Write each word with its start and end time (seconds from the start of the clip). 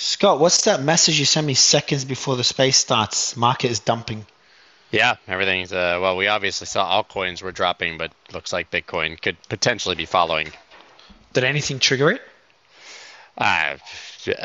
Scott, 0.00 0.38
what's 0.38 0.62
that 0.62 0.80
message 0.80 1.18
you 1.18 1.24
sent 1.24 1.44
me 1.44 1.54
seconds 1.54 2.04
before 2.04 2.36
the 2.36 2.44
space 2.44 2.76
starts? 2.76 3.36
Market 3.36 3.72
is 3.72 3.80
dumping. 3.80 4.24
Yeah, 4.92 5.16
everything's 5.26 5.72
uh, 5.72 5.98
well. 6.00 6.16
We 6.16 6.28
obviously 6.28 6.68
saw 6.68 7.02
altcoins 7.02 7.42
were 7.42 7.50
dropping, 7.50 7.98
but 7.98 8.12
looks 8.32 8.52
like 8.52 8.70
Bitcoin 8.70 9.20
could 9.20 9.36
potentially 9.48 9.96
be 9.96 10.06
following. 10.06 10.52
Did 11.32 11.42
anything 11.42 11.80
trigger 11.80 12.12
it? 12.12 12.22
Uh, 13.36 13.76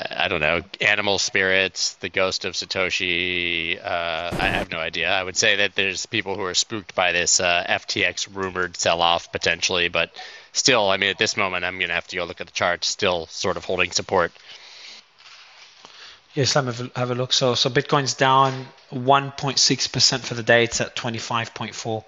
I 0.09 0.27
don't 0.27 0.41
know. 0.41 0.61
Animal 0.81 1.19
spirits, 1.19 1.93
the 1.95 2.09
ghost 2.09 2.45
of 2.45 2.55
Satoshi. 2.55 3.77
Uh, 3.79 4.29
I 4.33 4.47
have 4.47 4.71
no 4.71 4.79
idea. 4.79 5.11
I 5.11 5.23
would 5.23 5.37
say 5.37 5.57
that 5.57 5.75
there's 5.75 6.07
people 6.07 6.35
who 6.35 6.45
are 6.45 6.55
spooked 6.55 6.95
by 6.95 7.11
this 7.11 7.39
uh, 7.39 7.63
FTX 7.69 8.27
rumored 8.33 8.75
sell-off 8.75 9.31
potentially, 9.31 9.89
but 9.89 10.09
still, 10.51 10.89
I 10.89 10.97
mean, 10.97 11.11
at 11.11 11.19
this 11.19 11.37
moment, 11.37 11.63
I'm 11.63 11.77
gonna 11.79 11.93
have 11.93 12.07
to 12.07 12.15
go 12.15 12.25
look 12.25 12.41
at 12.41 12.47
the 12.47 12.53
chart. 12.53 12.83
Still, 12.83 13.27
sort 13.27 13.57
of 13.57 13.65
holding 13.65 13.91
support. 13.91 14.31
Yes, 16.33 16.55
let 16.55 16.65
me 16.65 16.89
have 16.95 17.11
a, 17.11 17.15
look. 17.15 17.31
So, 17.31 17.53
so 17.53 17.69
Bitcoin's 17.69 18.15
down 18.15 18.65
1.6% 18.91 20.19
for 20.21 20.33
the 20.33 20.43
day. 20.43 20.63
It's 20.63 20.81
at 20.81 20.95
25.4. 20.95 22.03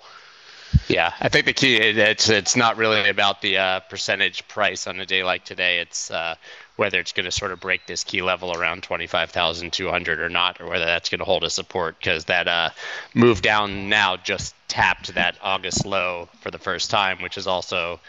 Yeah, 0.87 1.13
I 1.19 1.29
think 1.29 1.45
the 1.45 1.53
key 1.53 1.77
it's 1.77 2.27
it's 2.27 2.55
not 2.55 2.75
really 2.75 3.07
about 3.07 3.41
the 3.41 3.57
uh, 3.57 3.79
percentage 3.81 4.45
price 4.47 4.87
on 4.87 4.99
a 4.99 5.05
day 5.05 5.23
like 5.23 5.45
today. 5.45 5.79
It's 5.79 6.11
uh, 6.11 6.35
whether 6.75 6.99
it's 6.99 7.13
going 7.13 7.25
to 7.25 7.31
sort 7.31 7.51
of 7.51 7.59
break 7.59 7.85
this 7.85 8.03
key 8.03 8.21
level 8.21 8.51
around 8.51 8.83
25,200 8.83 10.19
or 10.19 10.29
not, 10.29 10.59
or 10.59 10.67
whether 10.67 10.85
that's 10.85 11.09
going 11.09 11.19
to 11.19 11.25
hold 11.25 11.43
a 11.43 11.49
support 11.49 11.97
because 11.99 12.25
that 12.25 12.47
uh, 12.47 12.69
move 13.13 13.41
down 13.41 13.87
now 13.89 14.17
just 14.17 14.53
tapped 14.67 15.13
that 15.13 15.37
August 15.41 15.85
low 15.85 16.27
for 16.41 16.51
the 16.51 16.57
first 16.57 16.89
time, 16.89 17.21
which 17.21 17.37
is 17.37 17.47
also 17.47 17.99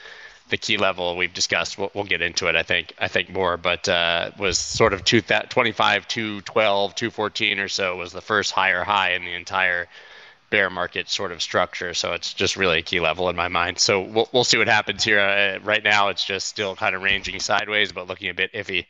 the 0.48 0.56
key 0.56 0.76
level 0.76 1.16
we've 1.16 1.32
discussed. 1.32 1.78
We'll, 1.78 1.90
we'll 1.94 2.04
get 2.04 2.22
into 2.22 2.48
it, 2.48 2.56
I 2.56 2.62
think, 2.62 2.94
I 2.98 3.08
think 3.08 3.30
more, 3.30 3.56
but 3.56 3.88
uh, 3.88 4.30
was 4.38 4.58
sort 4.58 4.92
of 4.92 5.04
two, 5.04 5.20
25, 5.20 6.08
212, 6.08 6.94
214 6.94 7.58
or 7.58 7.68
so 7.68 7.96
was 7.96 8.12
the 8.12 8.20
first 8.20 8.52
higher 8.52 8.84
high 8.84 9.12
in 9.12 9.24
the 9.24 9.32
entire 9.34 9.88
bear 10.50 10.70
market 10.70 11.08
sort 11.08 11.32
of 11.32 11.42
structure. 11.42 11.94
So 11.94 12.12
it's 12.12 12.32
just 12.32 12.56
really 12.56 12.78
a 12.78 12.82
key 12.82 13.00
level 13.00 13.28
in 13.28 13.36
my 13.36 13.48
mind. 13.48 13.78
So 13.78 14.02
we'll, 14.02 14.28
we'll 14.32 14.44
see 14.44 14.58
what 14.58 14.68
happens 14.68 15.02
here. 15.02 15.20
Uh, 15.20 15.58
right 15.64 15.82
now, 15.82 16.08
it's 16.08 16.24
just 16.24 16.46
still 16.46 16.76
kind 16.76 16.94
of 16.94 17.02
ranging 17.02 17.40
sideways, 17.40 17.92
but 17.92 18.06
looking 18.06 18.28
a 18.28 18.34
bit 18.34 18.52
iffy. 18.52 18.86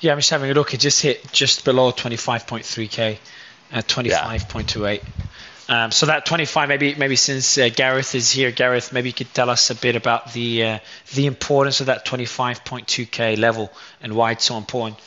Yeah, 0.00 0.12
I'm 0.12 0.18
just 0.18 0.30
having 0.30 0.50
a 0.50 0.54
look. 0.54 0.74
It 0.74 0.80
just 0.80 1.02
hit 1.02 1.30
just 1.32 1.64
below 1.64 1.92
25.3k 1.92 3.18
at 3.72 3.86
25.28. 3.86 4.96
Yeah. 4.96 5.00
Um, 5.70 5.92
so 5.92 6.06
that 6.06 6.26
25, 6.26 6.68
maybe 6.68 6.96
maybe 6.96 7.14
since 7.14 7.56
uh, 7.56 7.68
Gareth 7.68 8.16
is 8.16 8.28
here, 8.28 8.50
Gareth, 8.50 8.92
maybe 8.92 9.08
you 9.08 9.12
could 9.12 9.32
tell 9.32 9.48
us 9.48 9.70
a 9.70 9.76
bit 9.76 9.94
about 9.94 10.32
the 10.32 10.64
uh, 10.64 10.78
the 11.14 11.26
importance 11.26 11.78
of 11.78 11.86
that 11.86 12.04
25.2k 12.04 13.38
level 13.38 13.72
and 14.00 14.16
why 14.16 14.32
it's 14.32 14.44
so 14.44 14.56
important. 14.56 14.98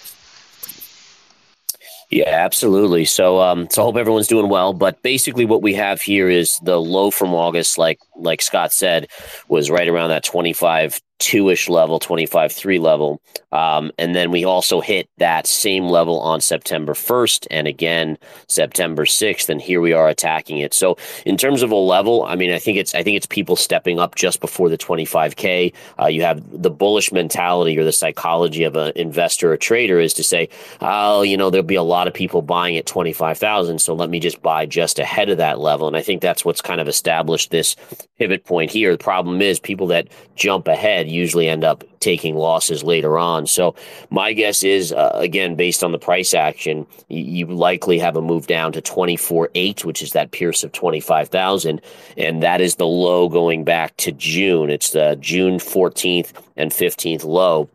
Yeah, 2.09 2.29
absolutely. 2.29 3.03
So, 3.03 3.41
um, 3.41 3.67
so 3.71 3.81
I 3.81 3.85
hope 3.85 3.97
everyone's 3.97 4.27
doing 4.27 4.47
well. 4.47 4.71
But 4.71 5.01
basically, 5.03 5.43
what 5.43 5.61
we 5.61 5.73
have 5.73 6.01
here 6.01 6.29
is 6.29 6.57
the 6.63 6.79
low 6.79 7.11
from 7.11 7.33
August, 7.33 7.77
like 7.77 7.99
like 8.15 8.41
Scott 8.41 8.71
said, 8.71 9.09
was 9.49 9.69
right 9.69 9.89
around 9.89 10.11
that 10.11 10.23
25 10.23 11.01
two 11.23 11.49
ish 11.49 11.69
level, 11.69 11.99
25 11.99 12.51
3 12.51 12.79
level. 12.79 13.21
Um, 13.53 13.91
and 13.97 14.13
then 14.13 14.29
we 14.29 14.43
also 14.43 14.81
hit 14.81 15.07
that 15.19 15.47
same 15.47 15.85
level 15.85 16.19
on 16.19 16.41
September 16.41 16.93
1st 16.93 17.47
and 17.49 17.65
again 17.65 18.17
September 18.47 19.05
6th. 19.05 19.47
And 19.47 19.61
here 19.61 19.79
we 19.79 19.93
are 19.93 20.09
attacking 20.09 20.57
it. 20.57 20.73
So 20.73 20.97
in 21.25 21.37
terms 21.37 21.61
of 21.61 21.71
a 21.71 21.75
level, 21.75 22.23
I 22.23 22.35
mean, 22.35 22.51
I 22.51 22.59
think 22.59 22.77
it's 22.77 22.93
I 22.93 23.03
think 23.03 23.15
it's 23.15 23.25
people 23.25 23.55
stepping 23.55 23.99
up 23.99 24.15
just 24.15 24.41
before 24.41 24.67
the 24.67 24.77
25k. 24.77 25.73
Uh, 25.97 26.07
you 26.07 26.23
have 26.23 26.43
the 26.61 26.69
bullish 26.69 27.13
mentality 27.13 27.77
or 27.77 27.85
the 27.85 27.93
psychology 27.93 28.65
of 28.65 28.75
an 28.75 28.91
investor 28.97 29.53
or 29.53 29.57
trader 29.57 29.99
is 29.99 30.13
to 30.15 30.23
say, 30.23 30.49
oh, 30.81 31.21
you 31.21 31.37
know, 31.37 31.49
there'll 31.49 31.65
be 31.65 31.75
a 31.75 31.83
lot 31.83 32.09
of 32.09 32.13
people 32.13 32.41
buying 32.41 32.75
at 32.75 32.85
25,000, 32.85 33.79
so 33.79 33.93
let 33.93 34.09
me 34.09 34.19
just 34.19 34.41
buy 34.41 34.65
just 34.65 34.99
ahead 34.99 35.29
of 35.29 35.37
that 35.37 35.59
level. 35.59 35.87
And 35.87 35.95
I 35.95 36.01
think 36.01 36.21
that's 36.21 36.43
what's 36.43 36.61
kind 36.61 36.81
of 36.81 36.89
established 36.89 37.51
this 37.51 37.77
pivot 38.17 38.43
point 38.43 38.71
here. 38.71 38.91
The 38.91 38.97
problem 38.97 39.41
is 39.41 39.59
people 39.59 39.87
that 39.87 40.09
jump 40.35 40.67
ahead 40.67 41.07
usually 41.13 41.47
end 41.47 41.63
up 41.63 41.83
taking 41.99 42.35
losses 42.35 42.83
later 42.83 43.17
on. 43.17 43.47
So 43.47 43.75
my 44.09 44.33
guess 44.33 44.63
is, 44.63 44.91
uh, 44.91 45.11
again, 45.13 45.55
based 45.55 45.83
on 45.83 45.91
the 45.91 45.99
price 45.99 46.33
action, 46.33 46.85
you, 47.07 47.45
likely 47.45 47.99
have 47.99 48.15
a 48.15 48.21
move 48.21 48.47
down 48.47 48.71
to 48.73 48.81
24.8, 48.81 49.85
which 49.85 50.01
is 50.01 50.11
that 50.11 50.31
Pierce 50.31 50.63
of 50.63 50.71
25,000. 50.71 51.81
And 52.17 52.43
that 52.43 52.61
is 52.61 52.75
the 52.75 52.87
low 52.87 53.29
going 53.29 53.63
back 53.63 53.95
to 53.97 54.11
June. 54.11 54.69
It's 54.69 54.91
the 54.91 55.17
June 55.19 55.59
14th 55.59 56.33
and 56.57 56.71
15th 56.71 57.23
low. 57.23 57.69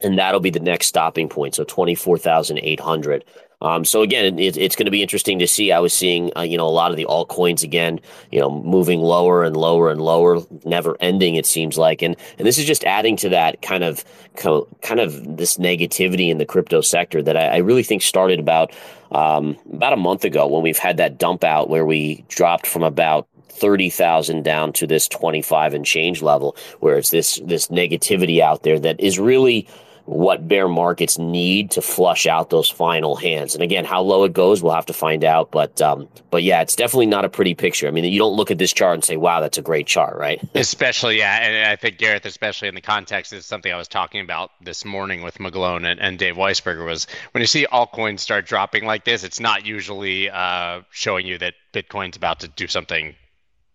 And 0.00 0.18
that'll 0.18 0.40
be 0.40 0.50
the 0.50 0.60
next 0.60 0.86
stopping 0.86 1.28
point. 1.28 1.54
So 1.54 1.64
24,800. 1.64 3.24
Um, 3.64 3.84
so 3.86 4.02
again, 4.02 4.38
it, 4.38 4.58
it's 4.58 4.76
going 4.76 4.84
to 4.84 4.90
be 4.90 5.02
interesting 5.02 5.38
to 5.38 5.48
see. 5.48 5.72
I 5.72 5.78
was 5.78 5.94
seeing, 5.94 6.30
uh, 6.36 6.42
you 6.42 6.58
know, 6.58 6.66
a 6.66 6.68
lot 6.68 6.90
of 6.90 6.98
the 6.98 7.06
altcoins 7.06 7.62
again, 7.62 7.98
you 8.30 8.38
know, 8.38 8.50
moving 8.50 9.00
lower 9.00 9.42
and 9.42 9.56
lower 9.56 9.90
and 9.90 10.02
lower, 10.02 10.40
never 10.66 10.98
ending. 11.00 11.36
It 11.36 11.46
seems 11.46 11.78
like, 11.78 12.02
and 12.02 12.14
and 12.38 12.46
this 12.46 12.58
is 12.58 12.66
just 12.66 12.84
adding 12.84 13.16
to 13.16 13.30
that 13.30 13.62
kind 13.62 13.82
of 13.82 14.04
kind 14.36 15.00
of 15.00 15.38
this 15.38 15.56
negativity 15.56 16.28
in 16.28 16.36
the 16.36 16.44
crypto 16.44 16.82
sector 16.82 17.22
that 17.22 17.38
I, 17.38 17.46
I 17.46 17.56
really 17.56 17.82
think 17.82 18.02
started 18.02 18.38
about 18.38 18.70
um, 19.12 19.56
about 19.72 19.94
a 19.94 19.96
month 19.96 20.24
ago 20.24 20.46
when 20.46 20.62
we've 20.62 20.78
had 20.78 20.98
that 20.98 21.16
dump 21.16 21.42
out 21.42 21.70
where 21.70 21.86
we 21.86 22.22
dropped 22.28 22.66
from 22.66 22.82
about 22.82 23.26
30,000 23.48 24.42
down 24.42 24.72
to 24.74 24.86
this 24.86 25.08
25 25.08 25.72
and 25.72 25.86
change 25.86 26.20
level 26.20 26.56
where 26.80 26.98
it's 26.98 27.10
this 27.10 27.40
this 27.44 27.68
negativity 27.68 28.40
out 28.40 28.62
there 28.62 28.78
that 28.78 29.00
is 29.00 29.18
really 29.18 29.66
what 30.06 30.46
bear 30.46 30.68
markets 30.68 31.18
need 31.18 31.70
to 31.72 31.80
flush 31.80 32.26
out 32.26 32.50
those 32.50 32.68
final 32.68 33.16
hands. 33.16 33.54
And 33.54 33.62
again, 33.62 33.84
how 33.84 34.02
low 34.02 34.24
it 34.24 34.32
goes, 34.32 34.62
we'll 34.62 34.74
have 34.74 34.86
to 34.86 34.92
find 34.92 35.24
out. 35.24 35.50
But 35.50 35.80
um, 35.80 36.08
but 36.30 36.42
yeah, 36.42 36.60
it's 36.60 36.76
definitely 36.76 37.06
not 37.06 37.24
a 37.24 37.28
pretty 37.28 37.54
picture. 37.54 37.88
I 37.88 37.90
mean, 37.90 38.04
you 38.04 38.18
don't 38.18 38.34
look 38.34 38.50
at 38.50 38.58
this 38.58 38.72
chart 38.72 38.94
and 38.94 39.04
say, 39.04 39.16
"Wow, 39.16 39.40
that's 39.40 39.58
a 39.58 39.62
great 39.62 39.86
chart," 39.86 40.16
right? 40.16 40.40
especially, 40.54 41.18
yeah, 41.18 41.38
and 41.38 41.68
I 41.68 41.76
think 41.76 41.98
Gareth, 41.98 42.26
especially 42.26 42.68
in 42.68 42.74
the 42.74 42.80
context, 42.80 43.32
is 43.32 43.46
something 43.46 43.72
I 43.72 43.76
was 43.76 43.88
talking 43.88 44.20
about 44.20 44.50
this 44.60 44.84
morning 44.84 45.22
with 45.22 45.38
McGlone 45.38 45.90
and, 45.90 46.00
and 46.00 46.18
Dave 46.18 46.36
Weisberger 46.36 46.84
was 46.84 47.06
when 47.32 47.40
you 47.40 47.46
see 47.46 47.66
altcoins 47.72 48.20
start 48.20 48.46
dropping 48.46 48.84
like 48.84 49.04
this, 49.04 49.24
it's 49.24 49.40
not 49.40 49.64
usually 49.64 50.28
uh, 50.30 50.82
showing 50.90 51.26
you 51.26 51.38
that 51.38 51.54
Bitcoin's 51.72 52.16
about 52.16 52.40
to 52.40 52.48
do 52.48 52.66
something 52.66 53.14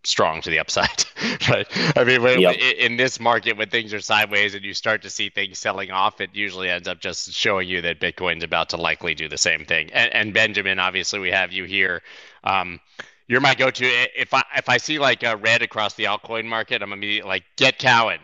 strong 0.03 0.41
to 0.41 0.49
the 0.49 0.59
upside. 0.59 1.05
right? 1.49 1.67
I 1.97 2.03
mean, 2.03 2.21
when, 2.21 2.39
yep. 2.39 2.55
in 2.55 2.97
this 2.97 3.19
market, 3.19 3.57
when 3.57 3.69
things 3.69 3.93
are 3.93 3.99
sideways 3.99 4.55
and 4.55 4.63
you 4.63 4.73
start 4.73 5.01
to 5.03 5.09
see 5.09 5.29
things 5.29 5.59
selling 5.59 5.91
off, 5.91 6.21
it 6.21 6.31
usually 6.33 6.69
ends 6.69 6.87
up 6.87 6.99
just 6.99 7.31
showing 7.33 7.67
you 7.67 7.81
that 7.81 7.99
Bitcoin's 7.99 8.43
about 8.43 8.69
to 8.69 8.77
likely 8.77 9.13
do 9.13 9.27
the 9.27 9.37
same 9.37 9.65
thing. 9.65 9.89
And, 9.91 10.13
and 10.13 10.33
Benjamin, 10.33 10.79
obviously, 10.79 11.19
we 11.19 11.31
have 11.31 11.51
you 11.51 11.65
here. 11.65 12.01
Um, 12.43 12.79
you're 13.27 13.41
my 13.41 13.53
go-to. 13.53 13.85
If 14.17 14.33
I 14.33 14.43
if 14.57 14.69
I 14.69 14.77
see 14.77 14.97
like 14.97 15.23
a 15.23 15.37
red 15.37 15.61
across 15.61 15.93
the 15.93 16.05
altcoin 16.05 16.45
market, 16.45 16.81
I'm 16.81 16.91
immediately 16.91 17.29
like, 17.29 17.43
get 17.57 17.77
Cowen. 17.77 18.19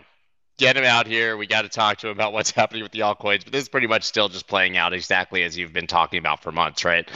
Get 0.58 0.78
him 0.78 0.86
out 0.86 1.06
here. 1.06 1.36
We 1.36 1.48
got 1.48 1.64
to 1.64 1.70
talk 1.70 1.98
to 1.98 2.08
him 2.08 2.14
about 2.14 2.34
what's 2.34 2.50
happening 2.56 2.82
with 2.82 2.92
the 2.92 3.02
altcoins. 3.02 3.44
But 3.44 3.52
this 3.52 3.64
is 3.64 3.70
pretty 3.70 3.88
much 3.88 4.04
still 4.04 4.30
just 4.30 4.48
playing 4.48 4.78
out 4.78 4.94
exactly 4.94 5.44
as 5.44 5.58
you've 5.58 5.74
been 5.74 5.86
talking 5.86 6.18
about 6.18 6.42
for 6.42 6.52
months, 6.52 6.84
right? 6.84 7.08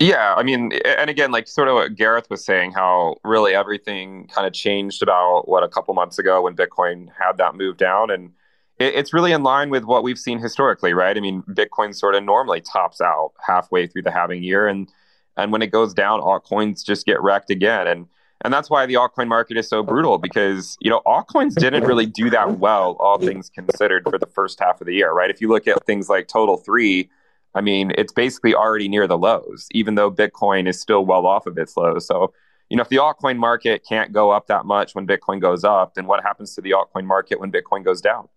Yeah, 0.00 0.34
I 0.34 0.42
mean, 0.42 0.72
and 0.86 1.10
again, 1.10 1.30
like 1.30 1.46
sort 1.46 1.68
of 1.68 1.74
what 1.74 1.94
Gareth 1.94 2.30
was 2.30 2.42
saying, 2.42 2.72
how 2.72 3.16
really 3.22 3.54
everything 3.54 4.28
kind 4.28 4.46
of 4.46 4.54
changed 4.54 5.02
about 5.02 5.46
what 5.46 5.62
a 5.62 5.68
couple 5.68 5.92
months 5.92 6.18
ago 6.18 6.40
when 6.40 6.56
Bitcoin 6.56 7.08
had 7.18 7.36
that 7.36 7.54
move 7.54 7.76
down, 7.76 8.10
and 8.10 8.32
it, 8.78 8.94
it's 8.94 9.12
really 9.12 9.30
in 9.30 9.42
line 9.42 9.68
with 9.68 9.84
what 9.84 10.02
we've 10.02 10.18
seen 10.18 10.38
historically, 10.38 10.94
right? 10.94 11.18
I 11.18 11.20
mean, 11.20 11.42
Bitcoin 11.42 11.94
sort 11.94 12.14
of 12.14 12.24
normally 12.24 12.62
tops 12.62 13.02
out 13.02 13.32
halfway 13.46 13.86
through 13.86 14.00
the 14.00 14.10
halving 14.10 14.42
year, 14.42 14.66
and 14.66 14.88
and 15.36 15.52
when 15.52 15.60
it 15.60 15.66
goes 15.66 15.92
down, 15.92 16.22
altcoins 16.22 16.82
just 16.82 17.04
get 17.04 17.20
wrecked 17.20 17.50
again, 17.50 17.86
and 17.86 18.06
and 18.40 18.54
that's 18.54 18.70
why 18.70 18.86
the 18.86 18.94
altcoin 18.94 19.28
market 19.28 19.58
is 19.58 19.68
so 19.68 19.82
brutal 19.82 20.16
because 20.16 20.78
you 20.80 20.88
know 20.88 21.02
altcoins 21.04 21.54
didn't 21.56 21.84
really 21.84 22.06
do 22.06 22.30
that 22.30 22.58
well, 22.58 22.96
all 23.00 23.18
things 23.18 23.50
considered, 23.50 24.04
for 24.08 24.16
the 24.16 24.26
first 24.26 24.60
half 24.60 24.80
of 24.80 24.86
the 24.86 24.94
year, 24.94 25.12
right? 25.12 25.28
If 25.28 25.42
you 25.42 25.48
look 25.48 25.68
at 25.68 25.84
things 25.84 26.08
like 26.08 26.26
Total 26.26 26.56
Three 26.56 27.10
I 27.54 27.60
mean, 27.60 27.92
it's 27.98 28.12
basically 28.12 28.54
already 28.54 28.88
near 28.88 29.06
the 29.06 29.18
lows, 29.18 29.66
even 29.72 29.96
though 29.96 30.10
Bitcoin 30.10 30.68
is 30.68 30.80
still 30.80 31.04
well 31.04 31.26
off 31.26 31.46
of 31.46 31.58
its 31.58 31.76
lows. 31.76 32.06
So, 32.06 32.32
you 32.68 32.76
know, 32.76 32.82
if 32.82 32.88
the 32.88 32.96
altcoin 32.96 33.36
market 33.38 33.84
can't 33.88 34.12
go 34.12 34.30
up 34.30 34.46
that 34.46 34.64
much 34.64 34.94
when 34.94 35.06
Bitcoin 35.06 35.40
goes 35.40 35.64
up, 35.64 35.94
then 35.94 36.06
what 36.06 36.22
happens 36.22 36.54
to 36.54 36.60
the 36.60 36.70
altcoin 36.70 37.04
market 37.04 37.40
when 37.40 37.50
Bitcoin 37.50 37.84
goes 37.84 38.00
down? 38.00 38.28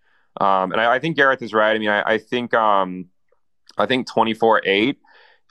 Um, 0.42 0.72
and 0.72 0.82
I, 0.82 0.96
I, 0.96 1.00
think 1.00 1.16
Gareth 1.16 1.44
is 1.44 1.54
right. 1.54 1.76
I 1.76 1.80
mean, 1.80 1.90
I, 1.90 2.14
I 2.14 2.18
think 2.18 2.56
um, 2.56 3.06
I 3.78 3.86
think 3.86 4.08
twenty 4.08 4.34
four 4.34 4.62
eight 4.66 4.98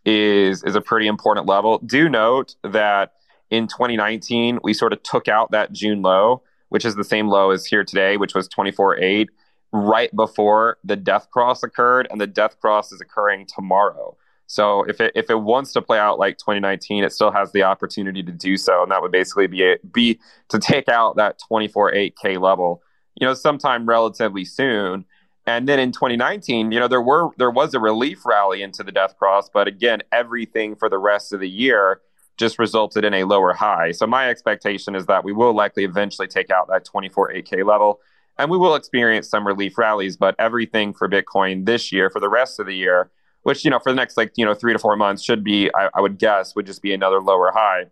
is 0.05 0.65
is 0.65 0.75
a 0.75 0.81
pretty 0.81 1.07
important 1.07 1.47
level. 1.47 1.79
Do 1.79 2.09
note 2.09 2.57
that 2.65 3.13
in 3.51 3.69
2019 3.69 4.59
we 4.65 4.75
sort 4.75 4.93
of 4.93 5.01
took 5.05 5.29
out 5.29 5.53
that 5.53 5.73
June 5.73 6.03
low, 6.03 6.43
which 6.71 6.85
is 6.85 6.97
the 6.97 7.05
same 7.05 7.29
low 7.29 7.51
as 7.51 7.65
here 7.65 7.85
today, 7.85 8.17
which 8.17 8.35
was 8.35 8.49
twenty 8.49 8.73
four 8.73 8.99
eight 8.99 9.31
right 9.73 10.15
before 10.15 10.79
the 10.85 10.97
death 10.97 11.31
cross 11.31 11.63
occurred, 11.63 12.07
and 12.11 12.21
the 12.21 12.27
death 12.27 12.61
cross 12.61 12.93
is 12.93 13.01
occurring 13.01 13.47
tomorrow. 13.47 14.17
So 14.47 14.83
if 14.85 15.01
it 15.01 15.13
if 15.15 15.31
it 15.31 15.41
wants 15.41 15.73
to 15.73 15.83
play 15.83 15.99
out 15.99 16.19
like 16.19 16.37
2019, 16.37 17.05
it 17.05 17.13
still 17.13 17.31
has 17.31 17.53
the 17.53 17.63
opportunity 17.63 18.23
to 18.23 18.33
do 18.33 18.57
so, 18.57 18.83
and 18.83 18.93
that 18.93 19.01
would 19.01 19.13
basically 19.13 19.47
be 19.47 19.63
it, 19.63 19.93
be 19.93 20.21
to 20.51 20.59
take 20.59 20.89
out 20.89 21.17
that 21.17 21.41
24.8k 21.51 22.39
level, 22.39 22.83
you 23.19 23.27
know, 23.27 23.35
sometime 23.35 23.87
relatively 23.87 24.45
soon. 24.45 25.07
And 25.47 25.69
then 25.69 25.81
in 25.81 25.91
2019, 25.91 26.71
you 26.71 26.79
know, 26.79 26.87
there 26.87 27.01
were 27.01 27.31
there 27.39 27.51
was 27.51 27.73
a 27.73 27.81
relief 27.81 28.27
rally 28.27 28.63
into 28.63 28.83
the 28.83 28.93
death 28.93 29.17
cross, 29.19 29.49
but 29.49 29.67
again, 29.69 30.03
everything 30.13 30.77
for 30.77 30.91
the 30.91 30.99
rest 30.99 31.33
of 31.33 31.41
the 31.41 31.49
year 31.49 32.03
just 32.37 32.59
resulted 32.59 33.05
in 33.05 33.15
a 33.15 33.25
lower 33.25 33.53
high. 33.55 33.93
So 33.93 34.07
my 34.07 34.29
expectation 34.29 34.95
is 34.95 35.07
that 35.07 35.25
we 35.25 35.33
will 35.33 35.55
likely 35.55 35.85
eventually 35.85 36.29
take 36.29 36.51
out 36.51 36.69
that 36.69 36.85
24 36.85 37.31
AK 37.31 37.53
level 37.65 38.01
and 38.39 38.51
we 38.51 38.59
will 38.59 38.75
experience 38.75 39.29
some 39.29 39.47
relief 39.47 39.77
rallies, 39.77 40.17
but 40.17 40.35
everything 40.39 40.93
for 40.95 41.09
Bitcoin 41.09 41.67
this 41.67 41.93
year 41.93 42.11
for 42.11 42.21
the 42.21 42.29
rest 42.29 42.59
of 42.59 42.67
the 42.67 42.75
year, 42.75 43.11
which, 43.43 43.65
you 43.65 43.71
know, 43.71 43.79
for 43.79 43.91
the 43.93 43.97
next 43.97 44.17
like, 44.17 44.33
you 44.37 44.45
know, 44.45 44.55
three 44.55 44.73
to 44.73 44.79
four 44.79 44.97
months 44.97 45.23
should 45.23 45.45
be, 45.45 45.71
I, 45.75 45.91
I 45.95 46.01
would 46.01 46.19
guess, 46.19 46.55
would 46.55 46.67
just 46.67 46.83
be 46.83 46.93
another 46.93 47.21
lower 47.21 47.51
high. 47.53 47.87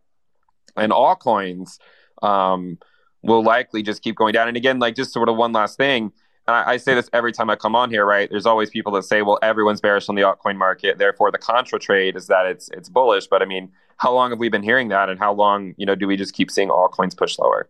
And 0.77 0.93
altcoins 0.93 1.79
um, 2.23 2.79
will 3.23 3.43
likely 3.43 3.83
just 3.83 4.03
keep 4.03 4.17
going 4.17 4.33
down. 4.33 4.49
And 4.49 4.57
again, 4.57 4.79
like 4.79 4.95
just 4.95 5.13
sort 5.13 5.29
of 5.29 5.37
one 5.37 5.53
last 5.53 5.77
thing, 5.77 6.13
I, 6.47 6.73
I, 6.73 6.77
say 6.79 6.95
this 6.95 7.09
every 7.13 7.33
time 7.33 7.51
I 7.51 7.57
come 7.57 7.77
on 7.77 7.91
here, 7.91 8.05
right? 8.05 8.29
There's 8.31 8.47
always 8.47 8.71
people 8.71 8.93
that 8.93 9.05
say, 9.05 9.23
well, 9.23 9.39
everyone's 9.43 9.81
bearish 9.81 10.09
on 10.09 10.15
the 10.15 10.23
altcoin 10.23 10.57
market, 10.57 10.99
therefore 10.99 11.31
the 11.31 11.39
contra 11.39 11.79
trade 11.79 12.17
is 12.17 12.27
that 12.29 12.47
it's 12.47 12.69
it's 12.71 12.89
bullish. 12.89 13.27
But 13.27 13.43
I 13.43 13.45
mean, 13.45 13.71
how 13.99 14.13
long 14.13 14.31
have 14.31 14.39
we 14.39 14.49
been 14.49 14.63
hearing 14.63 14.89
that, 14.89 15.09
and 15.09 15.19
how 15.19 15.33
long, 15.33 15.75
you 15.77 15.87
know, 15.87 15.95
do 15.95 16.07
we 16.07 16.17
just 16.17 16.35
keep 16.35 16.51
seeing 16.51 16.69
altcoins 16.69 17.17
push 17.17 17.39
lower? 17.39 17.69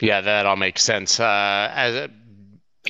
Yeah, 0.00 0.20
that 0.20 0.46
all 0.46 0.56
makes 0.56 0.82
sense. 0.82 1.20
Uh, 1.20 1.70
as 1.74 2.10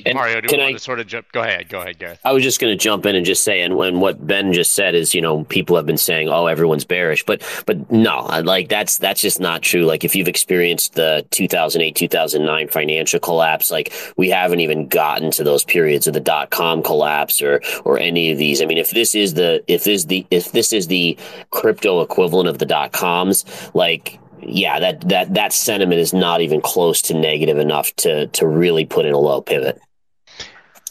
and 0.05 0.15
Mario, 0.15 0.39
do 0.39 0.47
you 0.49 0.57
want 0.57 0.69
I, 0.69 0.73
to 0.73 0.79
sort 0.79 1.01
of 1.01 1.07
jump? 1.07 1.31
Go 1.33 1.41
ahead, 1.41 1.67
go 1.67 1.81
ahead, 1.81 1.99
Gareth. 1.99 2.19
I 2.23 2.31
was 2.31 2.43
just 2.43 2.61
going 2.61 2.71
to 2.71 2.81
jump 2.81 3.05
in 3.05 3.13
and 3.15 3.25
just 3.25 3.43
say, 3.43 3.61
and 3.61 3.75
when 3.75 3.99
what 3.99 4.25
Ben 4.25 4.53
just 4.53 4.71
said 4.71 4.95
is, 4.95 5.13
you 5.13 5.21
know, 5.21 5.43
people 5.45 5.75
have 5.75 5.85
been 5.85 5.97
saying, 5.97 6.29
"Oh, 6.29 6.47
everyone's 6.47 6.85
bearish," 6.85 7.25
but 7.25 7.43
but 7.65 7.91
no, 7.91 8.21
like 8.43 8.69
that's 8.69 8.97
that's 8.97 9.19
just 9.19 9.41
not 9.41 9.61
true. 9.61 9.83
Like 9.83 10.05
if 10.05 10.15
you've 10.15 10.29
experienced 10.29 10.93
the 10.95 11.25
2008 11.31 11.93
2009 11.93 12.67
financial 12.69 13.19
collapse, 13.19 13.69
like 13.69 13.93
we 14.15 14.29
haven't 14.29 14.61
even 14.61 14.87
gotten 14.87 15.29
to 15.31 15.43
those 15.43 15.65
periods 15.65 16.07
of 16.07 16.13
the 16.13 16.21
dot 16.21 16.51
com 16.51 16.81
collapse 16.81 17.41
or 17.41 17.61
or 17.83 17.99
any 17.99 18.31
of 18.31 18.37
these. 18.37 18.61
I 18.61 18.65
mean, 18.65 18.77
if 18.77 18.91
this 18.91 19.13
is 19.13 19.33
the 19.33 19.61
if 19.67 19.83
this 19.83 20.05
the 20.05 20.25
if 20.31 20.53
this 20.53 20.71
is 20.71 20.87
the 20.87 21.17
crypto 21.49 22.01
equivalent 22.01 22.47
of 22.47 22.59
the 22.59 22.65
dot 22.65 22.93
coms, 22.93 23.43
like 23.73 24.19
yeah, 24.41 24.79
that 24.79 25.07
that 25.09 25.33
that 25.33 25.53
sentiment 25.53 25.99
is 25.99 26.13
not 26.13 26.41
even 26.41 26.61
close 26.61 27.01
to 27.03 27.13
negative 27.13 27.57
enough 27.57 27.95
to 27.97 28.27
to 28.27 28.47
really 28.47 28.85
put 28.85 29.05
in 29.05 29.13
a 29.13 29.17
low 29.17 29.41
pivot. 29.41 29.79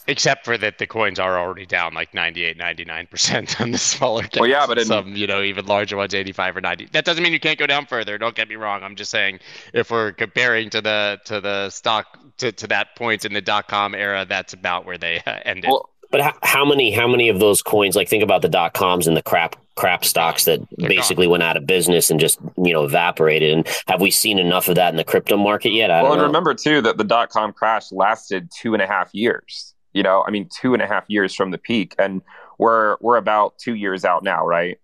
Except 0.07 0.45
for 0.45 0.57
that 0.57 0.79
the 0.79 0.87
coins 0.87 1.19
are 1.19 1.39
already 1.39 1.65
down 1.65 1.93
like 1.93 2.13
98, 2.13 2.57
99% 2.57 3.61
on 3.61 3.71
the 3.71 3.77
smaller 3.77 4.23
caps. 4.23 4.39
Well, 4.39 4.49
yeah, 4.49 4.65
but 4.65 4.79
in, 4.79 4.85
some, 4.85 5.15
you 5.15 5.27
know, 5.27 5.41
even 5.43 5.67
larger 5.67 5.95
ones, 5.95 6.13
85 6.13 6.57
or 6.57 6.61
90. 6.61 6.89
That 6.91 7.05
doesn't 7.05 7.23
mean 7.23 7.31
you 7.31 7.39
can't 7.39 7.59
go 7.59 7.67
down 7.67 7.85
further. 7.85 8.17
Don't 8.17 8.35
get 8.35 8.49
me 8.49 8.55
wrong. 8.55 8.83
I'm 8.83 8.95
just 8.95 9.11
saying 9.11 9.39
if 9.73 9.91
we're 9.91 10.11
comparing 10.11 10.71
to 10.71 10.81
the 10.81 11.19
to 11.25 11.39
the 11.39 11.69
stock 11.69 12.17
to, 12.39 12.51
to 12.51 12.67
that 12.67 12.95
point 12.95 13.25
in 13.25 13.33
the 13.33 13.41
dot 13.41 13.67
com 13.67 13.93
era, 13.93 14.25
that's 14.27 14.53
about 14.53 14.85
where 14.85 14.97
they 14.97 15.21
uh, 15.25 15.37
ended. 15.45 15.69
Well, 15.69 15.90
but 16.11 16.21
how, 16.21 16.33
how, 16.43 16.65
many 16.65 16.91
how 16.91 17.07
many 17.07 17.29
of 17.29 17.39
those 17.39 17.61
coins 17.61 17.95
like 17.95 18.07
think 18.07 18.23
about 18.23 18.41
the 18.41 18.49
dot 18.49 18.73
coms 18.73 19.07
and 19.07 19.17
the 19.17 19.23
crap 19.23 19.55
crap 19.75 20.03
stocks 20.03 20.45
that 20.45 20.59
They're 20.77 20.89
basically 20.89 21.25
gone. 21.25 21.31
went 21.31 21.43
out 21.43 21.57
of 21.57 21.65
business 21.65 22.09
and 22.09 22.19
just 22.19 22.39
you 22.57 22.73
know 22.73 22.83
evaporated 22.83 23.53
and 23.53 23.67
have 23.87 24.01
we 24.01 24.11
seen 24.11 24.37
enough 24.37 24.67
of 24.67 24.75
that 24.75 24.89
in 24.89 24.97
the 24.97 25.03
crypto 25.03 25.37
market 25.37 25.71
yet 25.71 25.89
I 25.89 26.03
well 26.03 26.13
and 26.13 26.21
know. 26.21 26.27
remember 26.27 26.53
too 26.53 26.81
that 26.81 26.97
the 26.97 27.03
dot 27.03 27.29
com 27.29 27.53
crash 27.53 27.91
lasted 27.91 28.49
two 28.55 28.73
and 28.73 28.81
a 28.81 28.87
half 28.87 29.09
years 29.13 29.73
you 29.93 30.03
know 30.03 30.23
i 30.27 30.29
mean 30.29 30.49
two 30.53 30.73
and 30.73 30.83
a 30.83 30.87
half 30.87 31.05
years 31.07 31.33
from 31.33 31.51
the 31.51 31.57
peak 31.57 31.95
and 31.97 32.21
we're 32.59 32.97
we're 32.99 33.17
about 33.17 33.57
two 33.57 33.75
years 33.75 34.03
out 34.03 34.23
now 34.23 34.45
right 34.45 34.77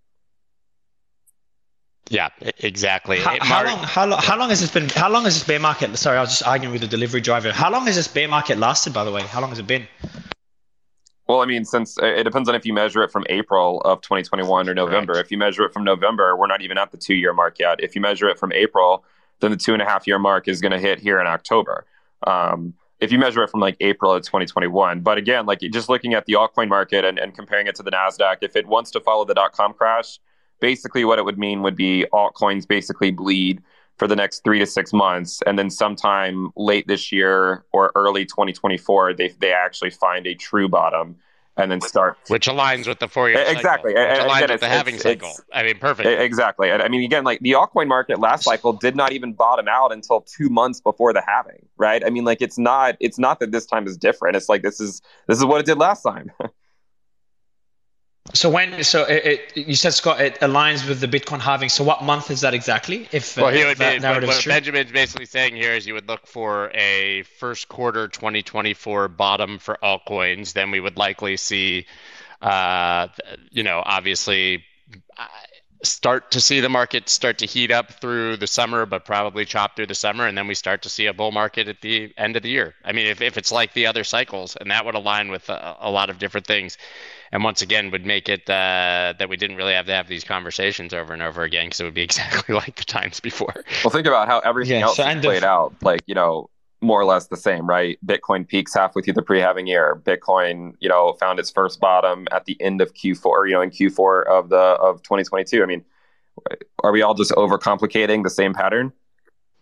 yeah, 2.10 2.30
exactly. 2.60 3.20
How, 3.20 3.38
how, 3.42 3.66
long? 3.66 3.80
How 3.80 4.06
long? 4.06 4.22
How 4.22 4.38
long 4.38 4.50
has 4.50 4.62
this 4.62 4.72
been? 4.72 4.88
How 4.88 5.10
long 5.10 5.26
has 5.26 5.34
this 5.34 5.44
bear 5.44 5.60
market? 5.60 5.98
Sorry, 5.98 6.18
I 6.18 6.22
was 6.22 6.30
just 6.30 6.48
arguing 6.48 6.72
with 6.72 6.82
the 6.82 6.88
delivery 6.88 7.20
driver. 7.20 7.52
How 7.52 7.70
long 7.70 7.86
has 7.86 7.96
this 7.98 8.08
bear 8.08 8.30
market 8.30 8.58
lasted? 8.58 8.94
By 8.94 9.04
the 9.04 9.12
way, 9.12 9.24
how 9.24 9.42
long 9.42 9.50
has 9.50 9.60
it 9.60 9.68
been? 9.68 9.86
Well, 11.28 11.42
I 11.42 11.46
mean, 11.46 11.66
since 11.66 11.98
uh, 11.98 12.06
it 12.06 12.24
depends 12.24 12.48
on 12.48 12.56
if 12.56 12.66
you 12.66 12.74
measure 12.74 13.04
it 13.04 13.12
from 13.12 13.26
April 13.30 13.82
of 13.82 14.02
2021 14.02 14.70
or 14.70 14.74
November. 14.74 15.14
Correct. 15.14 15.28
If 15.28 15.32
you 15.32 15.38
measure 15.38 15.66
it 15.66 15.74
from 15.74 15.84
November, 15.84 16.38
we're 16.38 16.48
not 16.48 16.62
even 16.62 16.78
at 16.78 16.92
the 16.92 16.98
two 16.98 17.16
year 17.16 17.34
mark 17.34 17.60
yet. 17.60 17.82
If 17.84 17.96
you 17.96 18.02
measure 18.02 18.30
it 18.30 18.40
from 18.40 18.54
April, 18.54 19.04
then 19.40 19.52
the 19.52 19.58
two 19.58 19.74
and 19.74 19.82
a 19.82 19.86
half 19.86 20.08
year 20.08 20.20
mark 20.20 20.48
is 20.48 20.62
going 20.62 20.72
to 20.72 20.80
hit 20.80 21.00
here 21.00 21.20
in 21.20 21.28
October. 21.28 21.86
Um, 22.26 22.74
if 23.00 23.12
you 23.12 23.20
measure 23.20 23.44
it 23.44 23.50
from 23.50 23.60
like 23.60 23.78
April 23.80 24.14
of 24.14 24.24
2021. 24.24 25.02
But 25.02 25.18
again, 25.18 25.46
like 25.46 25.60
just 25.60 25.90
looking 25.90 26.14
at 26.14 26.26
the 26.26 26.34
altcoin 26.34 26.68
market 26.68 27.06
and, 27.06 27.20
and 27.20 27.36
comparing 27.36 27.68
it 27.68 27.76
to 27.76 27.84
the 27.84 27.92
NASDAQ, 27.92 28.38
if 28.42 28.56
it 28.56 28.66
wants 28.68 28.92
to 28.92 29.00
follow 29.00 29.26
the 29.26 29.36
dot 29.36 29.54
com 29.54 29.74
crash, 29.74 30.20
basically 30.60 31.06
what 31.06 31.20
it 31.20 31.26
would 31.26 31.38
mean 31.38 31.62
would 31.62 31.76
be 31.76 32.06
altcoins 32.12 32.68
basically 32.68 33.12
bleed 33.12 33.62
for 33.98 34.08
the 34.08 34.16
next 34.16 34.44
three 34.44 34.60
to 34.60 34.66
six 34.66 34.94
months. 34.94 35.42
And 35.46 35.58
then 35.58 35.70
sometime 35.70 36.52
late 36.56 36.88
this 36.88 37.12
year 37.12 37.66
or 37.72 37.92
early 37.96 38.26
2024, 38.26 39.14
they, 39.14 39.30
they 39.40 39.52
actually 39.52 39.90
find 39.90 40.28
a 40.28 40.36
true 40.36 40.70
bottom 40.70 41.16
and 41.58 41.72
then 41.72 41.82
start. 41.82 42.18
Which 42.28 42.48
aligns 42.48 42.88
with 42.88 43.00
the 43.00 43.08
four 43.08 43.30
year 43.30 43.44
Exactly. 43.48 43.94
Cycle, 43.94 44.10
which 44.10 44.20
aligns 44.20 44.50
with 44.50 44.62
the 44.62 44.68
halving 44.68 45.00
cycle. 45.00 45.34
I 45.52 45.64
mean, 45.64 45.80
perfect. 45.80 46.08
Exactly. 46.08 46.72
I 46.72 46.88
mean, 46.88 47.04
again, 47.04 47.24
like 47.24 47.40
the 47.40 47.54
altcoin 47.54 47.88
market 47.88 48.20
last 48.20 48.44
cycle 48.44 48.74
did 48.74 48.96
not 48.96 49.12
even 49.12 49.34
bottom 49.34 49.68
out 49.68 49.92
until 49.92 50.22
two 50.22 50.50
months 50.50 50.80
before 50.80 51.14
the 51.14 51.24
halving, 51.26 51.66
right? 51.78 52.06
I 52.06 52.12
mean, 52.12 52.26
like 52.26 52.42
it's 52.42 52.60
not, 52.60 52.96
it's 53.00 53.18
not 53.18 53.40
that 53.40 53.52
this 53.52 53.66
time 53.66 53.88
is 53.88 53.98
different. 53.98 54.36
It's 54.36 54.50
like, 54.50 54.62
this 54.62 54.80
is, 54.80 55.02
this 55.28 55.40
is 55.40 55.46
what 55.46 55.60
it 55.60 55.66
did 55.66 55.80
last 55.80 56.04
time. 56.04 56.32
So 58.34 58.50
when 58.50 58.84
so 58.84 59.04
it, 59.06 59.52
it, 59.56 59.68
you 59.68 59.76
said 59.76 59.94
Scott 59.94 60.20
it 60.20 60.40
aligns 60.42 60.88
with 60.88 61.00
the 61.00 61.08
Bitcoin 61.08 61.40
halving. 61.40 61.70
So 61.70 61.84
what 61.84 62.04
month 62.04 62.30
is 62.30 62.42
that 62.42 62.54
exactly? 62.54 63.08
If 63.12 63.38
well, 63.38 63.50
he 63.50 63.64
would 63.64 63.80
be, 63.80 64.00
what, 64.00 64.24
what 64.24 64.46
Benjamin's 64.46 64.92
basically 64.92 65.26
saying 65.26 65.56
here 65.56 65.72
is 65.72 65.88
you 65.88 65.94
would 65.94 66.08
look 66.08 66.28
for 66.28 66.70
a 66.74 67.24
first 67.40 67.70
quarter 67.70 68.08
2024 68.08 69.08
bottom 69.08 69.60
for 69.60 69.78
altcoins. 69.82 70.54
Then 70.54 70.72
we 70.72 70.80
would 70.80 70.98
likely 70.98 71.38
see, 71.38 71.86
uh, 72.42 73.08
you 73.52 73.64
know, 73.64 73.82
obviously. 73.86 74.64
Start 75.84 76.32
to 76.32 76.42
see 76.42 76.60
the 76.60 76.70
market 76.70 77.08
start 77.10 77.38
to 77.40 77.46
heat 77.46 77.72
up 77.72 77.92
through 77.92 78.38
the 78.38 78.48
summer, 78.48 78.86
but 78.86 79.06
probably 79.06 79.46
chop 79.46 79.76
through 79.76 79.88
the 79.88 79.96
summer, 79.96 80.26
and 80.26 80.38
then 80.38 80.48
we 80.48 80.56
start 80.56 80.82
to 80.84 80.90
see 80.90 81.06
a 81.06 81.14
bull 81.14 81.32
market 81.32 81.68
at 81.68 81.82
the 81.82 82.14
end 82.18 82.36
of 82.36 82.44
the 82.44 82.50
year. 82.50 82.76
I 82.84 82.92
mean, 82.94 83.08
if, 83.08 83.22
if 83.22 83.38
it's 83.38 83.52
like 83.52 83.74
the 83.74 83.86
other 83.86 84.04
cycles, 84.04 84.56
and 84.56 84.72
that 84.72 84.86
would 84.86 84.96
align 84.96 85.30
with 85.30 85.50
a, 85.50 85.78
a 85.80 85.92
lot 85.92 86.10
of 86.10 86.20
different 86.20 86.48
things 86.48 86.78
and 87.32 87.44
once 87.44 87.62
again 87.62 87.92
would 87.92 88.06
make 88.06 88.30
it 88.30 88.50
uh, 88.50 89.14
that 89.18 89.30
we 89.30 89.38
didn't 89.38 89.58
really 89.58 89.74
have 89.74 89.86
to 89.88 89.92
have 89.92 90.08
these 90.08 90.24
conversations 90.24 90.94
over 90.94 91.14
and 91.14 91.22
over 91.22 91.44
again 91.44 91.66
because 91.66 91.80
it 91.80 91.84
would 91.84 91.94
be 91.94 92.02
exactly 92.04 92.56
like 92.56 92.76
the 92.76 92.86
times 92.86 93.20
before. 93.20 93.64
Well, 93.84 93.92
think 93.92 94.08
about 94.08 94.28
how 94.28 94.40
everything 94.40 94.80
yeah, 94.80 94.86
else 94.86 94.98
so 94.98 95.04
played 95.04 95.38
of... 95.38 95.44
out. 95.44 95.74
Like 95.82 96.02
you 96.06 96.16
know, 96.16 96.50
more 96.82 97.00
or 97.02 97.06
less 97.06 97.28
the 97.28 97.38
same, 97.38 97.68
right? 97.68 97.98
Bitcoin 98.06 98.48
peaks 98.48 98.74
halfway 98.74 99.02
through 99.02 99.14
the 99.14 99.22
pre-halving 99.22 99.68
year. 99.68 100.02
Bitcoin, 100.06 100.74
you 100.80 100.88
know, 100.88 101.14
found 101.14 101.40
its 101.40 101.50
first 101.50 101.80
bottom 101.80 102.28
at 102.32 102.46
the 102.46 102.60
end 102.62 102.82
of 102.82 102.94
Q4, 102.94 103.48
you 103.48 103.54
know, 103.54 103.62
in 103.62 103.72
Q4 103.72 104.28
of 104.28 104.50
the 104.50 104.58
of 104.58 105.02
2022. 105.04 105.64
I 105.64 105.66
mean, 105.66 105.84
are 106.84 106.92
we 106.92 107.02
all 107.02 107.14
just 107.14 107.32
overcomplicating 107.32 108.24
the 108.24 108.30
same 108.30 108.54
pattern? 108.54 108.94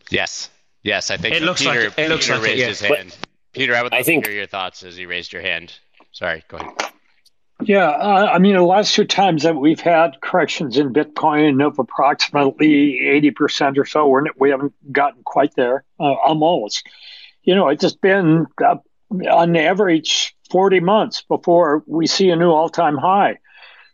Yes. 0.10 0.50
Yes, 0.84 1.10
I 1.10 1.18
think 1.18 1.36
it 1.36 1.42
looks 1.42 1.62
Peter, 1.62 1.86
like 1.86 1.98
it, 1.98 2.02
it 2.04 2.10
looks 2.10 2.28
Peter 2.28 2.38
like 2.38 2.46
raised 2.46 2.58
it, 2.58 2.62
yeah. 2.62 2.68
his 2.68 2.80
hand. 2.82 3.18
Peter, 3.54 3.76
I 3.76 3.82
would 3.82 3.92
love 3.92 4.00
I 4.00 4.04
think, 4.04 4.26
to 4.26 4.30
hear 4.30 4.40
your 4.40 4.48
thoughts 4.48 4.84
as 4.84 5.00
you 5.00 5.08
raised 5.08 5.34
your 5.34 5.42
hand. 5.42 5.74
Sorry, 6.12 6.44
go 6.48 6.58
ahead. 6.58 6.92
Yeah, 7.62 7.88
uh, 7.88 8.30
I 8.34 8.40
mean, 8.40 8.56
the 8.56 8.62
last 8.62 8.94
two 8.94 9.06
times 9.06 9.44
that 9.44 9.56
we've 9.56 9.80
had 9.80 10.20
corrections 10.22 10.78
in 10.78 10.94
Bitcoin 10.94 11.66
of 11.66 11.80
approximately 11.80 13.00
80% 13.02 13.78
or 13.78 13.86
so, 13.86 14.08
we're, 14.08 14.26
we 14.38 14.50
haven't 14.50 14.74
gotten 14.92 15.24
quite 15.24 15.56
there, 15.56 15.86
uh, 16.00 16.14
almost. 16.14 16.86
You 17.44 17.56
know, 17.56 17.70
it's 17.70 17.82
just 17.82 18.02
been 18.02 18.46
uh, 18.64 18.76
on 19.32 19.56
average 19.56 20.36
40 20.52 20.82
months 20.82 21.22
before 21.22 21.84
we 21.88 22.08
see 22.08 22.30
a 22.30 22.36
new 22.36 22.52
all 22.52 22.70
time 22.70 22.98
high. 22.98 23.38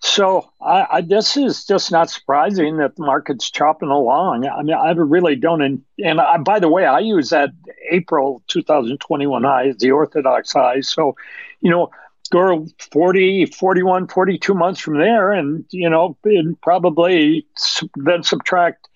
So 0.04 0.50
I, 0.60 0.88
I, 0.92 1.02
this 1.02 1.38
is 1.38 1.64
just 1.64 1.92
not 1.92 2.10
surprising 2.10 2.78
that 2.78 2.96
the 2.96 3.06
market's 3.06 3.52
chopping 3.52 3.90
along. 3.90 4.48
I 4.48 4.64
mean, 4.64 4.76
I 4.76 4.92
really 4.94 5.36
don't. 5.36 5.62
And, 5.62 5.84
and 6.04 6.20
I, 6.20 6.38
by 6.38 6.60
the 6.60 6.70
way, 6.70 6.86
I 6.86 7.00
use 7.00 7.30
that 7.30 7.52
April 7.92 8.42
2021 8.48 9.44
high 9.44 9.74
the 9.78 9.92
orthodox 9.92 10.54
high. 10.54 10.82
So, 10.82 11.16
you 11.62 11.70
know, 11.70 11.92
go 12.32 12.66
40, 12.92 13.46
41, 13.46 14.08
42 14.08 14.56
months 14.56 14.82
from 14.82 14.98
there, 14.98 15.32
and 15.32 15.64
you 15.70 15.88
know, 15.90 16.18
and 16.24 16.60
probably 16.62 17.46
then 17.96 18.24
subtract 18.24 18.88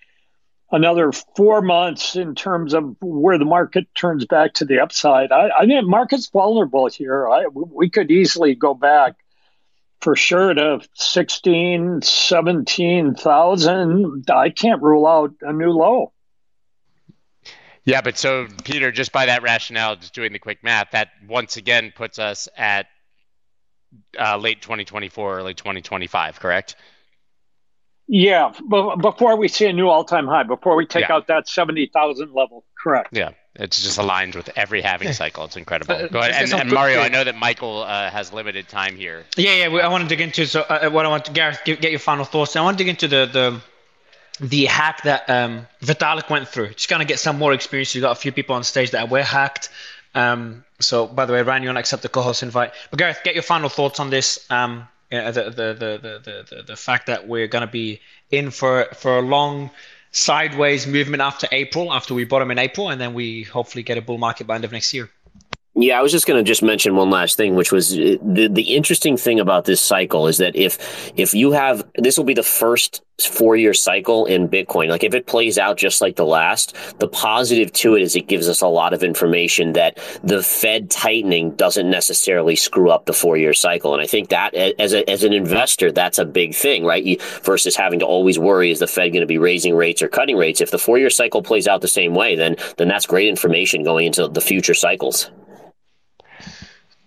another 0.72 1.12
four 1.12 1.62
months 1.62 2.15
in 2.15 2.34
terms 2.34 2.74
of 2.74 2.96
where 3.01 3.38
the 3.38 3.46
market 3.46 3.86
turns 3.96 4.25
back 4.25 4.54
to 4.54 4.65
the 4.65 4.80
upside. 4.80 5.32
I, 5.32 5.50
I 5.60 5.68
think 5.68 5.88
market's 5.88 6.30
vulnerable 6.30 6.88
here. 6.88 7.30
I, 7.30 7.46
we 7.48 7.88
could 7.89 8.10
easily 8.10 8.56
go 8.56 8.74
back 8.74 9.13
for 10.01 10.15
sure 10.15 10.54
to 10.54 10.80
16, 10.96 12.01
17,000. 12.01 14.25
I 14.30 14.50
can't 14.50 14.82
rule 14.82 15.08
out 15.08 15.34
a 15.42 15.54
new 15.54 15.72
low. 15.72 16.12
Yeah, 17.86 18.01
but 18.01 18.18
so 18.18 18.48
Peter, 18.63 18.92
just 18.92 19.12
by 19.12 19.27
that 19.27 19.44
rationale, 19.44 19.96
just 19.96 20.15
doing 20.15 20.34
the 20.34 20.39
quick 20.39 20.63
math, 20.63 20.89
that 20.92 21.10
once 21.27 21.58
again 21.58 21.94
puts 21.96 22.18
us 22.18 22.48
at 22.58 22.88
uh, 24.19 24.37
late 24.37 24.61
2024, 24.61 25.37
early 25.37 25.53
2025, 25.53 26.39
correct? 26.39 26.75
Yeah, 28.07 28.51
b- 28.69 28.93
before 29.01 29.35
we 29.35 29.47
see 29.47 29.65
a 29.65 29.73
new 29.73 29.89
all-time 29.89 30.27
high, 30.27 30.43
before 30.43 30.75
we 30.75 30.85
take 30.85 31.09
yeah. 31.09 31.15
out 31.15 31.27
that 31.27 31.47
70,000 31.47 32.33
level, 32.33 32.63
correct? 32.81 33.09
Yeah, 33.11 33.31
It's 33.55 33.81
just 33.81 33.97
aligned 33.97 34.35
with 34.35 34.49
every 34.55 34.81
halving 34.81 35.11
cycle. 35.21 35.45
It's 35.45 35.57
incredible. 35.57 36.07
Go 36.09 36.19
ahead, 36.19 36.35
and, 36.35 36.53
and 36.53 36.71
Mario. 36.71 36.99
I 36.99 37.09
know 37.09 37.23
that 37.23 37.35
Michael 37.35 37.81
uh, 37.81 38.11
has 38.11 38.31
limited 38.31 38.67
time 38.67 38.95
here. 38.95 39.25
Yeah, 39.37 39.67
yeah. 39.67 39.77
I 39.77 39.87
want 39.87 40.03
to 40.03 40.09
dig 40.09 40.21
into 40.21 40.45
so 40.45 40.61
uh, 40.61 40.89
what 40.91 41.05
I 41.05 41.09
want 41.09 41.25
to 41.25 41.31
Gareth 41.31 41.61
get, 41.65 41.81
get 41.81 41.91
your 41.91 41.99
final 41.99 42.25
thoughts. 42.25 42.55
I 42.55 42.61
want 42.61 42.77
to 42.77 42.83
dig 42.83 42.89
into 42.89 43.07
the 43.07 43.25
the 43.25 43.61
the 44.39 44.65
hack 44.65 45.03
that 45.03 45.29
um, 45.29 45.65
Vitalik 45.81 46.29
went 46.29 46.47
through. 46.47 46.69
Just 46.69 46.89
kind 46.89 47.01
of 47.01 47.07
get 47.07 47.19
some 47.19 47.39
more 47.39 47.53
experience. 47.53 47.95
You 47.95 48.01
got 48.01 48.11
a 48.11 48.19
few 48.19 48.31
people 48.31 48.55
on 48.55 48.63
stage 48.63 48.91
that 48.91 49.09
were 49.09 49.23
hacked. 49.23 49.69
Um, 50.15 50.63
so, 50.79 51.05
by 51.05 51.25
the 51.25 51.34
way, 51.34 51.41
Ryan, 51.41 51.63
you 51.63 51.69
want 51.69 51.77
to 51.77 51.81
accept 51.81 52.01
the 52.01 52.10
co-host 52.10 52.41
invite? 52.41 52.72
But 52.89 53.00
Gareth, 53.00 53.19
get 53.24 53.36
your 53.36 53.43
final 53.43 53.69
thoughts 53.69 54.00
on 54.00 54.10
this. 54.10 54.50
Um, 54.50 54.88
the, 55.12 55.31
the, 55.31 55.51
the, 55.51 56.00
the, 56.24 56.55
the, 56.55 56.63
the 56.63 56.75
fact 56.75 57.07
that 57.07 57.27
we're 57.27 57.48
going 57.48 57.65
to 57.65 57.72
be 57.72 58.01
in 58.31 58.50
for 58.50 58.88
for 58.95 59.19
a 59.19 59.22
long 59.22 59.69
sideways 60.12 60.88
movement 60.88 61.22
after 61.22 61.48
April, 61.51 61.93
after 61.93 62.13
we 62.13 62.25
bottom 62.25 62.50
in 62.51 62.57
April, 62.57 62.89
and 62.89 63.00
then 63.00 63.13
we 63.13 63.43
hopefully 63.43 63.84
get 63.84 63.98
a 63.98 64.01
bull 64.01 64.17
market 64.17 64.48
by 64.48 64.55
end 64.55 64.65
of 64.65 64.72
next 64.72 64.93
year. 64.93 65.10
Yeah, 65.77 66.00
I 66.00 66.01
was 66.01 66.13
just 66.13 66.25
going 66.25 66.44
to 66.44 66.48
just 66.48 66.63
mention 66.63 66.96
one 66.96 67.10
last 67.10 67.36
thing, 67.36 67.55
which 67.55 67.72
was 67.72 67.91
uh, 67.94 68.15
the 68.22 68.48
the 68.48 68.75
interesting 68.75 69.17
thing 69.17 69.41
about 69.41 69.65
this 69.65 69.82
cycle 69.82 70.27
is 70.27 70.38
that 70.38 70.55
if 70.55 71.12
if 71.17 71.34
you 71.34 71.51
have 71.51 71.86
this 71.96 72.17
will 72.17 72.24
be 72.24 72.34
the 72.34 72.44
first 72.44 73.03
four 73.22 73.55
year 73.55 73.74
cycle 73.74 74.25
in 74.25 74.48
Bitcoin. 74.48 74.89
Like 74.89 75.03
if 75.03 75.13
it 75.13 75.25
plays 75.25 75.58
out 75.58 75.77
just 75.77 76.01
like 76.01 76.15
the 76.15 76.25
last, 76.25 76.75
the 77.00 77.08
positive 77.08 77.72
to 77.74 77.96
it 77.96 78.01
is 78.01 78.15
it 78.15 78.27
gives 78.27 78.50
us 78.50 78.62
a 78.62 78.67
lot 78.67 78.94
of 78.94 79.03
information 79.03 79.74
that 79.74 79.98
the 80.24 80.44
Fed 80.44 80.89
tightening 80.89 81.51
doesn't 81.51 81.89
necessarily 81.89 82.55
screw 82.55 82.89
up 82.89 83.05
the 83.05 83.13
four 83.13 83.38
year 83.38 83.53
cycle. 83.53 83.94
And 83.94 84.01
I 84.01 84.05
think 84.05 84.29
that 84.29 84.53
as 84.53 84.94
a, 84.94 85.10
as 85.10 85.24
an 85.24 85.34
investor, 85.34 85.91
that's 85.91 86.20
a 86.20 86.25
big 86.25 86.53
thing, 86.53 86.86
right? 86.86 87.03
You, 87.03 87.17
versus 87.44 87.75
having 87.75 88.00
to 88.00 88.05
always 88.05 88.38
worry 88.38 88.72
is 88.72 88.79
the 88.79 88.88
Fed 88.88 89.12
going 89.12 89.22
to 89.22 89.27
be 89.27 89.38
raising 89.38 89.75
rates 89.75 90.01
or 90.01 90.08
cutting 90.08 90.38
rates. 90.38 90.62
If 90.62 90.72
the 90.72 90.79
four 90.79 90.98
year 90.98 91.10
cycle 91.10 91.41
plays 91.41 91.67
out 91.67 91.82
the 91.82 91.88
same 91.88 92.15
way, 92.15 92.36
then 92.36 92.58
then 92.77 92.88
that's 92.88 93.05
great 93.05 93.27
information 93.27 93.84
going 93.84 94.08
into 94.08 94.27
the 94.27 94.41
future 94.41 94.74
cycles. 94.74 95.32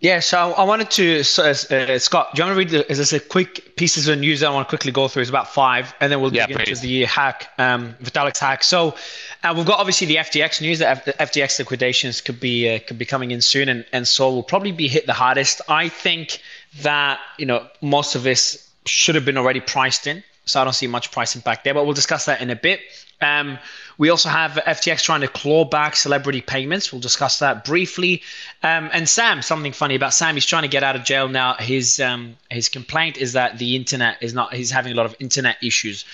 Yeah, 0.00 0.20
so 0.20 0.52
I 0.52 0.62
wanted 0.62 0.92
to, 0.92 1.24
so, 1.24 1.42
uh, 1.42 1.98
Scott, 1.98 2.34
do 2.34 2.40
you 2.40 2.46
want 2.46 2.54
to 2.54 2.58
read 2.58 2.68
the, 2.68 2.90
is 2.90 2.98
this 2.98 3.12
a 3.12 3.18
quick 3.18 3.74
pieces 3.74 4.06
of 4.06 4.16
news 4.16 4.40
that 4.40 4.46
I 4.46 4.50
want 4.50 4.68
to 4.68 4.70
quickly 4.70 4.92
go 4.92 5.08
through? 5.08 5.22
It's 5.22 5.28
about 5.28 5.52
five, 5.52 5.92
and 6.00 6.12
then 6.12 6.20
we'll 6.20 6.32
yeah, 6.32 6.46
dig 6.46 6.68
into 6.68 6.80
the 6.80 7.04
hack, 7.04 7.50
um, 7.58 7.96
Vitalik's 8.00 8.38
hack. 8.38 8.62
So 8.62 8.94
uh, 9.42 9.54
we've 9.56 9.66
got 9.66 9.80
obviously 9.80 10.06
the 10.06 10.16
FTX 10.16 10.60
news 10.60 10.78
that 10.78 11.04
the 11.04 11.14
FTX 11.14 11.58
liquidations 11.58 12.20
could 12.20 12.38
be 12.38 12.76
uh, 12.76 12.78
could 12.86 12.96
be 12.96 13.04
coming 13.04 13.32
in 13.32 13.40
soon, 13.40 13.68
and, 13.68 13.84
and 13.92 14.06
so 14.06 14.32
will 14.32 14.44
probably 14.44 14.70
be 14.70 14.86
hit 14.86 15.06
the 15.06 15.12
hardest. 15.12 15.62
I 15.68 15.88
think 15.88 16.40
that, 16.82 17.18
you 17.36 17.46
know, 17.46 17.66
most 17.80 18.14
of 18.14 18.22
this 18.22 18.70
should 18.86 19.16
have 19.16 19.24
been 19.24 19.36
already 19.36 19.60
priced 19.60 20.06
in, 20.06 20.22
so 20.44 20.60
I 20.60 20.64
don't 20.64 20.74
see 20.74 20.86
much 20.86 21.10
price 21.10 21.34
impact 21.34 21.64
there, 21.64 21.74
but 21.74 21.84
we'll 21.84 21.94
discuss 21.94 22.24
that 22.26 22.40
in 22.40 22.50
a 22.50 22.56
bit. 22.56 22.80
Um, 23.20 23.58
we 23.96 24.10
also 24.10 24.28
have 24.28 24.52
FTX 24.52 25.02
trying 25.02 25.22
to 25.22 25.28
claw 25.28 25.64
back 25.64 25.96
celebrity 25.96 26.40
payments. 26.40 26.92
We'll 26.92 27.00
discuss 27.00 27.40
that 27.40 27.64
briefly. 27.64 28.22
Um, 28.62 28.90
and 28.92 29.08
Sam, 29.08 29.42
something 29.42 29.72
funny 29.72 29.96
about 29.96 30.14
Sam, 30.14 30.34
he's 30.34 30.46
trying 30.46 30.62
to 30.62 30.68
get 30.68 30.84
out 30.84 30.94
of 30.94 31.04
jail 31.04 31.28
now. 31.28 31.54
His 31.54 31.98
um, 32.00 32.36
his 32.50 32.68
complaint 32.68 33.16
is 33.16 33.32
that 33.32 33.58
the 33.58 33.76
internet 33.76 34.18
is 34.20 34.34
not. 34.34 34.54
He's 34.54 34.70
having 34.70 34.92
a 34.92 34.96
lot 34.96 35.06
of 35.06 35.16
internet 35.18 35.56
issues. 35.62 36.04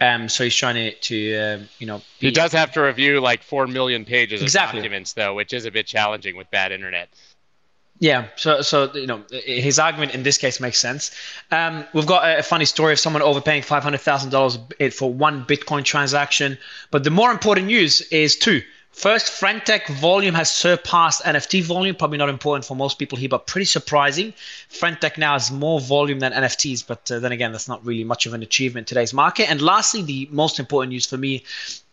Um, 0.00 0.28
so 0.28 0.44
he's 0.44 0.54
trying 0.54 0.76
to, 0.76 0.92
to 0.92 1.36
uh, 1.36 1.58
you 1.78 1.86
know. 1.86 2.02
He 2.18 2.30
does 2.30 2.52
have 2.52 2.72
to 2.72 2.80
review 2.80 3.20
like 3.20 3.42
four 3.42 3.66
million 3.66 4.04
pages 4.04 4.42
exactly. 4.42 4.78
of 4.78 4.84
documents, 4.84 5.12
though, 5.12 5.34
which 5.34 5.52
is 5.52 5.64
a 5.64 5.70
bit 5.70 5.86
challenging 5.86 6.36
with 6.36 6.50
bad 6.50 6.72
internet. 6.72 7.08
Yeah, 8.00 8.28
so 8.36 8.62
so 8.62 8.92
you 8.94 9.06
know 9.06 9.24
his 9.30 9.78
argument 9.80 10.14
in 10.14 10.22
this 10.22 10.38
case 10.38 10.60
makes 10.60 10.78
sense. 10.78 11.10
Um, 11.50 11.84
we've 11.92 12.06
got 12.06 12.38
a, 12.38 12.42
funny 12.44 12.64
story 12.64 12.92
of 12.92 13.00
someone 13.00 13.22
overpaying 13.22 13.62
five 13.62 13.82
hundred 13.82 14.02
thousand 14.02 14.30
dollars 14.30 14.58
for 14.92 15.12
one 15.12 15.44
Bitcoin 15.44 15.84
transaction, 15.84 16.58
but 16.92 17.02
the 17.02 17.10
more 17.10 17.32
important 17.32 17.66
news 17.66 18.00
is 18.12 18.36
two. 18.36 18.62
First, 18.98 19.30
Friend.tech 19.30 19.86
volume 19.86 20.34
has 20.34 20.50
surpassed 20.50 21.22
NFT 21.22 21.62
volume. 21.62 21.94
Probably 21.94 22.18
not 22.18 22.28
important 22.28 22.64
for 22.64 22.74
most 22.74 22.98
people 22.98 23.16
here, 23.16 23.28
but 23.28 23.46
pretty 23.46 23.66
surprising. 23.66 24.34
Friend.tech 24.70 25.16
now 25.16 25.34
has 25.34 25.52
more 25.52 25.78
volume 25.78 26.18
than 26.18 26.32
NFTs, 26.32 26.84
but 26.84 27.08
uh, 27.08 27.20
then 27.20 27.30
again, 27.30 27.52
that's 27.52 27.68
not 27.68 27.86
really 27.86 28.02
much 28.02 28.26
of 28.26 28.34
an 28.34 28.42
achievement 28.42 28.86
in 28.86 28.88
today's 28.88 29.14
market. 29.14 29.48
And 29.48 29.62
lastly, 29.62 30.02
the 30.02 30.28
most 30.32 30.58
important 30.58 30.90
news 30.90 31.06
for 31.06 31.16
me 31.16 31.44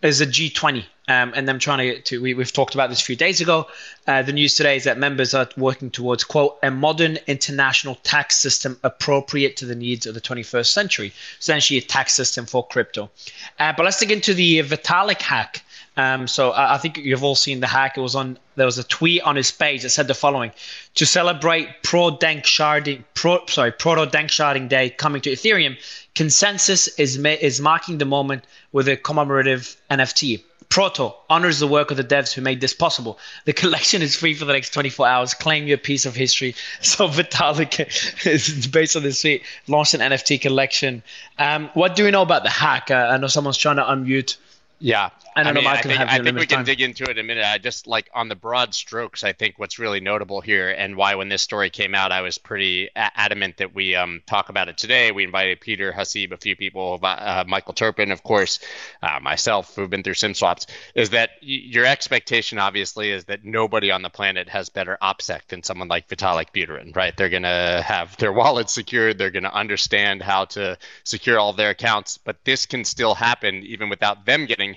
is 0.02 0.18
the 0.18 0.26
G20 0.26 0.86
um, 1.08 1.32
and 1.36 1.48
them 1.48 1.60
trying 1.60 1.78
to, 1.78 2.02
to 2.02 2.22
we, 2.22 2.34
have 2.34 2.52
talked 2.52 2.74
about 2.74 2.90
this 2.90 3.02
a 3.02 3.06
few 3.06 3.16
days 3.16 3.40
ago. 3.40 3.68
Uh, 4.08 4.24
the 4.24 4.34
news 4.34 4.56
today 4.56 4.76
is 4.76 4.86
that 4.86 4.98
members 4.98 5.36
are 5.36 5.48
working 5.58 5.92
towards, 5.92 6.24
quote, 6.24 6.58
a 6.64 6.72
modern 6.72 7.20
international 7.28 7.96
tax 8.02 8.38
system 8.38 8.80
appropriate 8.84 9.58
to 9.58 9.66
the 9.66 9.76
needs 9.76 10.08
of 10.08 10.16
the 10.16 10.22
21st 10.22 10.68
century, 10.68 11.14
essentially 11.40 11.78
a 11.78 11.82
tax 11.82 12.14
system 12.14 12.48
for 12.48 12.66
crypto. 12.66 13.12
Uh, 13.60 13.74
but 13.78 13.84
let's 13.84 14.00
dig 14.00 14.12
into 14.12 14.34
the 14.34 14.60
Vitalik 14.64 15.22
hack. 15.22 15.62
Um, 15.98 16.28
so 16.28 16.52
I, 16.52 16.76
I, 16.76 16.78
think 16.78 16.98
you've 16.98 17.24
all 17.24 17.36
seen 17.36 17.62
the 17.62 17.68
hack. 17.68 17.98
It 17.98 18.02
was 18.02 18.16
on. 18.16 18.38
There 18.56 18.66
was 18.66 18.78
a 18.78 18.84
tweet 18.84 19.22
on 19.22 19.36
his 19.36 19.52
page 19.52 19.84
that 19.84 19.92
said 19.92 20.08
the 20.08 20.14
following: 20.14 20.52
To 20.96 21.06
celebrate 21.06 21.84
Pro 21.84 22.12
Danksharding, 22.12 23.04
Pro 23.14 23.46
sorry, 23.48 23.72
Proto 23.72 24.06
Danksharding 24.06 24.68
Day 24.68 24.90
coming 24.90 25.22
to 25.22 25.32
Ethereum, 25.32 25.78
ConsenSys 26.14 27.00
is 27.00 27.18
ma- 27.18 27.30
is 27.30 27.62
marking 27.62 27.98
the 27.98 28.06
moment 28.06 28.44
with 28.74 28.90
a 28.90 28.98
commemorative 28.98 29.78
NFT. 29.90 30.44
Proto 30.68 31.14
honors 31.30 31.60
the 31.60 31.68
work 31.68 31.92
of 31.92 31.96
the 31.98 32.04
devs 32.04 32.34
who 32.34 32.42
made 32.42 32.60
this 32.60 32.74
possible. 32.74 33.18
The 33.46 33.54
collection 33.54 34.02
is 34.02 34.16
free 34.16 34.34
for 34.34 34.44
the 34.44 34.52
next 34.52 34.74
24 34.74 35.08
hours. 35.08 35.34
Claim 35.34 35.68
your 35.68 35.78
piece 35.78 36.06
of 36.06 36.16
history. 36.16 36.56
So 36.82 37.08
Vitalik 37.08 38.26
is 38.26 38.68
based 38.68 38.96
on 38.98 39.04
this 39.04 39.22
tweet, 39.22 39.44
launched 39.68 39.94
an 39.94 40.02
NFT 40.02 40.42
collection. 40.42 41.04
Um, 41.40 41.70
what 41.76 41.96
do 41.96 42.04
we 42.04 42.12
know 42.12 42.24
about 42.24 42.44
the 42.44 42.50
hack? 42.50 42.92
Uh, 42.92 43.10
I 43.12 43.18
know 43.18 43.28
someone's 43.28 43.58
trying 43.58 43.78
to 43.78 43.84
unmute. 43.84 44.36
Yeah, 44.78 45.10
I 45.38 45.44
don't 45.44 45.52
I 45.52 45.54
mean, 45.54 45.64
know. 45.64 45.70
I 45.70 45.82
think, 45.82 46.00
I 46.00 46.20
think 46.20 46.38
we 46.38 46.46
can 46.46 46.66
dig 46.66 46.82
into 46.82 47.06
it 47.06 47.12
in 47.12 47.20
a 47.20 47.24
minute. 47.24 47.46
I 47.46 47.58
just 47.60 47.88
like 47.88 48.10
on 48.14 48.28
the 48.28 48.36
broad 48.36 48.76
strokes. 48.76 49.24
I 49.24 49.32
think 49.32 49.56
what's 49.58 49.80
really 49.80 50.02
notable 50.02 50.42
here, 50.42 50.70
and 50.70 50.98
why 50.98 51.16
when 51.16 51.30
this 51.30 51.42
story 51.42 51.70
came 51.70 51.96
out, 51.96 52.12
I 52.12 52.22
was 52.22 52.38
pretty 52.38 52.90
adamant 52.94 53.58
that 53.58 53.74
we 53.74 53.96
um, 53.96 54.22
talk 54.26 54.50
about 54.50 54.68
it 54.68 54.78
today. 54.78 55.14
We 55.14 55.24
invited 55.24 55.62
Peter 55.62 55.94
Haseeb, 55.94 56.34
a 56.34 56.38
few 56.38 56.58
people, 56.58 57.00
uh, 57.02 57.46
Michael 57.48 57.74
Terpin, 57.74 58.12
of 58.12 58.22
course, 58.22 58.60
uh, 59.02 59.20
myself, 59.22 59.74
who've 59.76 59.90
been 59.90 60.04
through 60.04 60.16
sim 60.16 60.34
swaps. 60.34 60.68
Is 60.94 61.12
that 61.12 61.32
your 61.42 61.86
expectation? 61.86 62.60
Obviously, 62.60 63.12
is 63.12 63.26
that 63.26 63.46
nobody 63.46 63.92
on 63.92 64.02
the 64.02 64.10
planet 64.10 64.50
has 64.50 64.68
better 64.68 64.98
OPSEC 65.02 65.48
than 65.48 65.64
someone 65.64 65.88
like 65.88 66.10
Vitalik 66.10 66.52
Buterin, 66.54 66.94
right? 66.94 67.16
They're 67.16 67.30
gonna 67.30 67.82
have 67.82 68.18
their 68.18 68.34
wallets 68.34 68.74
secured. 68.74 69.18
They're 69.18 69.32
gonna 69.32 69.50
understand 69.54 70.22
how 70.22 70.46
to 70.46 70.78
secure 71.06 71.40
all 71.40 71.54
their 71.54 71.70
accounts. 71.70 72.18
But 72.18 72.44
this 72.44 72.66
can 72.66 72.84
still 72.84 73.16
happen 73.16 73.64
even 73.64 73.88
without 73.88 74.26
them 74.26 74.46
getting 74.46 74.75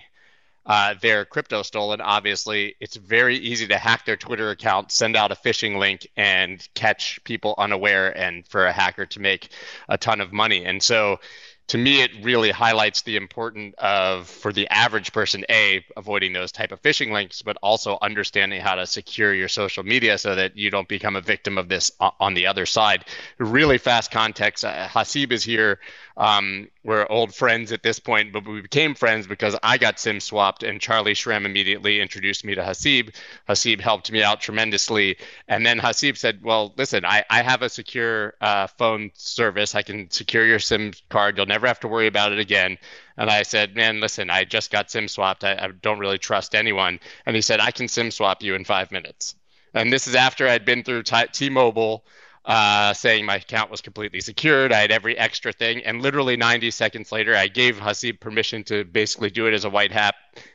uh, 0.68 0.94
their 1.00 1.24
crypto 1.24 1.62
stolen, 1.62 2.02
obviously, 2.02 2.76
it's 2.78 2.96
very 2.96 3.38
easy 3.38 3.66
to 3.66 3.78
hack 3.78 4.04
their 4.04 4.16
Twitter 4.16 4.50
account, 4.50 4.92
send 4.92 5.16
out 5.16 5.32
a 5.32 5.34
phishing 5.34 5.78
link, 5.78 6.06
and 6.14 6.66
catch 6.74 7.24
people 7.24 7.54
unaware, 7.56 8.16
and 8.16 8.46
for 8.46 8.66
a 8.66 8.72
hacker 8.72 9.06
to 9.06 9.20
make 9.20 9.48
a 9.88 9.96
ton 9.96 10.20
of 10.20 10.30
money. 10.30 10.66
And 10.66 10.82
so, 10.82 11.20
to 11.68 11.78
me, 11.78 12.02
it 12.02 12.10
really 12.22 12.50
highlights 12.50 13.02
the 13.02 13.16
importance 13.16 13.74
of 13.78 14.26
for 14.26 14.54
the 14.54 14.68
average 14.68 15.12
person, 15.12 15.44
a 15.50 15.84
avoiding 15.96 16.32
those 16.32 16.50
type 16.50 16.72
of 16.72 16.80
phishing 16.82 17.12
links, 17.12 17.42
but 17.42 17.58
also 17.62 17.98
understanding 18.00 18.60
how 18.60 18.74
to 18.74 18.86
secure 18.86 19.34
your 19.34 19.48
social 19.48 19.82
media 19.82 20.16
so 20.16 20.34
that 20.34 20.56
you 20.56 20.70
don't 20.70 20.88
become 20.88 21.14
a 21.14 21.20
victim 21.20 21.58
of 21.58 21.68
this 21.68 21.90
on 21.98 22.32
the 22.32 22.46
other 22.46 22.64
side. 22.64 23.04
Really 23.38 23.76
fast 23.76 24.10
context. 24.10 24.64
Uh, 24.64 24.88
Haseeb 24.88 25.30
is 25.30 25.44
here 25.44 25.78
um, 26.18 26.68
we're 26.82 27.06
old 27.08 27.32
friends 27.32 27.70
at 27.70 27.84
this 27.84 28.00
point, 28.00 28.32
but 28.32 28.44
we 28.44 28.60
became 28.60 28.96
friends 28.96 29.28
because 29.28 29.56
I 29.62 29.78
got 29.78 30.00
sim 30.00 30.18
swapped, 30.18 30.64
and 30.64 30.80
Charlie 30.80 31.14
Shrem 31.14 31.46
immediately 31.46 32.00
introduced 32.00 32.44
me 32.44 32.56
to 32.56 32.62
Haseeb. 32.62 33.14
Haseeb 33.48 33.80
helped 33.80 34.10
me 34.10 34.24
out 34.24 34.40
tremendously, 34.40 35.16
and 35.46 35.64
then 35.64 35.78
Haseeb 35.78 36.16
said, 36.16 36.42
"Well, 36.42 36.74
listen, 36.76 37.04
I, 37.04 37.24
I 37.30 37.42
have 37.42 37.62
a 37.62 37.68
secure 37.68 38.34
uh, 38.40 38.66
phone 38.66 39.12
service. 39.14 39.76
I 39.76 39.82
can 39.82 40.10
secure 40.10 40.44
your 40.44 40.58
sim 40.58 40.92
card. 41.08 41.36
You'll 41.36 41.46
never 41.46 41.68
have 41.68 41.80
to 41.80 41.88
worry 41.88 42.08
about 42.08 42.32
it 42.32 42.40
again." 42.40 42.78
And 43.16 43.30
I 43.30 43.44
said, 43.44 43.76
"Man, 43.76 44.00
listen, 44.00 44.28
I 44.28 44.42
just 44.42 44.72
got 44.72 44.90
sim 44.90 45.06
swapped. 45.06 45.44
I, 45.44 45.52
I 45.52 45.68
don't 45.82 46.00
really 46.00 46.18
trust 46.18 46.56
anyone." 46.56 46.98
And 47.26 47.36
he 47.36 47.42
said, 47.42 47.60
"I 47.60 47.70
can 47.70 47.86
sim 47.86 48.10
swap 48.10 48.42
you 48.42 48.56
in 48.56 48.64
five 48.64 48.90
minutes." 48.90 49.36
And 49.72 49.92
this 49.92 50.08
is 50.08 50.16
after 50.16 50.48
I'd 50.48 50.64
been 50.64 50.82
through 50.82 51.04
T- 51.04 51.26
T-Mobile 51.32 52.04
uh, 52.48 52.94
saying 52.94 53.26
my 53.26 53.36
account 53.36 53.70
was 53.70 53.82
completely 53.82 54.20
secured. 54.20 54.72
I 54.72 54.80
had 54.80 54.90
every 54.90 55.16
extra 55.18 55.52
thing. 55.52 55.84
And 55.84 56.00
literally 56.00 56.34
90 56.34 56.70
seconds 56.70 57.12
later, 57.12 57.36
I 57.36 57.46
gave 57.46 57.76
Haseeb 57.76 58.20
permission 58.20 58.64
to 58.64 58.84
basically 58.84 59.28
do 59.28 59.46
it 59.46 59.52
as 59.52 59.66
a 59.66 59.70
white 59.70 59.92
hat 59.92 60.14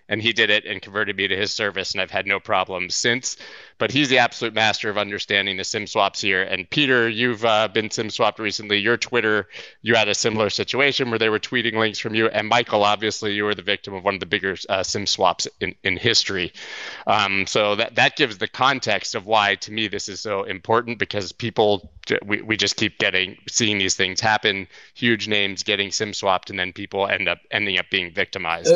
and 0.09 0.21
he 0.21 0.33
did 0.33 0.49
it 0.49 0.65
and 0.65 0.81
converted 0.81 1.15
me 1.15 1.27
to 1.27 1.35
his 1.35 1.51
service 1.51 1.93
and 1.93 2.01
i've 2.01 2.11
had 2.11 2.27
no 2.27 2.39
problems 2.39 2.95
since. 2.95 3.37
But 3.79 3.91
he's 3.91 4.07
the 4.07 4.19
absolute 4.19 4.53
master 4.53 4.89
of 4.89 4.97
understanding 4.97 5.57
the 5.57 5.63
sim 5.63 5.87
swaps 5.87 6.21
here. 6.21 6.43
And 6.43 6.69
peter 6.69 7.09
you've 7.09 7.43
uh, 7.43 7.67
been 7.67 7.89
sim 7.89 8.09
swapped 8.09 8.39
recently. 8.39 8.77
Your 8.77 8.97
twitter 8.97 9.47
you 9.81 9.95
had 9.95 10.07
a 10.07 10.15
similar 10.15 10.49
situation 10.49 11.09
where 11.09 11.19
they 11.19 11.29
were 11.29 11.39
tweeting 11.39 11.73
links 11.73 11.99
from 11.99 12.15
you. 12.15 12.27
And 12.27 12.47
michael 12.47 12.83
obviously 12.83 13.33
you 13.33 13.43
were 13.43 13.55
the 13.55 13.61
victim 13.61 13.93
of 13.93 14.03
one 14.03 14.13
of 14.13 14.19
the 14.19 14.25
bigger 14.25 14.55
uh, 14.69 14.83
sim 14.83 15.05
swaps 15.05 15.47
in, 15.59 15.75
in 15.83 15.97
history. 15.97 16.53
Um, 17.07 17.45
so 17.47 17.75
that, 17.75 17.95
that 17.95 18.15
gives 18.15 18.37
the 18.37 18.47
context 18.47 19.15
of 19.15 19.25
why 19.25 19.55
to 19.55 19.71
me 19.71 19.87
this 19.87 20.09
is 20.09 20.21
so 20.21 20.43
important 20.43 20.99
because 20.99 21.31
people 21.31 21.91
we, 22.25 22.41
we 22.41 22.57
just 22.57 22.75
keep 22.75 22.97
getting 22.99 23.37
seeing 23.47 23.77
these 23.77 23.95
things 23.95 24.19
happen 24.19 24.67
huge 24.93 25.27
names 25.27 25.63
getting 25.63 25.91
sim 25.91 26.13
swapped 26.13 26.49
and 26.49 26.59
then 26.59 26.73
people 26.73 27.07
end 27.07 27.27
up 27.27 27.39
ending 27.51 27.77
up 27.77 27.89
being 27.89 28.11
victimized. 28.11 28.71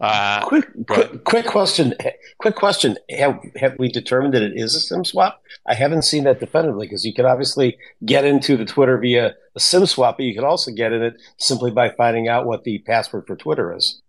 Uh, 0.00 0.04
uh 0.04 0.44
quick 0.46 0.71
quick, 0.86 1.24
quick, 1.24 1.46
question. 1.46 1.94
Quick 2.38 2.56
question. 2.56 2.98
Have 3.10 3.40
have 3.56 3.78
we 3.78 3.88
determined 3.88 4.34
that 4.34 4.42
it 4.42 4.52
is 4.54 4.74
a 4.74 4.80
SIM 4.80 5.04
swap? 5.04 5.42
I 5.66 5.74
haven't 5.74 6.02
seen 6.02 6.24
that 6.24 6.40
definitively 6.40 6.86
because 6.86 7.04
you 7.04 7.14
can 7.14 7.24
obviously 7.24 7.78
get 8.04 8.24
into 8.24 8.56
the 8.56 8.64
Twitter 8.64 8.98
via 8.98 9.34
a 9.54 9.60
SIM 9.60 9.86
swap, 9.86 10.18
but 10.18 10.26
you 10.26 10.34
can 10.34 10.44
also 10.44 10.70
get 10.70 10.92
in 10.92 11.02
it 11.02 11.14
simply 11.38 11.70
by 11.70 11.90
finding 11.90 12.28
out 12.28 12.46
what 12.46 12.64
the 12.64 12.78
password 12.80 13.26
for 13.26 13.36
Twitter 13.36 13.74
is. 13.74 14.01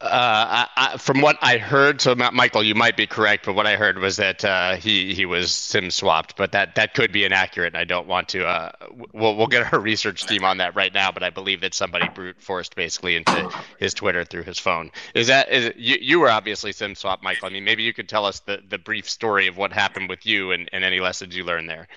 Uh, 0.00 0.06
I, 0.08 0.68
I, 0.76 0.96
from 0.96 1.20
what 1.22 1.38
I 1.42 1.58
heard, 1.58 2.00
so 2.00 2.14
Michael, 2.14 2.62
you 2.62 2.76
might 2.76 2.96
be 2.96 3.04
correct, 3.04 3.44
but 3.44 3.54
what 3.54 3.66
I 3.66 3.74
heard 3.74 3.98
was 3.98 4.16
that 4.16 4.44
uh, 4.44 4.76
he 4.76 5.12
he 5.12 5.26
was 5.26 5.50
sim 5.50 5.90
swapped, 5.90 6.36
but 6.36 6.52
that 6.52 6.76
that 6.76 6.94
could 6.94 7.10
be 7.10 7.24
inaccurate. 7.24 7.74
I 7.74 7.82
don't 7.82 8.06
want 8.06 8.28
to. 8.28 8.46
Uh, 8.46 8.70
we'll 9.12 9.34
we'll 9.34 9.48
get 9.48 9.72
our 9.72 9.80
research 9.80 10.24
team 10.24 10.44
on 10.44 10.58
that 10.58 10.76
right 10.76 10.94
now, 10.94 11.10
but 11.10 11.24
I 11.24 11.30
believe 11.30 11.60
that 11.62 11.74
somebody 11.74 12.08
brute 12.14 12.40
forced 12.40 12.76
basically 12.76 13.16
into 13.16 13.50
his 13.80 13.92
Twitter 13.92 14.24
through 14.24 14.44
his 14.44 14.60
phone. 14.60 14.92
Is 15.16 15.26
that 15.26 15.50
is 15.50 15.72
you 15.76 15.96
you 16.00 16.20
were 16.20 16.30
obviously 16.30 16.70
sim 16.70 16.94
swapped, 16.94 17.24
Michael? 17.24 17.48
I 17.48 17.50
mean, 17.50 17.64
maybe 17.64 17.82
you 17.82 17.92
could 17.92 18.08
tell 18.08 18.24
us 18.24 18.38
the 18.38 18.60
the 18.68 18.78
brief 18.78 19.10
story 19.10 19.48
of 19.48 19.56
what 19.56 19.72
happened 19.72 20.08
with 20.08 20.24
you 20.24 20.52
and, 20.52 20.70
and 20.72 20.84
any 20.84 21.00
lessons 21.00 21.34
you 21.34 21.42
learned 21.42 21.68
there. 21.68 21.88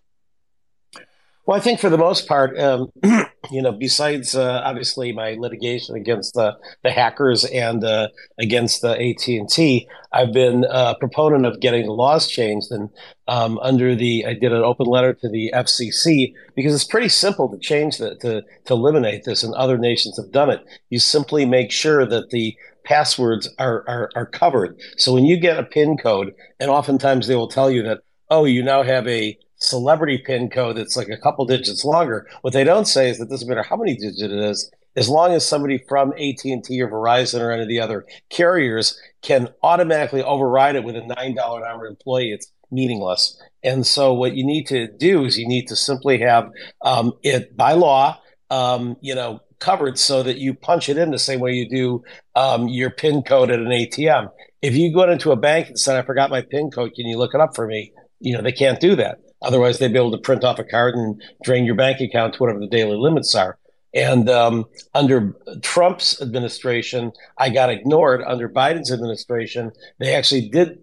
Well, 1.46 1.56
I 1.56 1.60
think 1.60 1.80
for 1.80 1.90
the 1.90 1.98
most 2.00 2.28
part, 2.28 2.60
um, 2.60 2.92
you 3.52 3.62
know, 3.62 3.72
besides 3.72 4.34
uh, 4.34 4.62
obviously 4.64 5.12
my 5.12 5.36
litigation 5.40 5.96
against 5.96 6.34
the, 6.34 6.58
the 6.84 6.92
hackers 6.92 7.44
and 7.46 7.84
uh, 7.84 8.08
against 8.40 8.82
the 8.82 8.92
AT 8.92 9.28
and 9.28 9.50
T, 9.50 9.88
I've 10.14 10.34
been 10.34 10.66
a 10.70 10.96
proponent 10.96 11.46
of 11.46 11.60
getting 11.60 11.86
the 11.86 11.92
laws 11.92 12.28
changed. 12.28 12.72
And 12.72 12.90
um, 13.28 13.60
under 13.60 13.96
the, 13.96 14.26
I 14.26 14.34
did 14.34 14.54
an 14.54 14.64
open 14.64 14.88
letter 14.88 15.14
to 15.14 15.30
the 15.30 15.52
FCC 15.54 16.34
because 16.56 16.74
it's 16.74 16.84
pretty 16.84 17.10
simple 17.10 17.50
to 17.50 17.58
change 17.58 17.98
that 17.98 18.22
to 18.22 18.44
to 18.66 18.74
eliminate 18.74 19.24
this, 19.26 19.44
and 19.44 19.54
other 19.54 19.78
nations 19.78 20.18
have 20.18 20.32
done 20.32 20.50
it. 20.50 20.64
You 20.90 21.00
simply 21.00 21.46
make 21.46 21.72
sure 21.72 22.06
that 22.06 22.30
the 22.30 22.56
passwords 22.84 23.50
are, 23.60 23.84
are, 23.88 24.10
are 24.16 24.26
covered. 24.26 24.80
So 24.98 25.14
when 25.14 25.26
you 25.26 25.38
get 25.38 25.60
a 25.60 25.64
PIN 25.64 25.98
code, 25.98 26.34
and 26.60 26.70
oftentimes 26.70 27.28
they 27.28 27.36
will 27.36 27.48
tell 27.48 27.70
you 27.70 27.84
that, 27.84 28.00
oh, 28.30 28.46
you 28.46 28.64
now 28.64 28.84
have 28.84 29.08
a 29.08 29.38
celebrity 29.62 30.18
pin 30.18 30.50
code 30.50 30.76
that's 30.76 30.98
like 30.98 31.10
a 31.10 31.18
couple 31.18 31.46
digits 31.46 31.86
longer. 31.86 32.28
What 32.42 32.54
they 32.54 32.64
don't 32.64 32.88
say 32.88 33.10
is 33.10 33.20
that 33.20 33.30
doesn't 33.30 33.48
matter 33.48 33.64
how 33.64 33.78
many 33.78 33.96
digits 33.96 34.22
it 34.22 34.32
is, 34.32 34.72
as 34.96 35.08
long 35.08 35.34
as 35.34 35.46
somebody 35.46 35.78
from 35.88 36.12
AT&T 36.14 36.82
or 36.82 36.90
Verizon 36.90 37.40
or 37.40 37.52
any 37.52 37.62
of 37.62 37.70
the 37.70 37.80
other 37.80 38.06
carriers 38.30 39.00
can 39.22 39.50
automatically 39.64 40.22
override 40.22 40.76
it 40.76 40.84
with 40.84 40.96
a 40.96 41.02
$9 41.02 41.30
an 41.30 41.38
hour 41.38 41.86
employee, 41.86 42.32
it's 42.32 42.52
meaningless. 42.72 43.40
And 43.64 43.86
so 43.86 44.14
what 44.14 44.36
you 44.36 44.46
need 44.46 44.68
to 44.68 44.88
do 44.88 45.26
is 45.26 45.38
you 45.38 45.48
need 45.48 45.68
to 45.68 45.76
simply 45.76 46.20
have 46.20 46.50
um, 46.82 47.14
it 47.24 47.56
by 47.56 47.74
law, 47.74 48.20
um, 48.50 48.98
you 49.02 49.16
know, 49.16 49.40
covered 49.60 49.98
so 49.98 50.24
that 50.24 50.38
you 50.38 50.54
punch 50.56 50.90
it 50.90 50.98
in 50.98 51.12
the 51.12 51.20
same 51.20 51.40
way 51.40 51.54
you 51.54 51.70
do 51.70 52.04
um, 52.36 52.68
your 52.68 52.90
PIN 52.90 53.22
code 53.22 53.52
at 53.52 53.60
an 53.60 53.68
ATM. 53.68 54.30
If 54.62 54.76
you 54.76 54.94
go 54.94 55.10
into 55.10 55.32
a 55.32 55.36
bank 55.36 55.68
and 55.68 55.80
said, 55.80 55.98
I 55.98 56.02
forgot 56.02 56.32
my 56.32 56.42
PIN 56.42 56.72
code, 56.72 56.94
can 56.96 57.06
you 57.06 57.18
look 57.18 57.34
it 57.34 57.42
up 57.42 57.56
for 57.56 57.68
me? 57.68 57.94
You 58.20 58.36
know, 58.36 58.42
they 58.42 58.52
can't 58.52 58.80
do 58.80 58.96
that. 58.96 59.20
Otherwise, 59.42 59.80
they'd 59.80 59.94
be 59.94 60.00
able 60.00 60.12
to 60.12 60.18
print 60.18 60.44
off 60.44 60.60
a 60.60 60.64
card 60.64 60.96
and 60.96 61.22
drain 61.44 61.66
your 61.66 61.76
bank 61.76 62.00
account 62.00 62.34
to 62.34 62.40
whatever 62.40 62.60
the 62.60 62.68
daily 62.68 62.96
limits 62.96 63.34
are. 63.36 63.58
And 63.94 64.30
um, 64.30 64.66
under 64.94 65.36
Trump's 65.62 66.22
administration, 66.22 67.12
I 67.38 67.50
got 67.50 67.70
ignored. 67.70 68.22
Under 68.26 68.48
Biden's 68.48 68.92
administration, 68.92 69.72
they 70.00 70.16
actually 70.16 70.48
did 70.50 70.80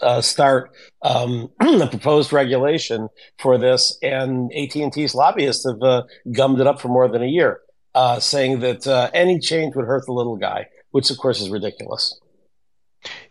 uh, 0.00 0.20
start 0.20 0.70
um, 1.02 1.50
a 1.60 1.86
proposed 1.86 2.32
regulation 2.32 3.08
for 3.38 3.58
this, 3.58 3.96
and 4.02 4.52
AT 4.54 4.74
and 4.76 4.92
T's 4.92 5.14
lobbyists 5.14 5.66
have 5.66 5.82
uh, 5.82 6.02
gummed 6.32 6.60
it 6.60 6.66
up 6.66 6.80
for 6.80 6.88
more 6.88 7.08
than 7.08 7.22
a 7.22 7.26
year, 7.26 7.60
uh, 7.94 8.20
saying 8.20 8.60
that 8.60 8.86
uh, 8.86 9.10
any 9.14 9.38
change 9.38 9.74
would 9.74 9.86
hurt 9.86 10.04
the 10.06 10.12
little 10.12 10.36
guy, 10.36 10.66
which 10.90 11.10
of 11.10 11.18
course 11.18 11.40
is 11.40 11.50
ridiculous. 11.50 12.20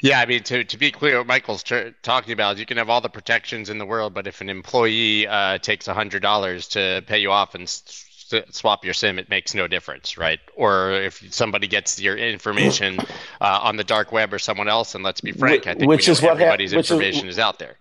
Yeah, 0.02 0.20
I 0.20 0.26
mean, 0.26 0.44
to, 0.44 0.64
to 0.64 0.78
be 0.78 0.92
clear, 0.92 1.18
what 1.18 1.28
Michael's 1.28 1.64
t- 1.64 1.92
talking 2.02 2.34
about 2.34 2.56
is 2.56 2.60
you 2.60 2.66
can 2.66 2.78
have 2.78 2.90
all 2.90 3.02
the 3.02 3.10
protections 3.10 3.70
in 3.70 3.78
the 3.78 3.86
world, 3.86 4.14
but 4.14 4.28
if 4.28 4.42
an 4.42 4.50
employee 4.50 5.28
uh, 5.28 5.58
takes 5.60 5.88
$100 5.88 6.70
to 6.72 7.06
pay 7.06 7.20
you 7.20 7.32
off 7.32 7.56
and 7.56 7.64
s- 7.64 8.06
swap 8.50 8.84
your 8.84 8.94
SIM, 8.94 9.20
it 9.20 9.30
makes 9.30 9.54
no 9.54 9.68
difference, 9.68 10.18
right? 10.18 10.40
Or 10.56 10.92
if 10.92 11.34
somebody 11.34 11.68
gets 11.68 12.02
your 12.02 12.18
information 12.18 13.00
uh, 13.42 13.60
on 13.62 13.78
the 13.78 13.84
dark 13.84 14.12
web 14.12 14.34
or 14.34 14.40
someone 14.40 14.68
else, 14.68 14.96
and 14.96 15.04
let's 15.04 15.22
be 15.22 15.32
frank, 15.32 15.68
I 15.68 15.74
think 15.74 15.90
which 15.90 16.08
is 16.10 16.22
what 16.22 16.34
everybody's 16.34 16.72
ha- 16.72 16.80
information 16.80 17.28
is, 17.28 17.36
is, 17.36 17.40
out 17.40 17.60
there. 17.60 17.78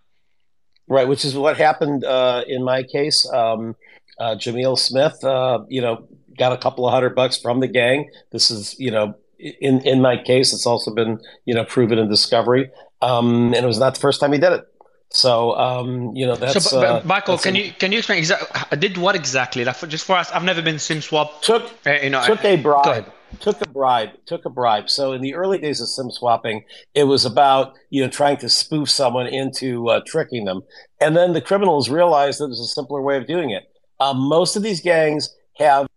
Right, 0.88 1.08
which 1.08 1.24
is 1.24 1.36
what 1.36 1.56
happened 1.56 2.04
uh, 2.04 2.44
in 2.46 2.64
my 2.64 2.82
case. 2.82 3.28
Um, 3.32 3.76
uh, 4.18 4.34
Jamil 4.34 4.78
Smith, 4.78 5.22
uh, 5.24 5.60
you 5.68 5.80
know, 5.80 6.06
got 6.36 6.52
a 6.52 6.58
couple 6.58 6.86
of 6.86 6.92
hundred 6.92 7.14
bucks 7.14 7.38
from 7.38 7.60
the 7.60 7.68
gang. 7.68 8.10
This 8.32 8.50
is, 8.50 8.78
you 8.78 8.90
know, 8.90 9.14
in 9.60 9.80
in 9.86 10.00
my 10.00 10.16
case, 10.16 10.52
it's 10.52 10.66
also 10.66 10.94
been 10.94 11.18
you 11.44 11.54
know 11.54 11.64
proven 11.64 11.98
in 11.98 12.08
discovery, 12.08 12.70
um, 13.02 13.54
and 13.54 13.64
it 13.64 13.66
was 13.66 13.78
not 13.78 13.94
the 13.94 14.00
first 14.00 14.20
time 14.20 14.32
he 14.32 14.38
did 14.38 14.52
it. 14.52 14.64
So 15.12 15.56
um, 15.56 16.14
you 16.14 16.26
know 16.26 16.36
that's. 16.36 16.64
So, 16.70 16.80
but, 16.80 16.86
uh, 16.86 17.02
Michael, 17.04 17.36
can 17.36 17.54
you 17.54 17.72
can 17.72 17.90
you 17.90 17.98
explain 17.98 18.18
exactly 18.18 18.78
did 18.78 18.96
what 18.96 19.16
exactly? 19.16 19.64
Like 19.64 19.76
for, 19.76 19.86
just 19.86 20.04
for 20.04 20.16
us, 20.16 20.30
I've 20.30 20.44
never 20.44 20.62
been 20.62 20.78
SIM 20.78 21.00
swap. 21.00 21.42
Took 21.42 21.64
uh, 21.86 21.92
you 22.02 22.10
know 22.10 22.24
took 22.24 22.44
I, 22.44 22.48
a 22.50 22.56
bribe. 22.56 23.12
Took 23.40 23.60
a 23.60 23.68
bribe. 23.68 24.10
Took 24.26 24.44
a 24.44 24.50
bribe. 24.50 24.88
So 24.90 25.12
in 25.12 25.20
the 25.20 25.34
early 25.34 25.58
days 25.58 25.80
of 25.80 25.88
SIM 25.88 26.10
swapping, 26.10 26.64
it 26.94 27.04
was 27.04 27.24
about 27.24 27.74
you 27.90 28.02
know 28.02 28.10
trying 28.10 28.36
to 28.38 28.48
spoof 28.48 28.88
someone 28.88 29.26
into 29.26 29.88
uh, 29.88 30.00
tricking 30.06 30.44
them, 30.44 30.62
and 31.00 31.16
then 31.16 31.32
the 31.32 31.40
criminals 31.40 31.90
realized 31.90 32.38
that 32.38 32.46
there's 32.46 32.60
a 32.60 32.66
simpler 32.66 33.02
way 33.02 33.16
of 33.16 33.26
doing 33.26 33.50
it. 33.50 33.64
Um, 33.98 34.16
most 34.16 34.54
of 34.54 34.62
these 34.62 34.80
gangs 34.80 35.34
have 35.58 35.88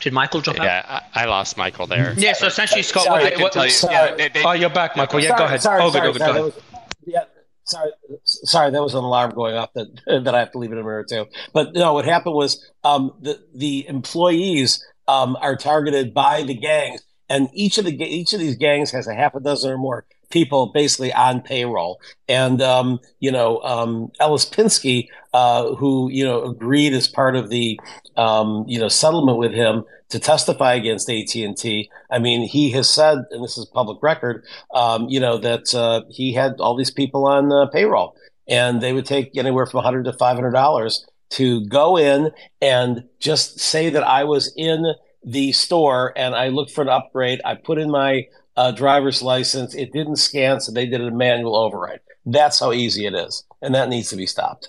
Did 0.00 0.12
Michael 0.12 0.40
drop 0.40 0.58
out? 0.58 0.64
Yeah, 0.64 1.02
I, 1.14 1.22
I 1.22 1.24
lost 1.26 1.56
Michael 1.56 1.86
there. 1.86 2.14
Yeah, 2.16 2.32
so 2.32 2.46
essentially, 2.46 2.82
Scott, 2.82 3.04
sorry, 3.04 3.24
what, 3.36 3.54
what, 3.54 3.82
you, 3.82 3.88
yeah, 3.90 4.14
they, 4.14 4.28
they, 4.28 4.42
oh, 4.44 4.52
you're 4.52 4.70
back, 4.70 4.96
Michael. 4.96 5.20
Yeah, 5.20 5.28
sorry, 5.28 5.38
go 5.38 5.44
ahead. 5.44 5.62
Sorry, 5.62 5.82
oh, 5.82 5.90
sorry, 5.90 6.12
good, 6.12 6.18
sorry, 6.18 6.32
go 6.32 6.38
ahead. 6.38 6.54
Was, 6.54 6.64
yeah, 7.06 7.24
sorry, 7.64 7.90
sorry, 8.24 8.70
that 8.70 8.82
was 8.82 8.94
an 8.94 9.04
alarm 9.04 9.32
going 9.32 9.56
off 9.56 9.72
that 9.74 9.88
that 10.06 10.34
I 10.34 10.38
have 10.38 10.52
to 10.52 10.58
leave 10.58 10.70
it 10.70 10.74
in 10.74 10.80
a 10.80 10.82
minute 10.82 10.96
or 10.96 11.04
two. 11.04 11.26
But 11.52 11.74
no, 11.74 11.94
what 11.94 12.04
happened 12.04 12.34
was 12.34 12.64
um, 12.84 13.12
the 13.20 13.38
the 13.54 13.86
employees 13.88 14.84
um, 15.06 15.36
are 15.40 15.56
targeted 15.56 16.14
by 16.14 16.42
the 16.42 16.54
gangs, 16.54 17.02
and 17.28 17.48
each 17.52 17.78
of 17.78 17.84
the 17.84 17.92
each 18.02 18.32
of 18.32 18.40
these 18.40 18.56
gangs 18.56 18.90
has 18.92 19.06
a 19.06 19.14
half 19.14 19.34
a 19.34 19.40
dozen 19.40 19.70
or 19.70 19.78
more 19.78 20.06
people 20.30 20.66
basically 20.72 21.12
on 21.12 21.42
payroll. 21.42 22.00
And 22.28 22.62
um, 22.62 23.00
you 23.18 23.30
know, 23.30 23.60
um, 23.62 24.10
Ellis 24.20 24.48
Pinsky, 24.48 25.08
uh, 25.34 25.74
who 25.74 26.10
you 26.10 26.24
know 26.24 26.44
agreed 26.44 26.92
as 26.92 27.08
part 27.08 27.36
of 27.36 27.50
the 27.50 27.78
um, 28.16 28.64
you 28.66 28.78
know 28.78 28.88
settlement 28.88 29.38
with 29.38 29.52
him 29.52 29.84
to 30.10 30.18
testify 30.18 30.74
against 30.74 31.08
AT 31.10 31.34
and 31.36 31.56
T. 31.56 31.90
I 32.10 32.18
mean, 32.18 32.46
he 32.46 32.70
has 32.72 32.90
said, 32.90 33.18
and 33.30 33.44
this 33.44 33.56
is 33.56 33.64
public 33.66 34.02
record, 34.02 34.44
um, 34.74 35.08
you 35.08 35.20
know, 35.20 35.38
that 35.38 35.72
uh, 35.74 36.02
he 36.10 36.32
had 36.32 36.60
all 36.60 36.76
these 36.76 36.90
people 36.90 37.26
on 37.26 37.52
uh, 37.52 37.66
payroll, 37.66 38.16
and 38.48 38.80
they 38.80 38.92
would 38.92 39.06
take 39.06 39.36
anywhere 39.36 39.66
from 39.66 39.78
100 39.78 40.04
to 40.04 40.12
500 40.12 40.50
dollars 40.50 41.06
to 41.30 41.64
go 41.66 41.96
in 41.96 42.32
and 42.60 43.04
just 43.20 43.60
say 43.60 43.88
that 43.90 44.02
I 44.02 44.24
was 44.24 44.52
in 44.56 44.84
the 45.22 45.52
store 45.52 46.12
and 46.16 46.34
I 46.34 46.48
looked 46.48 46.72
for 46.72 46.82
an 46.82 46.88
upgrade. 46.88 47.40
I 47.44 47.54
put 47.54 47.78
in 47.78 47.90
my 47.90 48.26
uh, 48.56 48.70
driver's 48.72 49.22
license. 49.22 49.74
It 49.74 49.92
didn't 49.92 50.16
scan, 50.16 50.60
so 50.60 50.72
they 50.72 50.86
did 50.86 51.00
a 51.00 51.10
manual 51.10 51.56
override. 51.56 52.00
That's 52.26 52.60
how 52.60 52.72
easy 52.72 53.06
it 53.06 53.14
is, 53.14 53.44
and 53.62 53.74
that 53.74 53.88
needs 53.88 54.10
to 54.10 54.16
be 54.16 54.26
stopped 54.26 54.68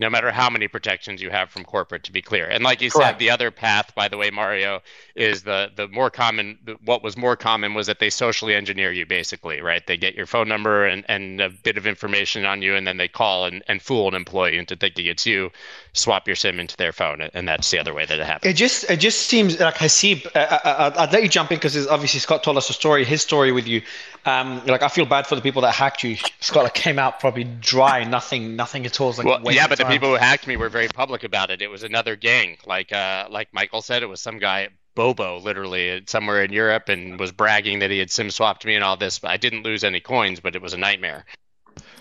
no 0.00 0.08
matter 0.08 0.32
how 0.32 0.48
many 0.48 0.66
protections 0.66 1.20
you 1.20 1.30
have 1.30 1.50
from 1.50 1.62
corporate 1.62 2.02
to 2.04 2.10
be 2.10 2.22
clear 2.22 2.46
and 2.46 2.64
like 2.64 2.80
you 2.80 2.90
Correct. 2.90 3.10
said 3.10 3.18
the 3.18 3.30
other 3.30 3.50
path 3.50 3.94
by 3.94 4.08
the 4.08 4.16
way 4.16 4.30
mario 4.30 4.80
is 5.14 5.42
the 5.42 5.70
the 5.76 5.86
more 5.88 6.10
common 6.10 6.58
what 6.84 7.02
was 7.02 7.16
more 7.16 7.36
common 7.36 7.74
was 7.74 7.86
that 7.86 7.98
they 7.98 8.08
socially 8.08 8.54
engineer 8.54 8.90
you 8.90 9.04
basically 9.04 9.60
right 9.60 9.86
they 9.86 9.98
get 9.98 10.14
your 10.14 10.24
phone 10.26 10.48
number 10.48 10.86
and, 10.86 11.04
and 11.08 11.40
a 11.40 11.50
bit 11.50 11.76
of 11.76 11.86
information 11.86 12.46
on 12.46 12.62
you 12.62 12.74
and 12.74 12.86
then 12.86 12.96
they 12.96 13.08
call 13.08 13.44
and, 13.44 13.62
and 13.68 13.82
fool 13.82 14.08
an 14.08 14.14
employee 14.14 14.56
into 14.56 14.74
thinking 14.74 15.04
it's 15.04 15.26
you 15.26 15.50
swap 15.92 16.26
your 16.26 16.36
sim 16.36 16.58
into 16.58 16.76
their 16.78 16.92
phone 16.92 17.20
and 17.20 17.46
that's 17.46 17.70
the 17.70 17.78
other 17.78 17.92
way 17.92 18.06
that 18.06 18.18
it 18.18 18.26
happens 18.26 18.50
it 18.50 18.56
just 18.56 18.88
it 18.90 18.96
just 18.96 19.26
seems 19.26 19.60
like 19.60 19.74
Haseeb 19.74 20.26
uh, 20.34 20.92
I, 20.96 21.04
would 21.04 21.12
let 21.12 21.22
you 21.22 21.28
jump 21.28 21.52
in 21.52 21.58
because 21.58 21.86
obviously 21.86 22.20
scott 22.20 22.42
told 22.42 22.56
us 22.56 22.70
a 22.70 22.72
story 22.72 23.04
his 23.04 23.20
story 23.20 23.52
with 23.52 23.68
you 23.68 23.82
um, 24.26 24.62
like 24.66 24.82
I 24.82 24.88
feel 24.88 25.06
bad 25.06 25.26
for 25.26 25.34
the 25.34 25.40
people 25.40 25.62
that 25.62 25.74
hacked 25.74 26.04
you. 26.04 26.16
Scott 26.40 26.64
like, 26.64 26.74
came 26.74 26.98
out 26.98 27.20
probably 27.20 27.44
dry, 27.44 28.04
nothing, 28.04 28.54
nothing 28.54 28.84
at 28.84 29.00
all. 29.00 29.12
Like 29.12 29.24
well, 29.24 29.54
yeah, 29.54 29.66
but 29.66 29.78
the 29.78 29.86
people 29.90 30.10
who 30.10 30.14
hacked 30.16 30.46
me 30.46 30.56
were 30.56 30.68
very 30.68 30.88
public 30.88 31.24
about 31.24 31.50
it. 31.50 31.62
It 31.62 31.68
was 31.68 31.82
another 31.82 32.16
gang, 32.16 32.56
like 32.66 32.92
uh, 32.92 33.26
like 33.30 33.48
Michael 33.52 33.82
said, 33.82 34.02
it 34.02 34.06
was 34.06 34.20
some 34.20 34.38
guy 34.38 34.68
Bobo, 34.94 35.38
literally 35.38 36.02
somewhere 36.06 36.42
in 36.42 36.52
Europe, 36.52 36.88
and 36.88 37.18
was 37.18 37.32
bragging 37.32 37.78
that 37.78 37.90
he 37.90 37.98
had 37.98 38.10
sim 38.10 38.30
swapped 38.30 38.64
me 38.64 38.74
and 38.74 38.84
all 38.84 38.96
this. 38.96 39.18
But 39.18 39.30
I 39.30 39.36
didn't 39.36 39.62
lose 39.62 39.84
any 39.84 40.00
coins, 40.00 40.40
but 40.40 40.56
it 40.56 40.62
was 40.62 40.72
a 40.72 40.76
nightmare. 40.76 41.24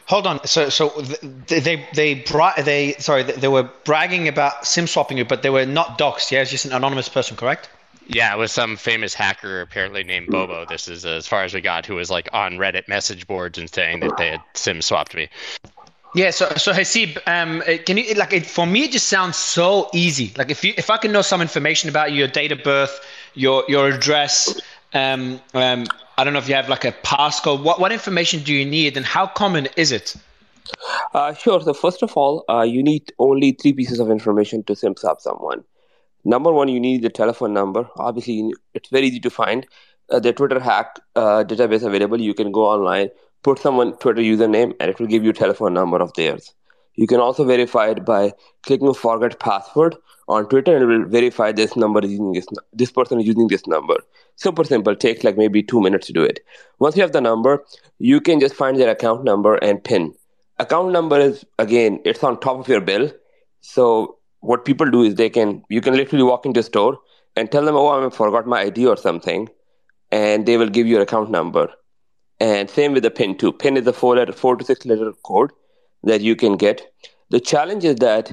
Hold 0.07 0.25
on. 0.25 0.45
So, 0.45 0.69
so 0.69 0.89
they 1.47 1.59
they 1.59 1.87
they, 1.93 2.23
they 2.63 2.93
sorry 2.97 3.23
they 3.23 3.47
were 3.47 3.69
bragging 3.83 4.27
about 4.27 4.65
sim 4.65 4.87
swapping 4.87 5.17
you, 5.17 5.25
but 5.25 5.43
they 5.43 5.49
were 5.49 5.65
not 5.65 5.99
doxed. 5.99 6.31
Yeah, 6.31 6.41
it's 6.41 6.51
just 6.51 6.65
an 6.65 6.73
anonymous 6.73 7.09
person, 7.09 7.37
correct? 7.37 7.69
Yeah, 8.07 8.33
it 8.33 8.39
was 8.39 8.51
some 8.51 8.75
famous 8.75 9.13
hacker 9.13 9.61
apparently 9.61 10.03
named 10.03 10.29
Bobo. 10.29 10.65
This 10.65 10.87
is 10.87 11.05
as 11.05 11.27
far 11.27 11.43
as 11.43 11.53
we 11.53 11.61
got, 11.61 11.85
who 11.85 11.93
was 11.93 12.09
like 12.09 12.27
on 12.33 12.53
Reddit 12.53 12.87
message 12.87 13.27
boards 13.27 13.59
and 13.59 13.71
saying 13.71 13.99
that 13.99 14.17
they 14.17 14.31
had 14.31 14.41
sim 14.55 14.81
swapped 14.81 15.13
me. 15.13 15.29
Yeah, 16.15 16.31
so 16.31 16.49
so 16.57 16.73
Haseeb, 16.73 17.19
um, 17.27 17.61
can 17.85 17.97
you 17.97 18.15
like 18.15 18.33
it, 18.33 18.45
for 18.45 18.65
me? 18.65 18.85
It 18.85 18.91
just 18.91 19.07
sounds 19.07 19.37
so 19.37 19.89
easy. 19.93 20.33
Like 20.37 20.49
if 20.49 20.63
you 20.63 20.73
if 20.75 20.89
I 20.89 20.97
can 20.97 21.11
know 21.11 21.21
some 21.21 21.39
information 21.41 21.87
about 21.87 22.13
your 22.13 22.27
date 22.27 22.51
of 22.51 22.63
birth, 22.63 22.99
your 23.35 23.63
your 23.67 23.87
address, 23.89 24.59
um, 24.93 25.39
um, 25.53 25.85
I 26.17 26.23
don't 26.23 26.33
know 26.33 26.39
if 26.39 26.49
you 26.49 26.55
have 26.55 26.67
like 26.67 26.83
a 26.83 26.91
passcode. 26.91 27.61
What 27.63 27.79
what 27.79 27.91
information 27.91 28.41
do 28.41 28.53
you 28.53 28.65
need, 28.65 28.97
and 28.97 29.05
how 29.05 29.27
common 29.27 29.67
is 29.77 29.91
it? 29.91 30.15
Uh, 31.13 31.33
sure. 31.33 31.61
So 31.61 31.73
first 31.73 32.01
of 32.01 32.17
all, 32.17 32.43
uh, 32.49 32.63
you 32.63 32.81
need 32.81 33.13
only 33.19 33.51
three 33.51 33.73
pieces 33.73 33.99
of 33.99 34.09
information 34.09 34.63
to 34.63 34.75
sim 34.75 34.95
swap 34.95 35.21
someone. 35.21 35.63
Number 36.25 36.51
one, 36.51 36.69
you 36.69 36.79
need 36.79 37.03
the 37.03 37.09
telephone 37.09 37.53
number. 37.53 37.87
Obviously, 37.97 38.51
it's 38.73 38.89
very 38.89 39.07
easy 39.07 39.19
to 39.19 39.29
find. 39.29 39.67
Uh, 40.09 40.19
the 40.19 40.33
Twitter 40.33 40.59
hack 40.59 40.99
uh, 41.15 41.43
database 41.43 41.83
available. 41.83 42.19
You 42.19 42.33
can 42.33 42.51
go 42.51 42.65
online, 42.65 43.09
put 43.43 43.59
someone 43.59 43.97
Twitter 43.97 44.21
username, 44.21 44.73
and 44.79 44.89
it 44.89 44.99
will 44.99 45.07
give 45.07 45.23
you 45.23 45.31
a 45.31 45.33
telephone 45.33 45.73
number 45.73 45.97
of 45.97 46.13
theirs. 46.13 46.53
You 46.95 47.07
can 47.07 47.19
also 47.19 47.45
verify 47.45 47.87
it 47.89 48.03
by 48.03 48.33
clicking 48.63 48.93
forget 48.93 49.39
password 49.39 49.95
on 50.27 50.49
Twitter, 50.49 50.75
and 50.75 50.83
it 50.83 50.87
will 50.87 51.05
verify 51.05 51.51
this 51.51 51.75
number 51.77 52.01
is 52.01 52.11
using 52.11 52.33
this. 52.33 52.47
This 52.73 52.91
person 52.91 53.21
is 53.21 53.27
using 53.27 53.47
this 53.47 53.65
number. 53.67 53.95
Super 54.35 54.63
simple. 54.63 54.95
Takes 54.95 55.23
like 55.23 55.37
maybe 55.37 55.63
two 55.63 55.81
minutes 55.81 56.07
to 56.07 56.13
do 56.13 56.23
it. 56.23 56.41
Once 56.79 56.97
you 56.97 57.01
have 57.01 57.13
the 57.13 57.21
number, 57.21 57.63
you 57.99 58.19
can 58.19 58.39
just 58.39 58.53
find 58.53 58.77
their 58.77 58.89
account 58.89 59.23
number 59.23 59.55
and 59.55 59.83
pin. 59.83 60.13
Account 60.57 60.91
number 60.91 61.19
is 61.19 61.45
again, 61.57 62.01
it's 62.03 62.23
on 62.23 62.39
top 62.39 62.59
of 62.59 62.67
your 62.67 62.81
bill. 62.81 63.11
So 63.61 64.17
what 64.41 64.65
people 64.65 64.91
do 64.91 65.03
is 65.03 65.15
they 65.15 65.29
can 65.29 65.63
you 65.69 65.81
can 65.81 65.95
literally 65.95 66.23
walk 66.23 66.45
into 66.45 66.59
a 66.59 66.63
store 66.63 66.97
and 67.35 67.49
tell 67.49 67.63
them, 67.63 67.75
oh, 67.75 67.87
I 67.87 68.09
forgot 68.09 68.45
my 68.45 68.61
ID 68.61 68.85
or 68.85 68.97
something, 68.97 69.47
and 70.11 70.45
they 70.45 70.57
will 70.57 70.69
give 70.69 70.85
you 70.85 70.95
your 70.95 71.03
account 71.03 71.31
number 71.31 71.69
and 72.39 72.69
same 72.69 72.93
with 72.93 73.03
the 73.03 73.11
PIN 73.11 73.37
too. 73.37 73.51
PIN 73.51 73.77
is 73.77 73.87
a 73.87 73.93
four 73.93 74.15
letter, 74.15 74.31
four 74.31 74.55
to 74.55 74.65
six 74.65 74.85
letter 74.85 75.11
code 75.23 75.51
that 76.03 76.21
you 76.21 76.35
can 76.35 76.57
get. 76.57 76.91
The 77.29 77.39
challenge 77.39 77.85
is 77.85 77.95
that 77.97 78.31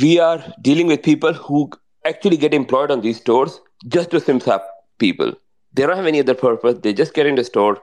we 0.00 0.18
are 0.18 0.42
dealing 0.62 0.86
with 0.86 1.02
people 1.02 1.32
who 1.32 1.70
actually 2.06 2.36
get 2.36 2.54
employed 2.54 2.90
on 2.90 3.00
these 3.00 3.18
stores 3.18 3.60
just 3.88 4.10
to 4.10 4.20
sim 4.20 4.40
swap 4.40 4.66
people. 4.98 5.32
They 5.72 5.86
don't 5.86 5.96
have 5.96 6.06
any 6.06 6.20
other 6.20 6.34
purpose. 6.34 6.78
They 6.82 6.92
just 6.92 7.14
get 7.14 7.26
in 7.26 7.34
the 7.34 7.44
store. 7.44 7.80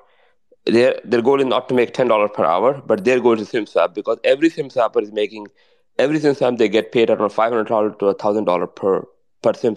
Their 0.66 1.00
their 1.04 1.22
goal 1.22 1.40
is 1.40 1.46
not 1.46 1.70
to 1.70 1.76
make 1.76 1.94
ten 1.94 2.08
dollars 2.08 2.32
per 2.34 2.46
hour, 2.46 2.82
but 2.86 3.04
their 3.06 3.20
goal 3.20 3.40
is 3.40 3.50
sim 3.50 3.66
swap 3.66 3.96
because 3.96 4.20
every 4.24 4.50
sim 4.50 4.70
swapper 4.70 5.02
is 5.02 5.12
making 5.12 5.48
every 5.98 6.20
sim 6.20 6.36
swap 6.36 6.58
they 6.58 6.70
get 6.70 6.92
paid 6.92 7.10
around 7.10 7.30
five 7.30 7.52
hundred 7.52 7.68
dollars 7.68 7.94
to 8.00 8.14
thousand 8.14 8.46
dollars 8.46 8.70
per 8.76 9.06
per 9.42 9.54
sim. 9.54 9.76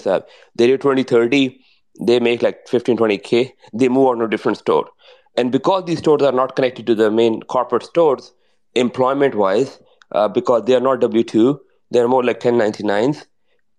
They 0.56 0.66
do 0.66 0.78
20, 0.78 1.02
30, 1.02 1.60
they 2.00 2.18
make 2.20 2.42
like 2.42 2.66
15, 2.68 2.96
20 2.96 3.18
k. 3.18 3.54
They 3.72 3.88
move 3.88 4.08
on 4.08 4.18
to 4.18 4.24
a 4.24 4.30
different 4.30 4.58
store. 4.58 4.88
And 5.36 5.52
because 5.52 5.84
these 5.84 5.98
stores 5.98 6.22
are 6.22 6.32
not 6.32 6.56
connected 6.56 6.86
to 6.86 6.94
the 6.94 7.10
main 7.10 7.42
corporate 7.42 7.84
stores, 7.84 8.32
employment 8.74 9.34
wise, 9.34 9.78
uh, 10.12 10.28
because 10.28 10.64
they 10.64 10.74
are 10.74 10.80
not 10.80 11.00
W 11.00 11.22
2, 11.22 11.60
they're 11.90 12.08
more 12.08 12.24
like 12.24 12.40
1099s, 12.40 13.26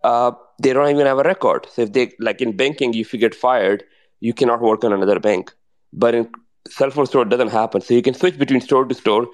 uh, 0.04 0.32
they 0.62 0.74
don't 0.74 0.90
even 0.90 1.06
have 1.06 1.20
a 1.20 1.24
record. 1.24 1.68
So 1.72 1.84
if 1.84 1.94
they, 1.94 2.14
like 2.20 2.42
in 2.42 2.56
banking, 2.56 2.94
if 2.94 3.14
you 3.14 3.20
get 3.20 3.36
fired, 3.36 3.84
you 4.20 4.34
cannot 4.34 4.62
work 4.62 4.84
on 4.84 4.94
another 4.94 5.20
bank. 5.20 5.54
But 5.94 6.16
in 6.16 6.30
cell 6.68 6.92
phone 6.92 7.06
store, 7.06 7.24
it 7.24 7.30
doesn't 7.30 7.50
happen. 7.50 7.82
So 7.82 7.94
you 7.94 8.02
can 8.02 8.14
switch 8.14 8.38
between 8.38 8.62
store 8.62 8.86
to 8.86 8.96
store 8.96 9.28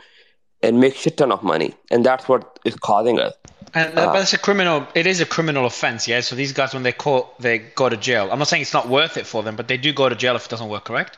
and 0.64 0.80
make 0.80 0.96
shit 0.96 1.18
ton 1.18 1.32
of 1.32 1.44
money. 1.44 1.76
And 1.92 2.06
that's 2.06 2.28
what 2.28 2.60
is 2.66 2.76
causing 2.76 3.20
us. 3.20 3.34
And 3.74 3.98
uh, 3.98 4.08
but 4.08 4.22
it's 4.22 4.34
a 4.34 4.38
criminal. 4.38 4.88
It 4.96 5.06
is 5.06 5.20
a 5.20 5.26
criminal 5.26 5.66
offense, 5.66 6.08
yeah. 6.08 6.22
So 6.22 6.36
these 6.36 6.54
guys, 6.54 6.74
when 6.74 6.84
they're 6.84 6.94
caught, 6.94 7.40
they 7.40 7.60
go 7.60 7.90
to 7.90 7.98
jail. 7.98 8.30
I'm 8.32 8.40
not 8.40 8.48
saying 8.48 8.62
it's 8.62 8.74
not 8.74 8.88
worth 8.88 9.18
it 9.18 9.28
for 9.28 9.44
them, 9.44 9.56
but 9.56 9.68
they 9.68 9.78
do 9.78 9.92
go 9.92 10.08
to 10.08 10.16
jail 10.16 10.36
if 10.36 10.46
it 10.46 10.50
doesn't 10.50 10.70
work. 10.70 10.86
Correct? 10.86 11.18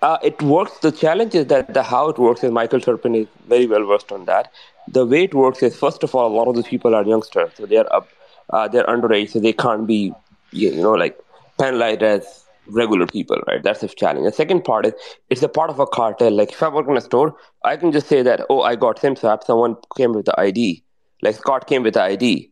Uh, 0.00 0.18
it 0.22 0.40
works. 0.42 0.78
The 0.78 0.92
challenge 0.92 1.34
is 1.34 1.46
that 1.46 1.74
the 1.74 1.82
how 1.82 2.08
it 2.08 2.18
works 2.18 2.44
is 2.44 2.52
Michael 2.52 2.80
Terpin 2.80 3.22
is 3.22 3.26
very 3.48 3.66
well 3.66 3.84
versed 3.84 4.12
on 4.12 4.26
that. 4.26 4.52
The 4.86 5.04
way 5.04 5.24
it 5.24 5.34
works 5.34 5.62
is 5.62 5.76
first 5.76 6.04
of 6.04 6.14
all, 6.14 6.26
a 6.26 6.34
lot 6.34 6.48
of 6.48 6.54
these 6.54 6.68
people 6.68 6.94
are 6.94 7.04
youngsters, 7.04 7.50
so 7.54 7.66
they're 7.66 7.92
up, 7.92 8.08
uh, 8.50 8.68
they're 8.68 8.84
underage, 8.84 9.30
so 9.30 9.40
they 9.40 9.52
can't 9.52 9.86
be, 9.86 10.12
you 10.52 10.74
know, 10.76 10.92
like 10.92 11.18
penalized 11.58 12.02
as 12.02 12.44
regular 12.68 13.06
people, 13.06 13.40
right? 13.48 13.62
That's 13.62 13.80
the 13.80 13.88
challenge. 13.88 14.24
The 14.24 14.32
second 14.32 14.62
part 14.62 14.86
is 14.86 14.92
it's 15.30 15.42
a 15.42 15.48
part 15.48 15.70
of 15.70 15.80
a 15.80 15.86
cartel. 15.86 16.30
Like 16.30 16.52
if 16.52 16.62
I 16.62 16.68
work 16.68 16.86
in 16.88 16.96
a 16.96 17.00
store, 17.00 17.36
I 17.64 17.76
can 17.76 17.90
just 17.90 18.06
say 18.06 18.22
that, 18.22 18.42
oh, 18.48 18.62
I 18.62 18.76
got 18.76 19.00
SimSwap. 19.00 19.44
Someone 19.44 19.76
came 19.96 20.12
with 20.12 20.26
the 20.26 20.40
ID. 20.40 20.84
Like 21.22 21.34
Scott 21.34 21.66
came 21.66 21.82
with 21.82 21.94
the 21.94 22.02
ID. 22.02 22.50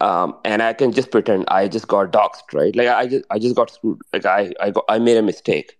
Um, 0.00 0.36
and 0.44 0.62
I 0.62 0.74
can 0.74 0.92
just 0.92 1.10
pretend 1.10 1.46
I 1.48 1.66
just 1.66 1.88
got 1.88 2.12
doxxed, 2.12 2.54
right? 2.54 2.76
Like 2.76 2.86
I 2.86 3.08
just 3.08 3.24
I 3.30 3.40
just 3.40 3.56
got 3.56 3.70
screwed. 3.70 4.00
Like 4.12 4.24
I 4.24 4.52
I 4.60 4.70
got 4.70 4.84
I 4.88 5.00
made 5.00 5.16
a 5.16 5.22
mistake 5.22 5.77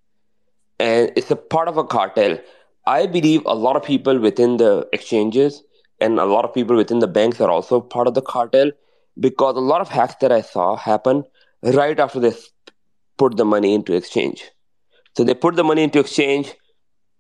and 0.79 1.13
it's 1.17 1.31
a 1.31 1.37
part 1.37 1.69
of 1.69 1.77
a 1.77 1.85
cartel. 1.85 2.39
I 2.87 3.07
believe 3.07 3.43
a 3.45 3.55
lot 3.55 3.77
of 3.77 3.83
people 3.83 4.19
within 4.19 4.57
the 4.57 4.89
exchanges 4.93 5.63
and 6.01 6.19
a 6.19 6.25
lot 6.25 6.45
of 6.45 6.55
people 6.55 6.77
within 6.77 7.01
the 7.01 7.07
banks 7.07 7.41
are 7.41 7.51
also 7.51 7.81
part 7.81 8.07
of 8.07 8.15
the 8.15 8.23
cartel 8.23 8.71
because 9.19 9.57
a 9.57 9.61
lot 9.61 9.81
of 9.81 9.89
hacks 9.89 10.15
that 10.21 10.33
I 10.33 10.41
saw 10.43 10.77
happen 10.77 11.25
right 11.63 11.99
after 11.99 12.21
they 12.21 12.33
put 13.17 13.37
the 13.37 13.45
money 13.45 13.75
into 13.75 13.95
exchange. 13.95 14.51
So 15.17 15.25
they 15.25 15.35
put 15.35 15.57
the 15.57 15.65
money 15.65 15.83
into 15.83 15.99
exchange. 15.99 16.55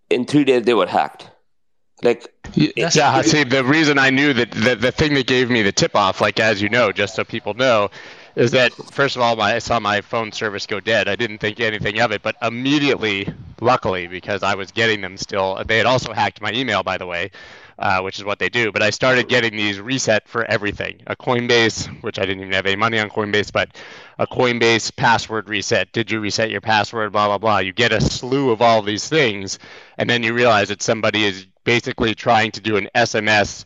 In 0.09 0.25
three 0.25 0.45
days, 0.45 0.63
they 0.63 0.75
were 0.75 0.87
hacked. 0.87 1.31
Like 2.03 2.33
yeah, 2.55 3.23
see 3.23 3.43
the 3.43 3.65
reason 3.65 3.99
I 3.99 4.11
knew 4.11 4.33
that 4.33 4.53
the, 4.53 4.77
the 4.77 4.93
thing 4.93 5.15
that 5.15 5.27
gave 5.27 5.51
me 5.51 5.63
the 5.63 5.73
tip 5.73 5.97
off, 5.97 6.21
like 6.21 6.39
as 6.39 6.63
you 6.63 6.69
know, 6.69 6.93
just 6.93 7.17
so 7.17 7.25
people 7.25 7.55
know, 7.55 7.91
is 8.39 8.53
that 8.53 8.73
first 8.93 9.17
of 9.17 9.23
all, 9.23 9.35
my, 9.35 9.57
I 9.57 9.59
saw 9.59 9.81
my 9.81 10.01
phone 10.01 10.31
service 10.31 10.65
go 10.65 10.79
dead. 10.79 11.09
I 11.09 11.17
didn't 11.17 11.39
think 11.39 11.59
anything 11.59 12.01
of 12.01 12.13
it, 12.13 12.23
but 12.23 12.37
immediately, 12.41 13.27
luckily, 13.61 14.07
because 14.07 14.45
I 14.45 14.55
was 14.55 14.71
getting 14.71 15.01
them 15.01 15.17
still, 15.17 15.61
they 15.67 15.77
had 15.77 15.87
also 15.87 16.13
hacked 16.13 16.41
my 16.41 16.53
email, 16.53 16.85
by 16.85 16.99
the 16.99 17.07
way, 17.07 17.33
uh, 17.81 18.01
which 18.01 18.17
is 18.17 18.25
what 18.25 18.39
they 18.39 18.49
do. 18.49 18.71
But 18.71 18.81
I 18.81 18.91
started 18.91 19.29
getting 19.29 19.57
these 19.57 19.81
reset 19.81 20.29
for 20.29 20.45
everything. 20.45 21.01
A 21.09 21.17
Coinbase, 21.17 21.89
which 22.05 22.21
I 22.21 22.27
didn't 22.27 22.43
even 22.43 22.53
have 22.53 22.67
any 22.67 22.77
money 22.77 23.01
on 23.01 23.11
Coinbase, 23.11 23.53
but 23.53 23.77
a 24.21 24.27
Coinbase 24.29 24.95
password 24.95 25.49
reset. 25.49 25.93
Did 25.93 26.09
you 26.09 26.21
reset 26.21 26.49
your 26.49 26.61
password? 26.61 27.11
Blah 27.11 27.27
blah 27.27 27.39
blah. 27.39 27.59
You 27.59 27.73
get 27.73 27.91
a 27.91 28.01
slew 28.01 28.51
of 28.53 28.63
all 28.63 28.83
these 28.83 29.09
things, 29.09 29.59
and 29.99 30.09
then 30.09 30.23
you 30.23 30.33
realize 30.33 30.69
that 30.69 30.81
somebody 30.81 31.25
is 31.25 31.45
basically 31.65 32.15
trying 32.15 32.53
to 32.53 32.61
do 32.61 32.77
an 32.77 32.89
SMS 32.95 33.65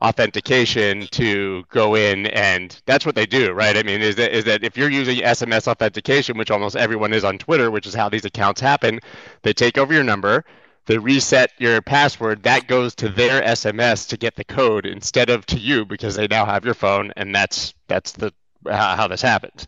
authentication 0.00 1.06
to 1.08 1.64
go 1.70 1.94
in 1.96 2.26
and 2.26 2.80
that's 2.86 3.04
what 3.04 3.16
they 3.16 3.26
do 3.26 3.52
right? 3.52 3.76
I 3.76 3.82
mean 3.82 4.00
is 4.00 4.16
that 4.16 4.32
is 4.32 4.44
that 4.44 4.62
if 4.62 4.76
you're 4.76 4.90
using 4.90 5.18
sms 5.18 5.66
authentication 5.66 6.38
which 6.38 6.50
almost 6.50 6.76
everyone 6.76 7.12
is 7.12 7.24
on 7.24 7.38
twitter 7.38 7.70
which 7.70 7.86
is 7.86 7.94
how 7.94 8.08
these 8.08 8.24
accounts 8.24 8.60
happen 8.60 9.00
they 9.42 9.52
take 9.52 9.76
over 9.76 9.92
your 9.92 10.04
number 10.04 10.44
they 10.86 10.98
reset 10.98 11.50
your 11.58 11.82
password 11.82 12.44
that 12.44 12.68
goes 12.68 12.94
to 12.94 13.08
their 13.08 13.42
sms 13.42 14.08
to 14.08 14.16
get 14.16 14.36
the 14.36 14.44
code 14.44 14.86
instead 14.86 15.30
of 15.30 15.44
to 15.46 15.58
you 15.58 15.84
because 15.84 16.14
they 16.14 16.28
now 16.28 16.46
have 16.46 16.64
your 16.64 16.74
phone 16.74 17.12
and 17.16 17.34
that's 17.34 17.74
that's 17.88 18.12
the 18.12 18.32
how 18.66 19.08
this 19.08 19.22
happens. 19.22 19.66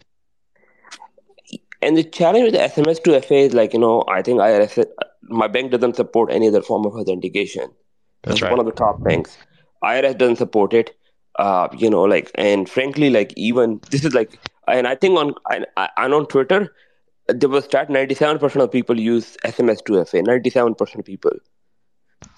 And 1.81 1.97
the 1.97 2.05
challenge 2.05 2.45
with 2.45 2.53
the 2.53 2.83
sms 2.83 3.01
2FA 3.03 3.47
is 3.47 3.55
like 3.55 3.73
you 3.73 3.81
know 3.81 4.05
i 4.09 4.23
think 4.23 4.39
irs 4.39 4.87
my 5.31 5.47
bank 5.47 5.71
doesn't 5.71 5.97
support 5.97 6.31
any 6.33 6.49
other 6.49 6.61
form 6.61 6.85
of 6.85 6.95
authentication. 6.95 7.71
That's 8.23 8.35
it's 8.35 8.43
right. 8.43 8.51
one 8.51 8.61
of 8.61 8.67
the 8.67 8.73
top 8.73 9.03
banks 9.03 9.37
IRS 9.83 10.19
doesn't 10.19 10.37
support 10.37 10.73
it. 10.73 10.97
Uh, 11.39 11.69
you 11.77 11.89
know, 11.89 12.03
like, 12.03 12.31
and 12.35 12.69
frankly, 12.69 13.09
like, 13.09 13.33
even 13.37 13.81
this 13.91 14.05
is 14.05 14.15
like, 14.15 14.39
and 14.69 14.87
I 14.87 14.95
think 14.95 15.19
on, 15.19 15.35
I, 15.47 15.65
I, 15.77 15.89
on 15.97 16.27
Twitter, 16.27 16.75
there 17.29 17.49
was 17.49 17.65
stat 17.65 17.89
97% 17.89 18.63
of 18.63 18.71
people 18.71 18.99
use 18.99 19.37
SMS 19.45 19.83
2FA, 19.83 20.23
97% 20.27 20.99
of 20.99 21.05
people. 21.05 21.33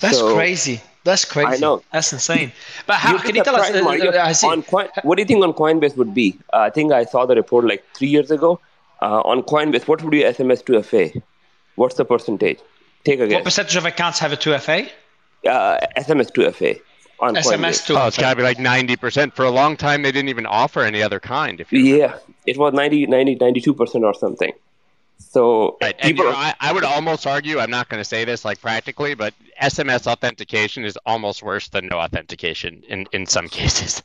That's 0.00 0.18
so, 0.18 0.34
crazy. 0.34 0.80
That's 1.04 1.24
crazy. 1.24 1.48
I 1.48 1.56
know. 1.56 1.82
That's 1.92 2.12
insane. 2.12 2.52
But 2.86 2.96
how 2.96 3.14
you 3.14 3.18
can 3.18 3.34
you 3.34 3.42
tell 3.42 3.56
us? 3.56 3.70
Uh, 3.70 4.44
uh 4.44 4.48
on 4.48 4.62
Coin, 4.62 4.88
what 5.02 5.16
do 5.16 5.22
you 5.22 5.26
think 5.26 5.42
on 5.42 5.52
Coinbase 5.52 5.96
would 5.96 6.14
be? 6.14 6.38
Uh, 6.52 6.58
I 6.58 6.70
think 6.70 6.92
I 6.92 7.04
saw 7.04 7.26
the 7.26 7.34
report 7.34 7.64
like 7.64 7.84
three 7.94 8.06
years 8.06 8.30
ago. 8.30 8.60
Uh, 9.00 9.20
on 9.22 9.42
Coinbase, 9.42 9.88
what 9.88 10.00
would 10.02 10.12
be 10.12 10.22
SMS 10.22 10.62
2FA? 10.62 11.20
What's 11.74 11.96
the 11.96 12.04
percentage? 12.04 12.60
Take 13.04 13.18
a 13.18 13.26
guess. 13.26 13.34
What 13.34 13.44
percentage 13.44 13.74
of 13.74 13.84
accounts 13.84 14.20
have 14.20 14.32
a 14.32 14.36
2FA? 14.36 14.88
Uh, 15.44 15.78
SMS 15.96 16.30
2FA 16.30 16.80
on 17.22 17.36
SMS 17.36 17.86
too. 17.86 17.96
Oh, 17.96 18.08
it's 18.08 18.18
got 18.18 18.30
to 18.30 18.36
be 18.36 18.42
like 18.42 18.58
90%. 18.58 19.32
For 19.32 19.44
a 19.44 19.50
long 19.50 19.76
time, 19.76 20.02
they 20.02 20.12
didn't 20.12 20.28
even 20.28 20.44
offer 20.44 20.80
any 20.80 21.02
other 21.02 21.20
kind. 21.20 21.60
If 21.60 21.72
yeah, 21.72 22.18
it 22.46 22.58
was 22.58 22.74
90, 22.74 23.06
90, 23.06 23.36
92% 23.36 24.02
or 24.02 24.14
something. 24.14 24.52
So 25.18 25.78
right. 25.80 25.96
people, 25.98 26.24
you 26.24 26.30
know, 26.32 26.36
I, 26.36 26.54
I, 26.60 26.72
would 26.72 26.84
almost 26.84 27.26
argue, 27.26 27.60
I'm 27.60 27.70
not 27.70 27.88
going 27.88 28.00
to 28.00 28.04
say 28.04 28.24
this 28.24 28.44
like 28.44 28.60
practically, 28.60 29.14
but 29.14 29.32
SMS 29.62 30.06
authentication 30.06 30.84
is 30.84 30.98
almost 31.06 31.44
worse 31.44 31.68
than 31.68 31.86
no 31.86 31.98
authentication 31.98 32.82
in, 32.88 33.06
in 33.12 33.26
some 33.26 33.48
cases. 33.60 34.02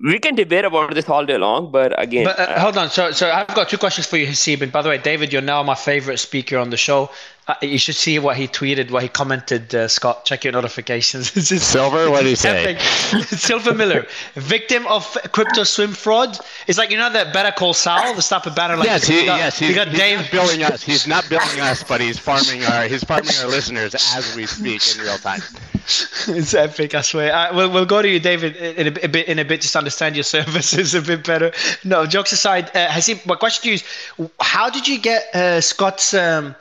We 0.00 0.18
can 0.20 0.36
debate 0.36 0.64
about 0.64 0.94
this 0.94 1.08
all 1.08 1.26
day 1.26 1.38
long, 1.38 1.72
but 1.72 2.00
again. 2.00 2.24
But 2.24 2.38
uh, 2.38 2.42
uh, 2.42 2.60
hold 2.60 2.76
on. 2.76 2.90
So, 2.90 3.10
so 3.10 3.30
I've 3.30 3.52
got 3.54 3.68
two 3.68 3.78
questions 3.78 4.06
for 4.06 4.16
you, 4.16 4.26
Haseeb. 4.26 4.60
And 4.62 4.70
by 4.70 4.82
the 4.82 4.90
way, 4.90 4.98
David, 4.98 5.32
you're 5.32 5.42
now 5.42 5.62
my 5.64 5.74
favorite 5.74 6.18
speaker 6.18 6.58
on 6.58 6.70
the 6.70 6.76
show. 6.76 7.10
Uh, 7.48 7.54
you 7.62 7.78
should 7.78 7.94
see 7.94 8.18
what 8.18 8.36
he 8.36 8.46
tweeted, 8.46 8.90
what 8.90 9.02
he 9.02 9.08
commented. 9.08 9.74
Uh, 9.74 9.88
Scott, 9.88 10.26
check 10.26 10.44
your 10.44 10.52
notifications. 10.52 11.30
Silver, 11.62 12.10
what 12.10 12.22
did 12.22 12.28
he 12.28 12.34
say? 12.34 12.76
Silver 13.22 13.72
Miller, 13.72 14.06
victim 14.34 14.86
of 14.86 15.16
crypto 15.32 15.64
swim 15.64 15.94
fraud. 15.94 16.38
It's 16.66 16.76
like 16.76 16.90
you 16.90 16.98
know 16.98 17.10
that 17.10 17.32
Better 17.32 17.50
Call 17.50 17.72
Saul, 17.72 18.14
the 18.14 18.20
type 18.20 18.44
of 18.44 18.54
better. 18.54 18.76
Like 18.76 18.86
yes, 18.86 19.06
he, 19.06 19.24
got, 19.24 19.38
yes, 19.38 19.58
he's, 19.58 19.74
got 19.74 19.88
he's 19.88 19.98
Dave. 19.98 20.30
billing 20.30 20.62
us. 20.62 20.82
He's 20.82 21.06
not 21.06 21.26
billing 21.30 21.60
us, 21.60 21.82
but 21.82 22.02
he's 22.02 22.18
farming 22.18 22.64
our 22.64 22.86
he's 22.86 23.02
farming 23.02 23.32
our 23.40 23.48
listeners 23.48 23.94
as 24.14 24.36
we 24.36 24.44
speak 24.44 24.82
in 24.94 25.00
real 25.02 25.16
time. 25.16 25.40
it's 26.28 26.52
epic, 26.52 26.94
I 26.94 27.00
swear. 27.00 27.34
Uh, 27.34 27.56
we'll, 27.56 27.70
we'll 27.70 27.86
go 27.86 28.02
to 28.02 28.08
you, 28.08 28.20
David, 28.20 28.56
in 28.56 28.88
a, 28.88 29.04
a, 29.04 29.08
bit. 29.08 29.26
In 29.26 29.38
a 29.38 29.44
bit, 29.44 29.62
just 29.62 29.74
understand 29.74 30.16
your 30.16 30.22
services 30.36 30.94
a 30.94 31.00
bit 31.00 31.24
better. 31.24 31.52
No, 31.82 32.04
jokes 32.04 32.32
aside, 32.32 32.70
uh, 32.76 32.90
he? 33.00 33.18
my 33.24 33.36
question 33.36 33.62
to 33.62 33.68
you 33.68 33.74
is, 33.76 33.84
how 34.38 34.68
did 34.68 34.86
you 34.86 34.98
get 34.98 35.34
uh, 35.34 35.62
Scott's? 35.62 36.12
Um, 36.12 36.54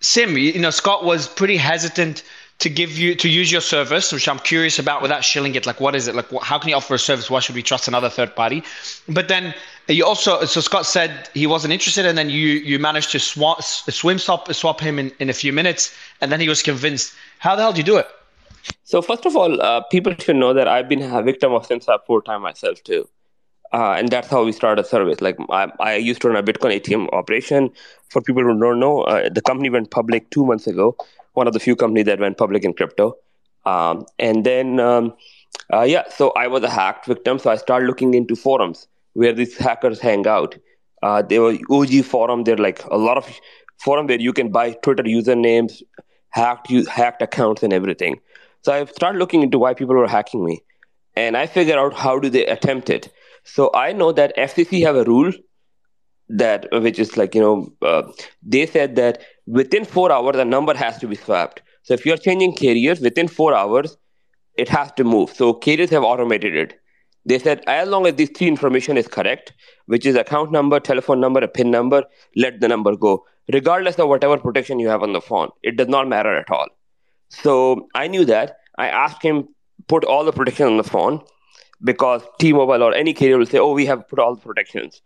Sim, 0.00 0.36
you 0.36 0.58
know, 0.58 0.70
Scott 0.70 1.04
was 1.04 1.26
pretty 1.26 1.56
hesitant 1.56 2.22
to 2.58 2.70
give 2.70 2.96
you 2.96 3.14
to 3.14 3.28
use 3.28 3.52
your 3.52 3.60
service, 3.60 4.12
which 4.12 4.28
I'm 4.28 4.38
curious 4.38 4.78
about 4.78 5.02
without 5.02 5.24
shilling 5.24 5.54
it. 5.54 5.66
Like, 5.66 5.80
what 5.80 5.94
is 5.94 6.08
it? 6.08 6.14
Like, 6.14 6.30
how 6.42 6.58
can 6.58 6.70
you 6.70 6.76
offer 6.76 6.94
a 6.94 6.98
service? 6.98 7.30
Why 7.30 7.40
should 7.40 7.54
we 7.54 7.62
trust 7.62 7.86
another 7.86 8.08
third 8.08 8.34
party? 8.34 8.62
But 9.08 9.28
then 9.28 9.54
you 9.88 10.04
also, 10.04 10.44
so 10.44 10.60
Scott 10.60 10.86
said 10.86 11.28
he 11.34 11.46
wasn't 11.46 11.72
interested, 11.72 12.06
and 12.06 12.16
then 12.16 12.30
you 12.30 12.48
you 12.70 12.78
managed 12.78 13.10
to 13.12 13.18
swap, 13.18 13.62
swim 13.62 14.18
swap 14.18 14.52
swap 14.54 14.80
him 14.80 14.98
in, 14.98 15.12
in 15.18 15.28
a 15.28 15.34
few 15.34 15.52
minutes, 15.52 15.94
and 16.20 16.32
then 16.32 16.40
he 16.40 16.48
was 16.48 16.62
convinced. 16.62 17.12
How 17.38 17.56
the 17.56 17.62
hell 17.62 17.72
did 17.72 17.78
you 17.78 17.84
do 17.84 17.98
it? 17.98 18.08
So 18.84 19.02
first 19.02 19.26
of 19.26 19.36
all, 19.36 19.60
uh, 19.60 19.82
people 19.82 20.14
should 20.18 20.36
know 20.36 20.52
that 20.54 20.66
I've 20.66 20.88
been 20.88 21.02
a 21.02 21.22
victim 21.22 21.52
of 21.52 21.68
SimSwap 21.68 22.06
four 22.06 22.22
time 22.22 22.42
myself 22.42 22.82
too. 22.82 23.08
Uh, 23.76 23.92
and 23.98 24.08
that's 24.08 24.28
how 24.28 24.42
we 24.42 24.52
started 24.52 24.82
a 24.82 24.88
service. 24.88 25.20
Like 25.20 25.36
I, 25.50 25.70
I, 25.80 25.96
used 25.96 26.22
to 26.22 26.28
run 26.30 26.36
a 26.36 26.42
Bitcoin 26.42 26.80
ATM 26.80 27.12
operation. 27.12 27.70
For 28.08 28.22
people 28.22 28.42
who 28.42 28.58
don't 28.58 28.80
know, 28.80 29.02
uh, 29.02 29.28
the 29.28 29.42
company 29.42 29.68
went 29.68 29.90
public 29.90 30.30
two 30.30 30.46
months 30.46 30.66
ago. 30.66 30.96
One 31.34 31.46
of 31.46 31.52
the 31.52 31.60
few 31.60 31.76
companies 31.76 32.06
that 32.06 32.18
went 32.18 32.38
public 32.38 32.64
in 32.64 32.72
crypto. 32.72 33.16
Um, 33.66 34.06
and 34.18 34.46
then, 34.46 34.80
um, 34.80 35.12
uh, 35.70 35.82
yeah, 35.82 36.04
so 36.08 36.30
I 36.30 36.46
was 36.46 36.62
a 36.62 36.70
hacked 36.70 37.04
victim. 37.04 37.38
So 37.38 37.50
I 37.50 37.56
started 37.56 37.86
looking 37.86 38.14
into 38.14 38.34
forums 38.34 38.88
where 39.12 39.34
these 39.34 39.54
hackers 39.58 40.00
hang 40.00 40.26
out. 40.26 40.56
Uh, 41.02 41.20
they 41.20 41.38
were 41.38 41.58
OG 41.68 42.02
forum. 42.04 42.44
They're 42.44 42.56
like 42.56 42.82
a 42.86 42.96
lot 42.96 43.18
of 43.18 43.28
forum 43.76 44.06
where 44.06 44.18
you 44.18 44.32
can 44.32 44.50
buy 44.50 44.72
Twitter 44.72 45.02
usernames, 45.02 45.82
hacked 46.30 46.70
hacked 46.88 47.20
accounts, 47.20 47.62
and 47.62 47.74
everything. 47.74 48.20
So 48.62 48.72
I 48.72 48.86
started 48.86 49.18
looking 49.18 49.42
into 49.42 49.58
why 49.58 49.74
people 49.74 49.96
were 49.96 50.08
hacking 50.08 50.42
me, 50.46 50.62
and 51.14 51.36
I 51.36 51.46
figured 51.46 51.76
out 51.76 51.92
how 51.92 52.18
do 52.18 52.30
they 52.30 52.46
attempt 52.46 52.88
it. 52.88 53.12
So 53.46 53.70
I 53.74 53.92
know 53.92 54.12
that 54.12 54.36
FCC 54.36 54.82
have 54.84 54.96
a 54.96 55.04
rule 55.04 55.32
that 56.28 56.66
which 56.72 56.98
is 56.98 57.16
like 57.16 57.34
you 57.34 57.40
know 57.40 57.72
uh, 57.82 58.02
they 58.42 58.66
said 58.66 58.96
that 58.96 59.22
within 59.46 59.84
four 59.84 60.10
hours 60.10 60.36
a 60.36 60.44
number 60.44 60.74
has 60.74 60.98
to 60.98 61.06
be 61.06 61.14
swapped. 61.14 61.62
So 61.84 61.94
if 61.94 62.04
you're 62.04 62.16
changing 62.16 62.56
carriers 62.56 63.00
within 63.00 63.28
four 63.28 63.54
hours, 63.54 63.96
it 64.54 64.68
has 64.68 64.90
to 64.92 65.04
move. 65.04 65.30
So 65.30 65.54
carriers 65.54 65.90
have 65.90 66.02
automated 66.02 66.56
it. 66.56 66.80
They 67.24 67.38
said 67.38 67.62
as 67.68 67.88
long 67.88 68.06
as 68.06 68.14
this 68.14 68.30
three 68.36 68.48
information 68.48 68.96
is 68.96 69.06
correct, 69.06 69.52
which 69.86 70.06
is 70.06 70.16
account 70.16 70.50
number, 70.50 70.80
telephone 70.80 71.20
number, 71.20 71.40
a 71.40 71.48
PIN 71.48 71.70
number, 71.70 72.02
let 72.34 72.60
the 72.60 72.68
number 72.68 72.96
go, 72.96 73.24
regardless 73.52 73.96
of 74.00 74.08
whatever 74.08 74.38
protection 74.38 74.80
you 74.80 74.88
have 74.88 75.04
on 75.04 75.12
the 75.12 75.20
phone. 75.20 75.50
It 75.62 75.76
does 75.76 75.88
not 75.88 76.08
matter 76.08 76.34
at 76.36 76.50
all. 76.50 76.66
So 77.28 77.86
I 77.94 78.08
knew 78.08 78.24
that. 78.24 78.58
I 78.76 78.88
asked 78.88 79.22
him 79.22 79.48
put 79.86 80.04
all 80.04 80.24
the 80.24 80.32
protection 80.32 80.66
on 80.66 80.76
the 80.76 80.84
phone 80.84 81.20
because 81.82 82.22
T-Mobile 82.40 82.82
or 82.82 82.94
any 82.94 83.12
carrier 83.12 83.38
will 83.38 83.46
say, 83.46 83.58
"Oh, 83.58 83.72
we 83.72 83.86
have 83.86 84.08
put 84.08 84.18
all 84.18 84.34
the 84.34 84.40
protections," 84.40 85.02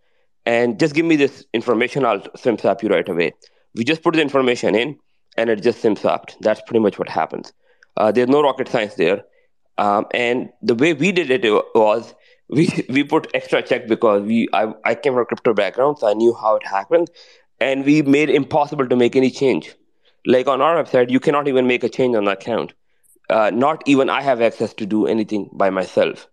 and 0.46 0.78
just 0.78 0.94
give 0.94 1.06
me 1.06 1.16
this 1.16 1.44
information. 1.52 2.04
I'll 2.04 2.22
SIM 2.36 2.58
swap 2.58 2.82
you 2.82 2.88
right 2.88 3.08
away. 3.08 3.34
We 3.74 3.84
just 3.84 4.02
put 4.02 4.14
the 4.14 4.22
information 4.22 4.74
in, 4.74 4.98
and 5.36 5.50
it 5.50 5.62
just 5.62 5.80
SIM 5.80 5.96
swapped. 5.96 6.36
That's 6.40 6.60
pretty 6.62 6.80
much 6.80 6.98
what 6.98 7.08
happens. 7.08 7.52
Uh, 7.96 8.12
there's 8.12 8.28
no 8.28 8.42
rocket 8.42 8.68
science 8.68 8.94
there, 8.94 9.24
um, 9.78 10.06
and 10.12 10.50
the 10.62 10.74
way 10.74 10.92
we 10.94 11.12
did 11.12 11.30
it 11.30 11.44
was 11.74 12.14
we 12.48 12.68
we 12.88 13.04
put 13.04 13.28
extra 13.34 13.62
check 13.62 13.86
because 13.88 14.22
we 14.22 14.48
I, 14.52 14.72
I 14.84 14.94
came 14.94 15.14
from 15.14 15.22
a 15.22 15.26
crypto 15.26 15.54
background, 15.54 15.98
so 15.98 16.08
I 16.08 16.14
knew 16.14 16.34
how 16.34 16.56
it 16.56 16.66
happened, 16.66 17.10
and 17.60 17.84
we 17.84 18.02
made 18.02 18.30
impossible 18.30 18.88
to 18.88 18.96
make 18.96 19.16
any 19.16 19.30
change. 19.30 19.74
Like 20.26 20.48
on 20.48 20.60
our 20.60 20.82
website, 20.82 21.10
you 21.10 21.20
cannot 21.20 21.48
even 21.48 21.66
make 21.66 21.82
a 21.82 21.88
change 21.88 22.14
on 22.14 22.26
the 22.26 22.32
account. 22.32 22.74
Uh, 23.30 23.50
not 23.50 23.82
even 23.86 24.10
I 24.10 24.20
have 24.22 24.42
access 24.42 24.74
to 24.74 24.86
do 24.86 25.06
anything 25.06 25.48
by 25.52 25.70
myself. 25.70 26.28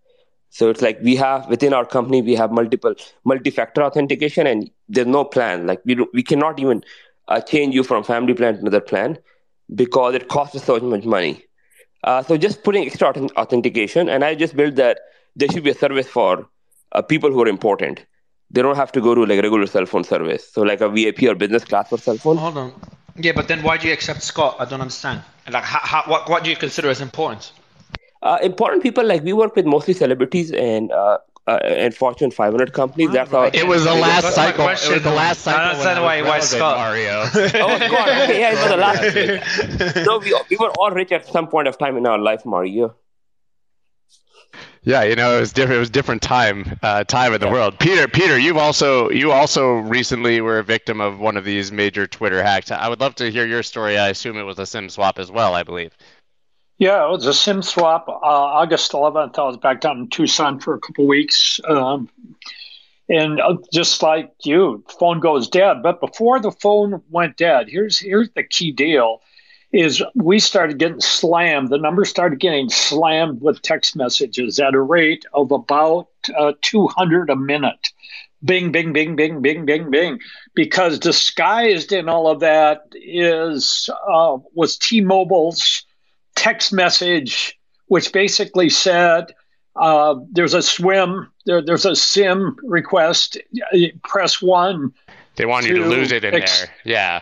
So 0.50 0.70
it's 0.70 0.82
like 0.82 1.00
we 1.02 1.16
have 1.16 1.48
within 1.48 1.74
our 1.74 1.86
company 1.86 2.22
we 2.22 2.36
have 2.36 2.52
multiple 2.52 2.96
multi-factor 3.26 3.84
authentication, 3.84 4.48
and 4.48 4.70
there's 4.90 5.08
no 5.08 5.24
plan. 5.24 5.68
Like 5.68 5.82
we 5.86 5.96
we 6.14 6.24
cannot 6.24 6.60
even 6.60 6.84
uh, 7.28 7.42
change 7.42 7.76
you 7.76 7.84
from 7.84 8.04
family 8.04 8.34
plan 8.34 8.56
to 8.56 8.60
another 8.62 8.82
plan 8.82 9.18
because 9.76 10.16
it 10.16 10.28
costs 10.30 10.56
us 10.56 10.64
so 10.64 10.80
much 10.80 11.04
money. 11.04 11.44
Uh, 12.04 12.24
so 12.24 12.38
just 12.38 12.64
putting 12.64 12.86
extra 12.86 13.10
authentication, 13.38 14.10
and 14.10 14.24
I 14.24 14.36
just 14.36 14.56
built 14.56 14.76
that 14.76 15.00
there 15.36 15.50
should 15.50 15.64
be 15.64 15.72
a 15.72 15.76
service 15.76 16.08
for 16.08 16.48
uh, 16.94 17.02
people 17.02 17.32
who 17.32 17.42
are 17.42 17.48
important. 17.48 18.06
They 18.50 18.62
don't 18.62 18.78
have 18.78 18.92
to 18.94 19.02
go 19.02 19.14
to 19.14 19.26
like 19.26 19.42
regular 19.42 19.68
cell 19.68 19.86
phone 19.86 20.06
service. 20.06 20.50
So 20.50 20.62
like 20.62 20.80
a 20.80 20.88
VIP 20.90 21.24
or 21.24 21.36
business 21.36 21.66
class 21.66 21.90
for 21.90 21.98
cell 21.98 22.18
phone. 22.18 22.38
Hold 22.38 22.58
on. 22.58 22.74
Yeah, 23.18 23.34
but 23.34 23.48
then 23.48 23.62
why 23.64 23.78
do 23.78 23.88
you 23.88 23.94
accept 23.94 24.22
Scott? 24.22 24.56
I 24.60 24.66
don't 24.66 24.80
understand. 24.80 25.22
Like, 25.50 25.64
how, 25.64 25.80
how, 25.82 26.12
what 26.12 26.30
what 26.30 26.44
do 26.44 26.50
you 26.50 26.56
consider 26.56 26.90
as 26.90 27.02
important? 27.02 27.52
Uh, 28.28 28.38
important 28.44 28.84
people 28.84 29.06
like 29.06 29.24
we 29.24 29.32
work 29.32 29.56
with 29.56 29.66
mostly 29.66 29.94
celebrities 29.94 30.52
and 30.52 30.92
uh, 30.92 31.18
uh, 31.48 31.60
and 31.63 31.96
Fortune 31.96 32.30
500 32.30 32.74
companies. 32.74 33.12
That's 33.12 33.32
how 33.32 33.44
it 33.44 33.66
was 33.66 33.86
the 33.86 33.96
last 33.96 34.36
cycle. 34.36 34.68
It 34.68 34.90
was 34.96 35.02
the 35.02 35.12
last 35.12 35.42
cycle. 35.44 35.62
I 35.62 35.70
understand 35.70 36.04
why 36.04 36.22
why 36.22 36.40
Scott 36.42 36.78
Mario. 36.78 37.22
oh 37.34 37.80
God! 37.96 38.10
Okay, 38.24 38.40
yeah, 38.42 38.52
it 38.52 38.60
was 38.60 38.70
the 38.70 38.78
last. 38.78 39.96
no, 40.06 40.18
we 40.20 40.36
we 40.50 40.58
were 40.58 40.72
all 40.78 40.92
rich 40.92 41.13
at 41.13 41.26
some 41.26 41.48
point 41.48 41.70
of 41.70 41.78
time 41.78 41.96
in 41.96 42.06
our 42.06 42.20
life, 42.20 42.46
Mario. 42.46 42.96
Yeah, 44.84 45.04
you 45.04 45.16
know, 45.16 45.38
it 45.38 45.40
was 45.40 45.54
different. 45.54 45.78
It 45.78 45.80
was 45.80 45.90
different 45.90 46.22
time, 46.22 46.80
uh, 46.82 47.04
time 47.06 47.34
in 47.34 47.40
the 47.40 47.48
yeah. 47.48 47.54
world. 47.54 47.80
Peter, 47.80 48.08
Peter, 48.08 48.38
you've 48.38 48.58
also 48.58 49.10
you 49.10 49.32
also 49.32 49.76
recently 49.76 50.42
were 50.42 50.60
a 50.60 50.63
victim 50.63 51.00
of 51.00 51.20
one 51.20 51.38
of 51.38 51.46
these 51.46 51.72
major 51.72 52.08
Twitter 52.08 52.44
hacks. 52.44 52.72
I 52.72 52.90
would 52.90 53.00
love 53.00 53.16
to 53.16 53.32
hear 53.32 53.46
your 53.46 53.63
story. 53.63 53.98
I 53.98 54.10
assume 54.10 54.38
it 54.38 54.44
was 54.44 54.60
a 54.60 54.66
SIM 54.66 54.90
swap 54.90 55.18
as 55.18 55.32
well. 55.32 55.56
I 55.56 55.63
believe. 55.63 55.96
Yeah, 56.78 57.06
it 57.08 57.10
was 57.10 57.26
a 57.26 57.34
SIM 57.34 57.63
swap. 57.63 58.08
Uh, 58.08 58.13
August 58.22 58.94
11th, 58.94 59.40
I 59.40 59.44
was 59.44 59.58
back 59.58 59.82
down 59.82 59.98
in 59.98 60.10
Tucson 60.10 60.60
for 60.60 60.76
a 60.76 60.80
couple 60.80 61.08
weeks. 61.08 61.60
Um, 61.68 62.10
and 63.10 63.40
uh, 63.40 63.58
just 63.74 64.04
like 64.04 64.32
you, 64.44 64.84
phone 65.00 65.20
goes 65.20 65.48
dead. 65.50 65.78
But 65.82 66.02
before 66.02 66.40
the 66.40 66.52
phone 66.52 67.02
went 67.10 67.38
dead, 67.38 67.68
here's 67.70 68.00
here's 68.00 68.30
the 68.32 68.44
key 68.44 68.72
deal: 68.72 69.22
is 69.72 70.04
we 70.13 70.40
started 70.40 70.78
getting 70.78 71.00
slammed. 71.00 71.70
The 71.70 71.78
numbers 71.78 72.10
started 72.10 72.40
getting 72.40 72.70
slammed 72.70 73.42
with 73.42 73.62
text 73.62 73.96
messages 73.96 74.60
at 74.60 74.76
a 74.76 74.82
rate 74.82 75.26
of 75.34 75.52
about 75.52 76.10
uh, 76.38 76.54
200 76.62 77.30
a 77.30 77.36
minute. 77.36 77.90
Bing, 78.44 78.72
bing, 78.72 78.94
bing, 78.94 79.16
bing, 79.16 79.42
bing, 79.42 79.66
bing, 79.66 79.90
bing. 79.90 80.20
Because 80.54 81.00
disguised 81.00 81.92
in 81.92 82.08
all 82.10 82.30
of 82.30 82.42
that 82.42 82.82
is 82.94 83.90
uh, 84.08 84.38
was 84.54 84.78
T-Mobile's 84.78 85.87
text 86.38 86.71
message, 86.71 87.60
which 87.88 88.13
basically 88.13 88.69
said, 88.69 89.34
uh, 89.76 90.15
"There's 90.32 90.54
a 90.54 90.62
swim, 90.62 91.30
there, 91.45 91.62
there's 91.62 91.86
a 91.86 91.95
sim 91.95 92.56
request. 92.63 93.38
Press 94.04 94.41
one." 94.41 94.93
They 95.36 95.45
want 95.45 95.67
you 95.67 95.76
to 95.76 95.86
lose 95.86 96.12
it 96.12 96.23
in 96.23 96.34
ex- 96.34 96.62
there. 96.62 96.73
Yeah. 96.86 97.21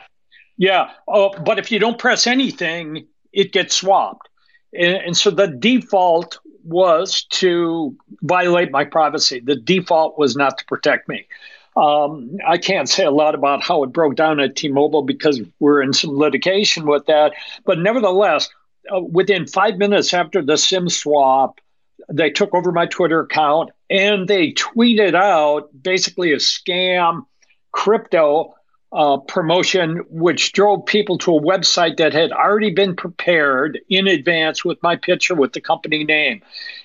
Yeah. 0.58 0.92
Oh, 1.08 1.34
but 1.44 1.60
if 1.60 1.72
you 1.72 1.80
don't 1.80 2.00
press 2.00 2.28
anything, 2.28 3.08
it 3.34 3.52
gets 3.52 3.76
swapped. 3.76 4.30
And, 4.74 4.96
and 4.96 5.18
so 5.18 5.32
the 5.32 5.48
default 5.48 6.40
was 6.64 7.24
to 7.30 7.96
violate 8.22 8.72
my 8.72 8.86
privacy. 8.86 9.40
The 9.40 9.56
default 9.56 10.18
was 10.18 10.36
not 10.36 10.58
to 10.58 10.66
protect 10.66 11.08
me. 11.08 11.28
Um, 11.76 12.38
I 12.48 12.58
can't 12.58 12.88
say 12.88 13.04
a 13.04 13.12
lot 13.12 13.36
about 13.36 13.62
how 13.62 13.84
it 13.84 13.88
broke 13.88 14.16
down 14.16 14.40
at 14.40 14.56
T 14.56 14.70
Mobile 14.70 15.04
because 15.04 15.42
we're 15.60 15.82
in 15.82 15.92
some 15.92 16.18
litigation 16.18 16.86
with 16.86 17.06
that. 17.08 17.34
But 17.66 17.80
nevertheless, 17.80 18.50
uh, 18.94 19.00
within 19.02 19.48
five 19.48 19.78
minutes 19.78 20.14
after 20.14 20.42
the 20.42 20.58
SIM 20.58 20.90
swap, 20.90 21.60
they 22.10 22.30
took 22.30 22.54
over 22.54 22.72
my 22.72 22.86
Twitter 22.86 23.22
account 23.22 23.72
and 23.90 24.28
they 24.28 24.52
tweeted 24.54 25.16
out 25.16 25.70
basically 25.82 26.32
a 26.34 26.38
scam 26.38 27.26
crypto 27.72 28.54
uh, 28.92 29.18
promotion, 29.18 29.98
which 30.10 30.54
drove 30.54 30.86
people 30.86 31.18
to 31.18 31.36
a 31.36 31.42
website 31.42 31.98
that 31.98 32.14
had 32.14 32.32
already 32.32 32.72
been 32.72 32.96
prepared 32.96 33.80
in 33.90 34.08
advance 34.08 34.64
with 34.64 34.82
my 34.82 34.96
picture 34.96 35.36
with 35.36 35.52
the 35.54 35.60
company 35.60 36.04
name. 36.06 36.42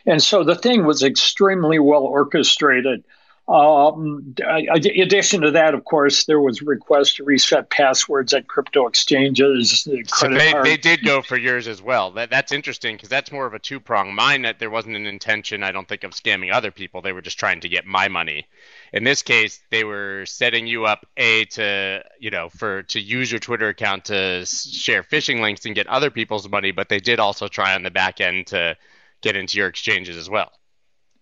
And 0.06 0.20
so 0.22 0.42
the 0.42 0.56
thing 0.56 0.84
was 0.84 1.02
extremely 1.02 1.78
well 1.78 2.02
orchestrated. 2.02 3.04
Um, 3.50 4.36
in 4.38 5.02
addition 5.02 5.40
to 5.40 5.50
that, 5.50 5.74
of 5.74 5.84
course, 5.84 6.24
there 6.26 6.40
was 6.40 6.62
requests 6.62 7.14
to 7.14 7.24
reset 7.24 7.68
passwords 7.68 8.32
at 8.32 8.46
crypto 8.46 8.86
exchanges. 8.86 9.88
So 10.06 10.28
they, 10.28 10.54
they 10.62 10.76
did 10.76 11.04
go 11.04 11.20
for 11.20 11.36
yours 11.36 11.66
as 11.66 11.82
well. 11.82 12.12
That, 12.12 12.30
that's 12.30 12.52
interesting 12.52 12.94
because 12.94 13.08
that's 13.08 13.32
more 13.32 13.46
of 13.46 13.54
a 13.54 13.58
two 13.58 13.80
prong. 13.80 14.14
Mine, 14.14 14.42
that 14.42 14.60
there 14.60 14.70
wasn't 14.70 14.94
an 14.94 15.04
intention, 15.04 15.64
I 15.64 15.72
don't 15.72 15.88
think, 15.88 16.04
of 16.04 16.12
scamming 16.12 16.52
other 16.52 16.70
people. 16.70 17.02
They 17.02 17.12
were 17.12 17.22
just 17.22 17.40
trying 17.40 17.60
to 17.62 17.68
get 17.68 17.84
my 17.84 18.06
money. 18.06 18.46
In 18.92 19.02
this 19.02 19.20
case, 19.20 19.60
they 19.70 19.82
were 19.82 20.26
setting 20.26 20.68
you 20.68 20.86
up 20.86 21.04
a 21.16 21.44
to 21.46 22.04
you 22.20 22.30
know 22.30 22.50
for 22.50 22.84
to 22.84 23.00
use 23.00 23.32
your 23.32 23.40
Twitter 23.40 23.68
account 23.68 24.04
to 24.04 24.46
share 24.46 25.02
phishing 25.02 25.40
links 25.40 25.66
and 25.66 25.74
get 25.74 25.88
other 25.88 26.10
people's 26.10 26.48
money, 26.48 26.70
but 26.70 26.88
they 26.88 27.00
did 27.00 27.18
also 27.18 27.48
try 27.48 27.74
on 27.74 27.82
the 27.82 27.90
back 27.90 28.20
end 28.20 28.46
to 28.48 28.76
get 29.22 29.34
into 29.34 29.58
your 29.58 29.66
exchanges 29.66 30.16
as 30.16 30.30
well. 30.30 30.52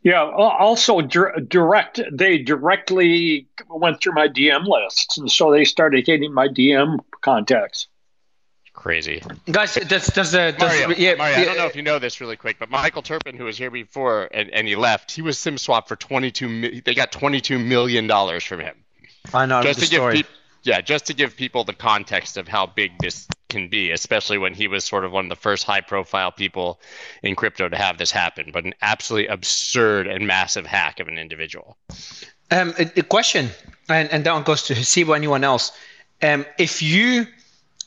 Yeah. 0.02 0.22
Also, 0.22 1.00
direct. 1.00 2.00
They 2.12 2.38
directly 2.38 3.48
went 3.68 4.00
through 4.00 4.14
my 4.14 4.28
DM 4.28 4.66
lists, 4.66 5.18
and 5.18 5.30
so 5.30 5.50
they 5.50 5.64
started 5.64 6.06
hitting 6.06 6.32
my 6.32 6.48
DM 6.48 6.98
contacts. 7.20 7.88
Crazy, 8.72 9.20
guys. 9.50 9.74
Does 9.74 10.06
does 10.06 10.30
the 10.30 10.54
does, 10.56 10.60
Mario? 10.60 10.90
Yeah, 10.96 11.16
Mario, 11.16 11.36
yeah, 11.36 11.42
I 11.42 11.44
don't 11.46 11.56
know 11.56 11.66
if 11.66 11.74
you 11.74 11.82
know 11.82 11.98
this 11.98 12.20
really 12.20 12.36
quick, 12.36 12.60
but 12.60 12.70
Michael 12.70 13.02
Terpin, 13.02 13.34
who 13.36 13.44
was 13.44 13.58
here 13.58 13.72
before 13.72 14.28
and, 14.30 14.50
and 14.50 14.68
he 14.68 14.76
left, 14.76 15.10
he 15.10 15.20
was 15.20 15.36
SimSwap 15.36 15.88
for 15.88 15.96
twenty 15.96 16.30
two. 16.30 16.80
They 16.82 16.94
got 16.94 17.10
twenty 17.10 17.40
two 17.40 17.58
million 17.58 18.06
dollars 18.06 18.44
from 18.44 18.60
him. 18.60 18.76
I 19.34 19.46
know 19.46 19.62
just 19.62 19.80
the 19.80 19.86
to 19.86 19.92
story. 19.94 20.16
give 20.18 20.26
pe- 20.26 20.32
yeah, 20.62 20.80
just 20.80 21.06
to 21.06 21.14
give 21.14 21.36
people 21.36 21.64
the 21.64 21.74
context 21.74 22.36
of 22.36 22.46
how 22.46 22.66
big 22.66 22.92
this 23.00 23.26
can 23.48 23.68
be, 23.68 23.90
especially 23.90 24.38
when 24.38 24.54
he 24.54 24.68
was 24.68 24.84
sort 24.84 25.04
of 25.04 25.12
one 25.12 25.24
of 25.24 25.28
the 25.28 25.36
first 25.36 25.64
high 25.64 25.80
profile 25.80 26.30
people 26.30 26.80
in 27.22 27.34
crypto 27.34 27.68
to 27.68 27.76
have 27.76 27.98
this 27.98 28.10
happen, 28.10 28.50
but 28.52 28.64
an 28.64 28.74
absolutely 28.82 29.28
absurd 29.28 30.06
and 30.06 30.26
massive 30.26 30.66
hack 30.66 31.00
of 31.00 31.08
an 31.08 31.18
individual. 31.18 31.76
Um, 32.50 32.74
a, 32.78 32.90
a 32.96 33.02
question, 33.02 33.50
and, 33.88 34.10
and 34.10 34.24
that 34.24 34.32
one 34.32 34.42
goes 34.42 34.62
to 34.64 34.74
Hasiba 34.74 35.08
or 35.08 35.16
anyone 35.16 35.44
else. 35.44 35.72
Um, 36.22 36.46
if 36.58 36.82
you 36.82 37.26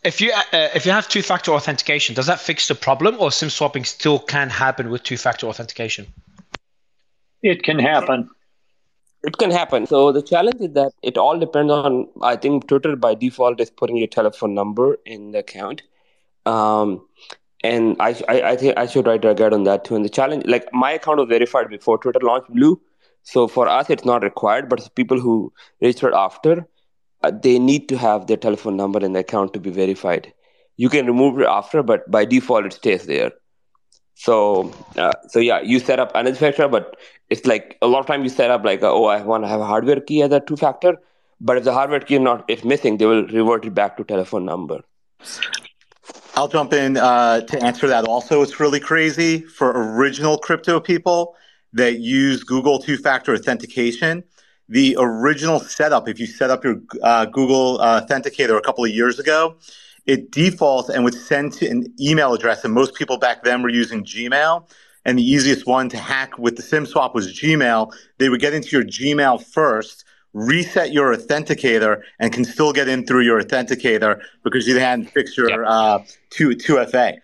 if 0.03 0.21
you 0.21 0.31
uh, 0.31 0.69
if 0.73 0.85
you 0.85 0.91
have 0.91 1.07
two 1.07 1.21
factor 1.21 1.51
authentication, 1.51 2.15
does 2.15 2.27
that 2.27 2.39
fix 2.39 2.67
the 2.67 2.75
problem, 2.75 3.17
or 3.19 3.31
SIM 3.31 3.49
swapping 3.49 3.85
still 3.85 4.19
can 4.19 4.49
happen 4.49 4.89
with 4.89 5.03
two 5.03 5.17
factor 5.17 5.47
authentication? 5.47 6.07
It 7.43 7.63
can 7.63 7.79
happen. 7.79 8.29
It 9.23 9.37
can 9.37 9.51
happen. 9.51 9.85
So 9.85 10.11
the 10.11 10.21
challenge 10.21 10.61
is 10.61 10.73
that 10.73 10.93
it 11.03 11.17
all 11.17 11.37
depends 11.37 11.71
on. 11.71 12.07
I 12.21 12.35
think 12.35 12.67
Twitter 12.67 12.95
by 12.95 13.13
default 13.13 13.59
is 13.61 13.69
putting 13.69 13.97
your 13.97 14.07
telephone 14.07 14.55
number 14.55 14.97
in 15.05 15.31
the 15.31 15.39
account, 15.39 15.83
um, 16.47 17.05
and 17.63 17.95
I, 17.99 18.15
I, 18.27 18.41
I 18.41 18.55
think 18.55 18.77
I 18.77 18.87
should 18.87 19.05
write 19.05 19.23
a 19.23 19.35
guide 19.35 19.53
on 19.53 19.63
that 19.65 19.85
too. 19.85 19.95
And 19.95 20.03
the 20.03 20.09
challenge, 20.09 20.45
like 20.47 20.67
my 20.73 20.91
account 20.93 21.19
was 21.19 21.29
verified 21.29 21.69
before 21.69 21.99
Twitter 21.99 22.19
launched 22.23 22.49
Blue, 22.49 22.81
so 23.21 23.47
for 23.47 23.67
us 23.67 23.91
it's 23.91 24.05
not 24.05 24.23
required. 24.23 24.69
But 24.69 24.89
people 24.95 25.19
who 25.19 25.53
registered 25.81 26.15
after, 26.15 26.67
uh, 27.21 27.31
they 27.31 27.59
need 27.59 27.89
to 27.89 27.97
have 27.97 28.25
their 28.25 28.37
telephone 28.37 28.75
number 28.75 28.99
in 29.05 29.13
the 29.13 29.19
account 29.19 29.53
to 29.53 29.59
be 29.59 29.69
verified. 29.69 30.33
You 30.77 30.89
can 30.89 31.05
remove 31.05 31.39
it 31.39 31.45
after, 31.45 31.83
but 31.83 32.09
by 32.09 32.25
default 32.25 32.65
it 32.65 32.73
stays 32.73 33.05
there. 33.05 33.33
So, 34.15 34.73
uh, 34.97 35.13
so 35.29 35.39
yeah, 35.39 35.61
you 35.61 35.79
set 35.79 35.99
up 35.99 36.11
another 36.13 36.35
factor, 36.35 36.67
but 36.67 36.97
it's 37.29 37.45
like 37.45 37.77
a 37.81 37.87
lot 37.87 37.99
of 37.99 38.05
time 38.05 38.23
you 38.23 38.29
set 38.29 38.51
up 38.51 38.63
like, 38.63 38.83
oh, 38.83 39.05
I 39.05 39.21
want 39.21 39.43
to 39.43 39.47
have 39.47 39.61
a 39.61 39.65
hardware 39.65 39.99
key 39.99 40.21
as 40.21 40.31
a 40.31 40.39
two 40.39 40.57
factor, 40.57 40.97
but 41.39 41.57
if 41.57 41.63
the 41.63 41.73
hardware 41.73 41.99
key 41.99 42.15
is 42.15 42.21
not 42.21 42.45
is 42.49 42.63
missing, 42.63 42.97
they 42.97 43.05
will 43.05 43.25
revert 43.27 43.65
it 43.65 43.73
back 43.73 43.97
to 43.97 44.03
telephone 44.03 44.45
number. 44.45 44.81
I'll 46.35 46.47
jump 46.47 46.73
in 46.73 46.97
uh, 46.97 47.41
to 47.41 47.63
answer 47.63 47.87
that. 47.87 48.05
Also, 48.05 48.41
it's 48.41 48.59
really 48.59 48.79
crazy 48.79 49.41
for 49.41 49.71
original 49.71 50.37
crypto 50.37 50.79
people 50.79 51.35
that 51.73 51.99
use 51.99 52.43
Google 52.43 52.79
two-factor 52.79 53.33
authentication. 53.33 54.23
The 54.69 54.95
original 54.97 55.59
setup, 55.59 56.07
if 56.07 56.19
you 56.19 56.27
set 56.27 56.49
up 56.49 56.63
your 56.63 56.77
uh, 57.03 57.25
Google 57.25 57.81
uh, 57.81 58.01
Authenticator 58.01 58.57
a 58.57 58.61
couple 58.61 58.85
of 58.85 58.91
years 58.91 59.19
ago, 59.19 59.57
it 60.05 60.31
defaults 60.31 60.89
and 60.89 61.03
would 61.03 61.13
send 61.13 61.53
to 61.53 61.67
an 61.67 61.93
email 61.99 62.33
address. 62.33 62.63
And 62.63 62.73
most 62.73 62.95
people 62.95 63.17
back 63.17 63.43
then 63.43 63.61
were 63.61 63.69
using 63.69 64.03
Gmail. 64.03 64.69
And 65.03 65.17
the 65.17 65.23
easiest 65.23 65.65
one 65.65 65.89
to 65.89 65.97
hack 65.97 66.37
with 66.37 66.57
the 66.57 66.61
SIM 66.61 66.85
swap 66.85 67.15
was 67.15 67.33
Gmail. 67.33 67.91
They 68.19 68.29
would 68.29 68.39
get 68.39 68.53
into 68.53 68.69
your 68.69 68.83
Gmail 68.83 69.43
first, 69.43 70.05
reset 70.33 70.91
your 70.91 71.15
authenticator, 71.15 72.01
and 72.19 72.31
can 72.31 72.45
still 72.45 72.71
get 72.71 72.87
in 72.87 73.05
through 73.05 73.21
your 73.21 73.41
authenticator 73.41 74.21
because 74.43 74.67
you 74.67 74.77
hadn't 74.77 75.05
fixed 75.05 75.37
your 75.37 75.49
yep. 75.49 75.59
uh, 75.65 75.99
2, 76.29 76.49
2FA. 76.49 77.17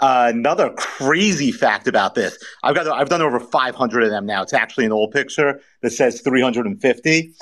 Uh, 0.00 0.30
another 0.34 0.70
crazy 0.70 1.52
fact 1.52 1.86
about 1.86 2.14
this, 2.14 2.36
I've 2.62 2.74
got 2.74 2.86
I've 2.88 3.08
done 3.08 3.22
over 3.22 3.38
500 3.38 4.02
of 4.02 4.10
them 4.10 4.26
now. 4.26 4.42
It's 4.42 4.52
actually 4.52 4.86
an 4.86 4.92
old 4.92 5.12
picture 5.12 5.60
that 5.82 5.90
says 5.90 6.20
350. 6.20 7.32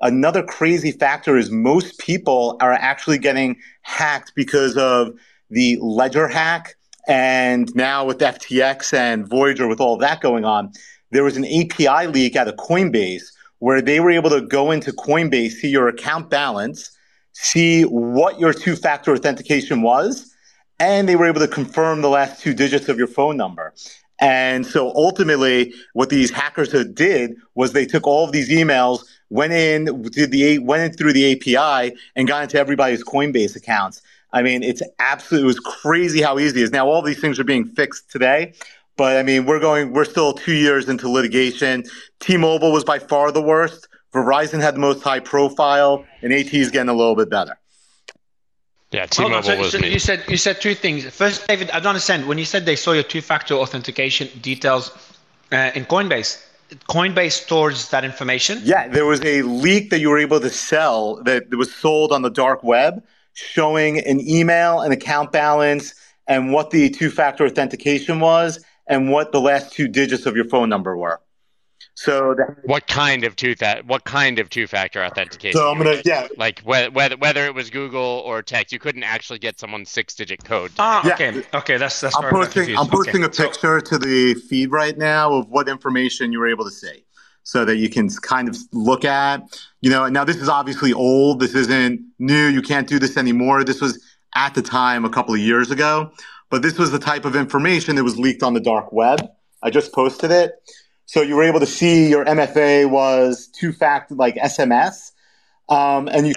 Another 0.00 0.42
crazy 0.42 0.90
factor 0.90 1.36
is 1.36 1.50
most 1.50 1.98
people 1.98 2.56
are 2.60 2.72
actually 2.72 3.18
getting 3.18 3.56
hacked 3.82 4.32
because 4.34 4.76
of 4.76 5.12
the 5.50 5.78
ledger 5.80 6.28
hack. 6.28 6.74
And 7.06 7.74
now 7.74 8.04
with 8.04 8.18
FTX 8.18 8.94
and 8.94 9.28
Voyager, 9.28 9.68
with 9.68 9.80
all 9.80 9.96
that 9.98 10.20
going 10.20 10.44
on, 10.44 10.72
there 11.10 11.24
was 11.24 11.36
an 11.36 11.44
API 11.44 12.06
leak 12.06 12.36
out 12.36 12.48
of 12.48 12.56
Coinbase 12.56 13.24
where 13.58 13.80
they 13.80 14.00
were 14.00 14.10
able 14.10 14.30
to 14.30 14.40
go 14.40 14.70
into 14.70 14.92
Coinbase, 14.92 15.52
see 15.52 15.68
your 15.68 15.86
account 15.86 16.30
balance, 16.30 16.90
see 17.32 17.82
what 17.82 18.40
your 18.40 18.52
two 18.52 18.74
factor 18.74 19.12
authentication 19.12 19.82
was, 19.82 20.34
and 20.80 21.08
they 21.08 21.14
were 21.14 21.26
able 21.26 21.40
to 21.40 21.46
confirm 21.46 22.02
the 22.02 22.08
last 22.08 22.40
two 22.40 22.54
digits 22.54 22.88
of 22.88 22.98
your 22.98 23.06
phone 23.06 23.36
number. 23.36 23.72
And 24.20 24.66
so 24.66 24.92
ultimately, 24.94 25.74
what 25.92 26.08
these 26.08 26.30
hackers 26.30 26.70
did 26.94 27.34
was 27.54 27.72
they 27.72 27.86
took 27.86 28.06
all 28.06 28.24
of 28.24 28.32
these 28.32 28.50
emails, 28.50 29.04
went 29.32 29.54
in, 29.54 30.02
did 30.02 30.30
the 30.30 30.58
went 30.58 30.82
in 30.82 30.92
through 30.92 31.14
the 31.14 31.32
API 31.32 31.96
and 32.14 32.28
got 32.28 32.42
into 32.42 32.58
everybody's 32.58 33.02
Coinbase 33.02 33.56
accounts. 33.56 34.02
I 34.32 34.42
mean, 34.42 34.62
it's 34.62 34.82
absolutely 34.98 35.44
it 35.44 35.46
was 35.46 35.60
crazy 35.60 36.20
how 36.20 36.38
easy 36.38 36.60
it 36.60 36.64
is. 36.64 36.70
Now 36.70 36.86
all 36.86 37.02
these 37.02 37.20
things 37.20 37.40
are 37.40 37.44
being 37.44 37.64
fixed 37.64 38.10
today, 38.10 38.52
but 38.96 39.16
I 39.16 39.22
mean, 39.22 39.46
we're 39.46 39.58
going 39.58 39.94
we're 39.94 40.04
still 40.04 40.34
2 40.34 40.52
years 40.52 40.88
into 40.88 41.08
litigation. 41.08 41.84
T-Mobile 42.20 42.72
was 42.72 42.84
by 42.84 42.98
far 42.98 43.32
the 43.32 43.42
worst. 43.42 43.88
Verizon 44.12 44.60
had 44.60 44.74
the 44.74 44.80
most 44.80 45.02
high 45.02 45.20
profile 45.20 46.04
and 46.20 46.32
AT 46.32 46.52
is 46.52 46.70
getting 46.70 46.90
a 46.90 46.94
little 46.94 47.16
bit 47.16 47.30
better. 47.30 47.58
Yeah, 48.90 49.06
T-Mobile 49.06 49.42
so, 49.42 49.58
was 49.58 49.72
so 49.72 49.78
me. 49.78 49.90
You 49.90 49.98
said 49.98 50.24
you 50.28 50.36
said 50.36 50.60
two 50.60 50.74
things. 50.74 51.06
First, 51.06 51.48
David, 51.48 51.70
I 51.70 51.78
don't 51.80 51.88
understand 51.88 52.28
when 52.28 52.36
you 52.36 52.44
said 52.44 52.66
they 52.66 52.76
saw 52.76 52.92
your 52.92 53.02
two-factor 53.02 53.54
authentication 53.54 54.28
details 54.42 54.90
uh, 55.50 55.70
in 55.74 55.86
Coinbase. 55.86 56.51
Coinbase 56.88 57.32
stores 57.32 57.88
that 57.90 58.04
information. 58.04 58.60
Yeah, 58.62 58.88
there 58.88 59.06
was 59.06 59.20
a 59.24 59.42
leak 59.42 59.90
that 59.90 60.00
you 60.00 60.10
were 60.10 60.18
able 60.18 60.40
to 60.40 60.50
sell 60.50 61.22
that 61.24 61.54
was 61.54 61.74
sold 61.74 62.12
on 62.12 62.22
the 62.22 62.30
dark 62.30 62.62
web, 62.62 63.02
showing 63.34 63.98
an 63.98 64.20
email, 64.20 64.80
an 64.80 64.92
account 64.92 65.32
balance, 65.32 65.94
and 66.26 66.52
what 66.52 66.70
the 66.70 66.90
two-factor 66.90 67.44
authentication 67.44 68.20
was, 68.20 68.64
and 68.86 69.10
what 69.10 69.32
the 69.32 69.40
last 69.40 69.72
two 69.72 69.88
digits 69.88 70.26
of 70.26 70.36
your 70.36 70.44
phone 70.44 70.68
number 70.68 70.96
were. 70.96 71.20
So 71.94 72.34
that, 72.38 72.56
what 72.64 72.86
kind 72.86 73.24
of 73.24 73.36
two 73.36 73.54
that 73.56 73.86
what 73.86 74.04
kind 74.04 74.38
of 74.38 74.48
two 74.48 74.66
factor 74.66 75.04
authentication? 75.04 75.58
So 75.60 75.70
I'm 75.70 75.76
gonna 75.78 76.00
yeah, 76.04 76.26
like 76.36 76.60
whether 76.60 76.90
whether 76.90 77.16
whether 77.18 77.44
it 77.44 77.54
was 77.54 77.68
Google 77.70 78.22
or 78.24 78.42
text, 78.42 78.72
you 78.72 78.78
couldn't 78.78 79.02
actually 79.02 79.38
get 79.38 79.58
someone's 79.60 79.90
six 79.90 80.14
digit 80.14 80.42
code. 80.44 80.72
Ah, 80.78 81.06
Yeah. 81.06 81.14
okay, 81.14 81.42
okay, 81.54 81.76
that's 81.76 82.00
that's. 82.00 82.16
I'm 82.16 82.22
where 82.22 82.30
I 82.30 82.32
got 82.32 82.44
posting. 82.46 82.60
confused. 82.62 82.80
I'm 82.80 82.88
posting 82.88 83.24
Okay. 83.24 83.44
a 83.44 83.46
picture 83.48 83.80
to 83.80 83.98
the 83.98 84.34
feed 84.34 84.70
right 84.72 84.96
now 84.96 85.32
of 85.34 85.48
what 85.50 85.68
information 85.68 86.32
you 86.32 86.38
were 86.38 86.48
able 86.48 86.64
to 86.64 86.70
see, 86.70 87.04
so 87.42 87.64
that 87.66 87.76
you 87.76 87.90
can 87.90 88.08
kind 88.08 88.48
of 88.48 88.56
look 88.72 89.04
at. 89.04 89.42
You 89.82 89.90
know, 89.90 90.08
now 90.08 90.24
this 90.24 90.36
is 90.36 90.48
obviously 90.48 90.94
old. 90.94 91.40
This 91.40 91.54
isn't 91.54 92.00
new. 92.18 92.46
You 92.46 92.62
can't 92.62 92.88
do 92.88 92.98
this 92.98 93.18
anymore. 93.18 93.64
This 93.64 93.82
was 93.82 94.02
at 94.34 94.54
the 94.54 94.62
time 94.62 95.04
a 95.04 95.10
couple 95.10 95.34
of 95.34 95.40
years 95.40 95.70
ago, 95.70 96.10
but 96.48 96.62
this 96.62 96.78
was 96.78 96.90
the 96.90 96.98
type 96.98 97.26
of 97.26 97.36
information 97.36 97.96
that 97.96 98.04
was 98.04 98.18
leaked 98.18 98.42
on 98.42 98.54
the 98.54 98.60
dark 98.60 98.90
web. 98.92 99.28
I 99.62 99.68
just 99.70 99.92
posted 99.92 100.30
it, 100.32 100.54
so 101.12 101.20
you 101.20 101.36
were 101.36 101.42
able 101.42 101.60
to 101.60 101.66
see 101.66 102.08
your 102.08 102.24
MFA 102.24 102.88
was 102.88 103.46
two 103.48 103.70
factor 103.70 104.14
like 104.14 104.34
SMS, 104.36 105.12
um, 105.68 106.08
and 106.08 106.26
you 106.26 106.32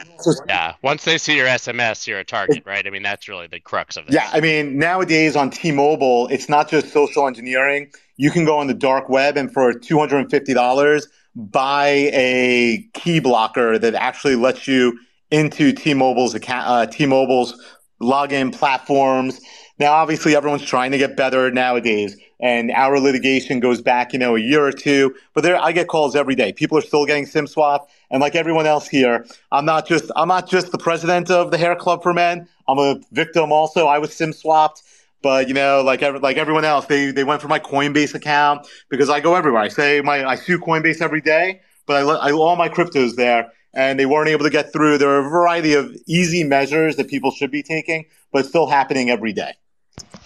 Yeah, 0.50 0.74
once 0.82 1.06
they 1.06 1.18
see 1.18 1.38
your 1.38 1.48
SMS, 1.48 2.06
you're 2.08 2.20
a 2.20 2.26
target, 2.26 2.64
right? 2.66 2.86
I 2.86 2.90
mean, 2.90 3.02
that's 3.02 3.30
really 3.30 3.48
the 3.48 3.62
crux 3.62 3.96
of 3.96 4.06
it. 4.06 4.14
Yeah, 4.14 4.30
I 4.34 4.42
mean, 4.42 4.78
nowadays 4.78 5.38
on 5.38 5.50
T-Mobile, 5.50 6.28
it's 6.28 6.50
not 6.50 6.70
just 6.70 6.92
social 6.92 7.26
engineering. 7.26 7.90
You 8.18 8.32
can 8.32 8.44
go 8.44 8.58
on 8.58 8.68
the 8.68 8.74
dark 8.74 9.08
web 9.08 9.38
and 9.38 9.50
for 9.50 9.72
$250 9.72 11.08
buy 11.38 11.88
a 12.12 12.86
key 12.94 13.22
blocker 13.22 13.80
that 13.80 13.96
actually 13.96 14.36
lets 14.36 14.68
you 14.68 15.00
into 15.32 15.72
T-Mobile's 15.72 16.36
account, 16.36 16.68
uh, 16.68 16.86
T-Mobile's 16.86 17.64
login 18.02 18.54
platforms. 18.54 19.40
Now, 19.78 19.94
obviously, 19.94 20.36
everyone's 20.36 20.64
trying 20.66 20.92
to 20.92 20.98
get 20.98 21.18
better 21.18 21.52
nowadays, 21.52 22.16
and 22.40 22.72
our 22.72 23.00
litigation 23.00 23.60
goes 23.60 23.82
back, 23.82 24.14
you 24.14 24.20
know, 24.20 24.36
a 24.36 24.40
year 24.40 24.66
or 24.66 24.72
two. 24.72 25.16
But 25.34 25.44
there, 25.44 25.62
I 25.62 25.72
get 25.74 25.88
calls 25.88 26.16
every 26.16 26.36
day. 26.36 26.54
People 26.54 26.78
are 26.78 26.82
still 26.82 27.06
getting 27.06 27.26
SIM 27.26 27.48
swap, 27.48 27.90
and 28.10 28.22
like 28.22 28.36
everyone 28.36 28.68
else 28.68 28.88
here, 28.88 29.26
I'm 29.52 29.66
not 29.66 29.88
just 29.88 30.12
I'm 30.16 30.30
not 30.30 30.50
just 30.50 30.72
the 30.72 30.78
president 30.78 31.30
of 31.30 31.52
the 31.52 31.58
Hair 31.58 31.76
Club 31.76 32.04
for 32.04 32.14
Men. 32.14 32.48
I'm 32.68 32.80
a 32.80 33.00
victim 33.12 33.52
also. 33.52 33.88
I 33.88 34.00
was 34.00 34.14
SIM 34.14 34.34
swapped, 34.34 34.82
but 35.22 35.48
you 35.48 35.54
know, 35.54 35.82
like 35.82 36.02
like 36.22 36.38
everyone 36.38 36.66
else, 36.66 36.86
they 36.86 37.12
they 37.12 37.24
went 37.24 37.42
for 37.42 37.48
my 37.50 37.60
Coinbase 37.60 38.16
account 38.16 38.68
because 38.90 39.10
I 39.10 39.20
go 39.20 39.36
everywhere. 39.36 39.62
I 39.62 39.68
say 39.68 40.02
my 40.02 40.26
I 40.26 40.36
sue 40.36 40.58
Coinbase 40.58 41.02
every 41.02 41.22
day 41.22 41.62
but 41.86 42.04
I, 42.04 42.30
I 42.30 42.32
all 42.32 42.56
my 42.56 42.70
cryptos 42.70 43.16
there, 43.16 43.52
and 43.74 44.00
they 44.00 44.06
weren't 44.06 44.30
able 44.30 44.44
to 44.44 44.50
get 44.50 44.72
through. 44.72 44.98
There 44.98 45.10
are 45.10 45.26
a 45.26 45.30
variety 45.30 45.74
of 45.74 45.96
easy 46.08 46.44
measures 46.44 46.96
that 46.98 47.08
people 47.08 47.32
should 47.32 47.52
be 47.52 47.64
taking, 47.64 48.06
but 48.32 48.40
it's 48.40 48.50
still 48.50 48.68
happening 48.68 49.10
every 49.10 49.34
day. 49.34 49.54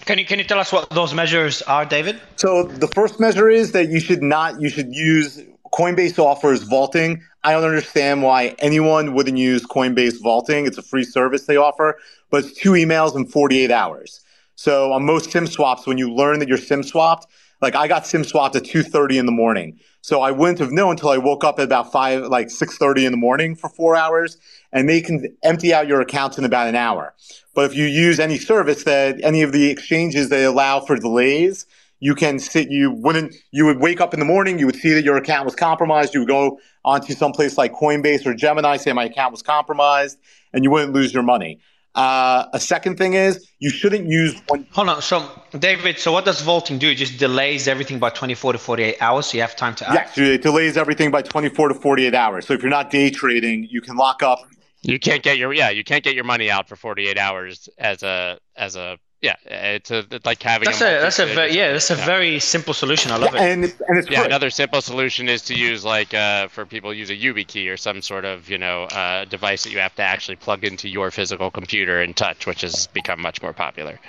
Can 0.04 0.18
you 0.18 0.24
can 0.24 0.38
you 0.38 0.44
tell 0.44 0.58
us 0.58 0.72
what 0.72 0.90
those 0.90 1.14
measures 1.14 1.62
are, 1.62 1.84
David? 1.84 2.20
So 2.36 2.64
the 2.64 2.88
first 2.88 3.20
measure 3.20 3.48
is 3.48 3.72
that 3.72 3.90
you 3.90 4.00
should 4.00 4.22
not 4.22 4.60
you 4.60 4.68
should 4.68 4.94
use 4.94 5.40
Coinbase 5.72 6.18
offers 6.18 6.62
vaulting. 6.64 7.22
I 7.44 7.52
don't 7.52 7.64
understand 7.64 8.22
why 8.22 8.56
anyone 8.58 9.14
wouldn't 9.14 9.38
use 9.38 9.64
Coinbase 9.64 10.20
vaulting. 10.20 10.66
It's 10.66 10.78
a 10.78 10.82
free 10.82 11.04
service 11.04 11.46
they 11.46 11.56
offer, 11.56 11.98
but 12.30 12.44
it's 12.44 12.58
two 12.58 12.72
emails 12.72 13.14
in 13.14 13.26
48 13.26 13.70
hours. 13.70 14.20
So 14.56 14.92
on 14.92 15.04
most 15.04 15.30
SIM 15.30 15.46
swaps, 15.46 15.86
when 15.86 15.96
you 15.96 16.12
learn 16.12 16.38
that 16.40 16.48
you're 16.48 16.58
SIM 16.58 16.82
swapped, 16.82 17.26
like 17.60 17.74
I 17.74 17.88
got 17.88 18.06
SIM 18.06 18.24
swapped 18.24 18.56
at 18.56 18.64
2:30 18.64 19.18
in 19.18 19.26
the 19.26 19.32
morning. 19.32 19.78
So 20.02 20.22
I 20.22 20.30
wouldn't 20.30 20.58
have 20.60 20.72
known 20.72 20.92
until 20.92 21.10
I 21.10 21.18
woke 21.18 21.44
up 21.44 21.58
at 21.58 21.64
about 21.64 21.92
five, 21.92 22.24
like 22.24 22.48
6:30 22.48 23.04
in 23.04 23.12
the 23.12 23.18
morning 23.18 23.54
for 23.54 23.68
four 23.68 23.96
hours, 23.96 24.38
and 24.72 24.88
they 24.88 25.00
can 25.00 25.36
empty 25.42 25.74
out 25.74 25.86
your 25.86 26.00
accounts 26.00 26.38
in 26.38 26.44
about 26.44 26.68
an 26.68 26.74
hour. 26.74 27.14
But 27.54 27.70
if 27.70 27.76
you 27.76 27.84
use 27.84 28.18
any 28.18 28.38
service 28.38 28.84
that 28.84 29.20
any 29.22 29.42
of 29.42 29.52
the 29.52 29.70
exchanges 29.70 30.28
that 30.30 30.44
allow 30.44 30.80
for 30.80 30.96
delays, 30.96 31.66
you 32.00 32.14
can 32.14 32.38
sit. 32.38 32.70
You 32.70 32.92
wouldn't. 32.92 33.34
You 33.50 33.66
would 33.66 33.78
wake 33.78 34.00
up 34.00 34.14
in 34.14 34.20
the 34.20 34.26
morning. 34.26 34.58
You 34.58 34.66
would 34.66 34.76
see 34.76 34.94
that 34.94 35.04
your 35.04 35.16
account 35.16 35.44
was 35.44 35.54
compromised. 35.54 36.14
You 36.14 36.20
would 36.20 36.28
go 36.28 36.58
onto 36.84 37.12
some 37.12 37.32
place 37.32 37.58
like 37.58 37.74
Coinbase 37.74 38.24
or 38.24 38.34
Gemini, 38.34 38.78
say 38.78 38.92
my 38.94 39.04
account 39.04 39.32
was 39.32 39.42
compromised, 39.42 40.18
and 40.54 40.64
you 40.64 40.70
wouldn't 40.70 40.94
lose 40.94 41.12
your 41.12 41.22
money. 41.22 41.60
Uh, 41.94 42.46
a 42.52 42.60
second 42.60 42.96
thing 42.96 43.14
is 43.14 43.48
you 43.58 43.70
shouldn't 43.70 44.06
use 44.06 44.40
one. 44.46 44.66
Hold 44.72 44.88
on. 44.88 45.02
So, 45.02 45.28
David, 45.58 45.98
so 45.98 46.12
what 46.12 46.24
does 46.24 46.40
vaulting 46.40 46.78
do? 46.78 46.90
It 46.90 46.94
just 46.94 47.18
delays 47.18 47.66
everything 47.66 47.98
by 47.98 48.10
24 48.10 48.52
to 48.52 48.58
48 48.58 48.96
hours, 49.00 49.26
so 49.26 49.36
you 49.36 49.40
have 49.42 49.56
time 49.56 49.74
to 49.76 49.88
act. 49.88 50.16
Yes, 50.16 50.28
it 50.34 50.42
delays 50.42 50.76
everything 50.76 51.10
by 51.10 51.22
24 51.22 51.68
to 51.70 51.74
48 51.74 52.14
hours. 52.14 52.46
So 52.46 52.54
if 52.54 52.62
you're 52.62 52.70
not 52.70 52.90
day 52.90 53.10
trading, 53.10 53.66
you 53.70 53.80
can 53.80 53.96
lock 53.96 54.22
up. 54.22 54.40
You 54.82 54.98
can't 54.98 55.22
get 55.22 55.36
your 55.36 55.52
yeah, 55.52 55.70
you 55.70 55.84
can't 55.84 56.02
get 56.02 56.14
your 56.14 56.24
money 56.24 56.50
out 56.50 56.68
for 56.68 56.76
48 56.76 57.18
hours 57.18 57.68
as 57.76 58.02
a 58.02 58.38
as 58.56 58.76
a 58.76 58.98
yeah, 59.22 59.36
it's 59.44 59.90
a 59.90 60.06
it's 60.10 60.24
like 60.24 60.42
having. 60.42 60.64
That's 60.64 60.80
a, 60.80 60.98
a 60.98 61.00
that's 61.02 61.18
a 61.18 61.26
very 61.26 61.54
yeah, 61.54 61.72
that's 61.72 61.90
a 61.90 61.96
yeah. 61.96 62.06
very 62.06 62.38
simple 62.38 62.72
solution. 62.72 63.12
I 63.12 63.16
love 63.16 63.34
yeah, 63.34 63.44
it. 63.44 63.52
And 63.52 63.64
and 63.88 63.98
it's 63.98 64.10
yeah. 64.10 64.24
Another 64.24 64.48
simple 64.48 64.80
solution 64.80 65.28
is 65.28 65.42
to 65.42 65.54
use 65.54 65.84
like 65.84 66.14
uh, 66.14 66.48
for 66.48 66.64
people 66.64 66.94
use 66.94 67.10
a 67.10 67.16
YubiKey 67.16 67.70
or 67.70 67.76
some 67.76 68.00
sort 68.00 68.24
of 68.24 68.48
you 68.48 68.56
know 68.56 68.84
uh, 68.84 69.26
device 69.26 69.64
that 69.64 69.72
you 69.72 69.78
have 69.78 69.94
to 69.96 70.02
actually 70.02 70.36
plug 70.36 70.64
into 70.64 70.88
your 70.88 71.10
physical 71.10 71.50
computer 71.50 72.00
and 72.00 72.16
touch, 72.16 72.46
which 72.46 72.62
has 72.62 72.86
become 72.88 73.20
much 73.20 73.42
more 73.42 73.52
popular. 73.52 74.00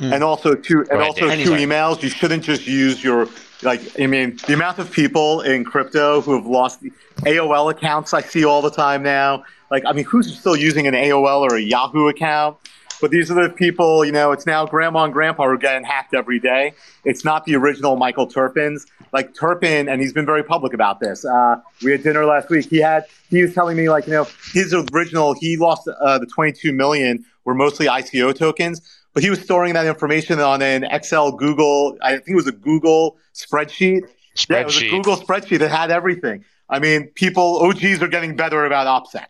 Mm. 0.00 0.14
And 0.14 0.24
also 0.24 0.54
two 0.54 0.86
and 0.90 1.02
also 1.02 1.28
two 1.28 1.52
emails. 1.52 2.02
You 2.02 2.08
shouldn't 2.08 2.42
just 2.42 2.66
use 2.66 3.04
your 3.04 3.28
like 3.62 4.00
I 4.00 4.06
mean 4.06 4.38
the 4.46 4.54
amount 4.54 4.78
of 4.78 4.90
people 4.90 5.42
in 5.42 5.62
crypto 5.62 6.22
who 6.22 6.34
have 6.36 6.46
lost 6.46 6.82
AOL 7.18 7.70
accounts 7.70 8.14
I 8.14 8.22
see 8.22 8.46
all 8.46 8.62
the 8.62 8.70
time 8.70 9.02
now. 9.02 9.44
Like 9.70 9.82
I 9.84 9.92
mean, 9.92 10.06
who's 10.06 10.38
still 10.38 10.56
using 10.56 10.86
an 10.86 10.94
AOL 10.94 11.42
or 11.42 11.56
a 11.56 11.60
Yahoo 11.60 12.08
account? 12.08 12.56
But 13.00 13.10
these 13.10 13.30
are 13.30 13.34
the 13.34 13.50
people, 13.50 14.04
you 14.04 14.12
know, 14.12 14.32
it's 14.32 14.46
now 14.46 14.66
grandma 14.66 15.04
and 15.04 15.12
grandpa 15.12 15.44
are 15.44 15.56
getting 15.56 15.84
hacked 15.84 16.14
every 16.14 16.38
day. 16.40 16.72
It's 17.04 17.24
not 17.24 17.44
the 17.44 17.54
original 17.56 17.96
Michael 17.96 18.26
Terpin's. 18.26 18.86
Like 19.12 19.34
Terpin, 19.34 19.90
and 19.90 20.00
he's 20.00 20.12
been 20.12 20.26
very 20.26 20.42
public 20.42 20.74
about 20.74 21.00
this. 21.00 21.24
Uh, 21.24 21.56
we 21.82 21.92
had 21.92 22.02
dinner 22.02 22.24
last 22.24 22.50
week. 22.50 22.66
He 22.68 22.78
had, 22.78 23.04
he 23.30 23.40
was 23.40 23.54
telling 23.54 23.76
me 23.76 23.88
like, 23.88 24.06
you 24.06 24.12
know, 24.12 24.26
his 24.52 24.74
original, 24.92 25.34
he 25.34 25.56
lost 25.56 25.88
uh, 25.88 26.18
the 26.18 26.26
22 26.26 26.72
million 26.72 27.24
were 27.44 27.54
mostly 27.54 27.86
ICO 27.86 28.34
tokens, 28.34 28.82
but 29.14 29.22
he 29.22 29.30
was 29.30 29.40
storing 29.40 29.74
that 29.74 29.86
information 29.86 30.40
on 30.40 30.60
an 30.60 30.84
Excel 30.84 31.32
Google, 31.32 31.96
I 32.02 32.16
think 32.16 32.28
it 32.28 32.34
was 32.34 32.48
a 32.48 32.52
Google 32.52 33.16
spreadsheet. 33.32 34.02
spreadsheet. 34.34 34.50
Yeah, 34.50 34.60
it 34.60 34.66
was 34.66 34.82
a 34.82 34.90
Google 34.90 35.16
spreadsheet 35.16 35.60
that 35.60 35.70
had 35.70 35.90
everything. 35.90 36.44
I 36.68 36.80
mean, 36.80 37.08
people, 37.14 37.58
OGs 37.58 38.02
are 38.02 38.08
getting 38.08 38.36
better 38.36 38.66
about 38.66 38.86
OPSEC. 38.86 39.26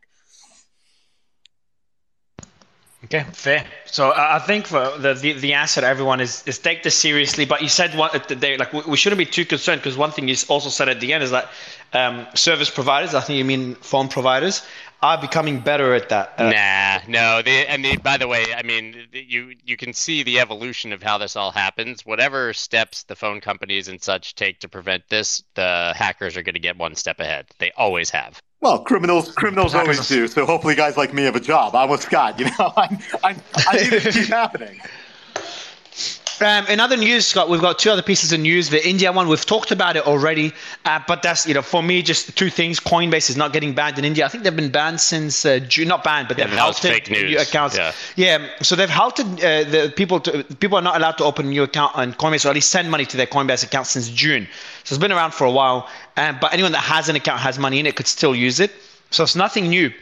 Okay, 3.07 3.25
fair. 3.33 3.65
So 3.85 4.13
I 4.17 4.41
think 4.41 4.67
the, 4.69 5.15
the, 5.15 5.33
the 5.35 5.53
answer 5.53 5.81
to 5.81 5.87
everyone 5.87 6.21
is 6.21 6.43
is 6.45 6.59
take 6.59 6.83
this 6.83 6.99
seriously. 6.99 7.45
But 7.45 7.63
you 7.63 7.69
said 7.69 7.95
one 7.97 8.11
they 8.29 8.57
like 8.57 8.73
we 8.73 8.97
shouldn't 8.97 9.19
be 9.19 9.27
too 9.27 9.45
concerned 9.45 9.81
because 9.81 9.97
one 9.97 10.11
thing 10.11 10.27
you 10.27 10.35
also 10.49 10.71
said 10.71 10.89
at 10.89 10.99
the 10.99 11.13
end 11.13 11.23
is 11.23 11.31
that 11.31 11.49
um, 11.93 12.27
service 12.35 12.69
providers, 12.69 13.15
I 13.15 13.21
think 13.21 13.39
you 13.39 13.45
mean 13.45 13.77
phone 13.77 14.09
providers, 14.09 14.67
are 15.03 15.21
becoming 15.21 15.61
better 15.61 15.95
at 15.95 16.09
that. 16.09 16.35
Uh, 16.37 16.51
nah, 16.51 16.99
no. 17.07 17.43
They, 17.43 17.65
and 17.69 17.85
they, 17.85 17.97
by 17.97 18.17
the 18.17 18.27
way, 18.27 18.53
I 18.53 18.65
mean 18.65 19.07
you 19.13 19.55
you 19.65 19.77
can 19.77 19.93
see 19.93 20.25
the 20.25 20.41
evolution 20.41 20.93
of 20.93 21.01
how 21.01 21.17
this 21.17 21.37
all 21.37 21.53
happens. 21.53 22.05
Whatever 22.05 22.53
steps 22.55 23.05
the 23.05 23.15
phone 23.15 23.41
companies 23.41 23.87
and 23.87 24.03
such 24.03 24.35
take 24.35 24.59
to 24.61 24.69
prevent 24.69 25.05
this, 25.09 25.45
the 25.55 25.93
hackers 25.95 26.37
are 26.37 26.43
going 26.43 26.55
to 26.55 26.61
get 26.61 26.77
one 26.77 26.97
step 26.97 27.21
ahead. 27.21 27.47
They 27.61 27.71
always 27.77 28.11
have. 28.11 28.43
Well, 28.61 28.81
criminals 28.81 29.33
criminals 29.33 29.75
always 29.75 30.09
do. 30.09 30.27
So 30.29 30.47
hopefully, 30.47 30.75
guys 30.75 30.97
like 30.97 31.13
me 31.13 31.25
have 31.25 31.37
a 31.37 31.41
job. 31.41 31.75
I'm 31.75 31.91
with 31.91 32.03
Scott. 32.03 32.39
You 32.39 32.47
know, 32.47 32.73
I'm, 32.77 32.99
I'm, 33.23 33.41
I 33.55 33.77
need 33.77 34.01
to 34.01 34.13
keep 34.13 34.29
happening. 34.29 34.81
Um, 36.41 36.67
in 36.67 36.81
other 36.81 36.97
news, 36.97 37.27
Scott, 37.27 37.49
we've 37.49 37.61
got 37.61 37.79
two 37.79 37.91
other 37.91 38.03
pieces 38.03 38.33
of 38.33 38.41
news. 38.41 38.69
The 38.69 38.87
India 38.87 39.11
one, 39.11 39.29
we've 39.29 39.45
talked 39.45 39.71
about 39.71 39.97
it 39.97 40.07
already, 40.07 40.53
uh, 40.85 41.01
but 41.07 41.23
that's 41.23 41.47
you 41.47 41.55
know 41.55 41.63
for 41.63 41.83
me 41.83 42.03
just 42.03 42.37
two 42.37 42.51
things. 42.51 42.79
Coinbase 42.79 43.31
is 43.31 43.37
not 43.37 43.53
getting 43.53 43.75
banned 43.75 43.99
in 43.99 44.05
India. 44.05 44.25
I 44.25 44.29
think 44.29 44.45
they've 44.45 44.55
been 44.55 44.71
banned 44.71 45.01
since 45.01 45.47
uh, 45.47 45.61
June, 45.61 45.89
not 45.89 46.05
banned, 46.05 46.29
but 46.29 46.37
they've 46.37 46.51
yeah, 46.51 46.59
halted 46.59 46.91
fake 46.91 47.11
news. 47.11 47.41
accounts. 47.41 47.77
Yeah. 47.77 47.93
yeah, 48.17 48.49
so 48.61 48.77
they've 48.77 48.91
halted 48.91 49.27
uh, 49.27 49.65
the 49.65 49.93
people. 49.97 50.21
To, 50.21 50.45
people 50.45 50.79
are 50.79 50.83
not 50.83 50.97
allowed 50.97 51.19
to 51.19 51.25
open 51.25 51.47
a 51.47 51.49
new 51.49 51.63
account 51.63 51.97
on 51.97 52.13
Coinbase 52.13 52.45
or 52.45 52.49
at 52.49 52.55
least 52.55 52.71
send 52.71 52.91
money 52.91 53.07
to 53.07 53.17
their 53.17 53.27
Coinbase 53.27 53.65
account 53.65 53.87
since 53.87 54.09
June. 54.09 54.47
So 54.85 54.95
it's 54.95 55.01
been 55.01 55.13
around 55.13 55.33
for 55.33 55.45
a 55.45 55.51
while, 55.51 55.89
um, 56.17 56.39
but 56.41 56.53
anyone 56.53 56.73
that 56.73 56.83
has 56.83 57.09
an 57.09 57.17
account 57.17 57.41
has 57.41 57.59
money 57.59 57.81
in 57.81 57.87
it 57.87 57.97
could 57.97 58.07
still 58.07 58.35
use 58.35 58.61
it. 58.61 58.73
So 59.11 59.23
it's 59.23 59.37
nothing 59.37 59.69
new 59.69 59.93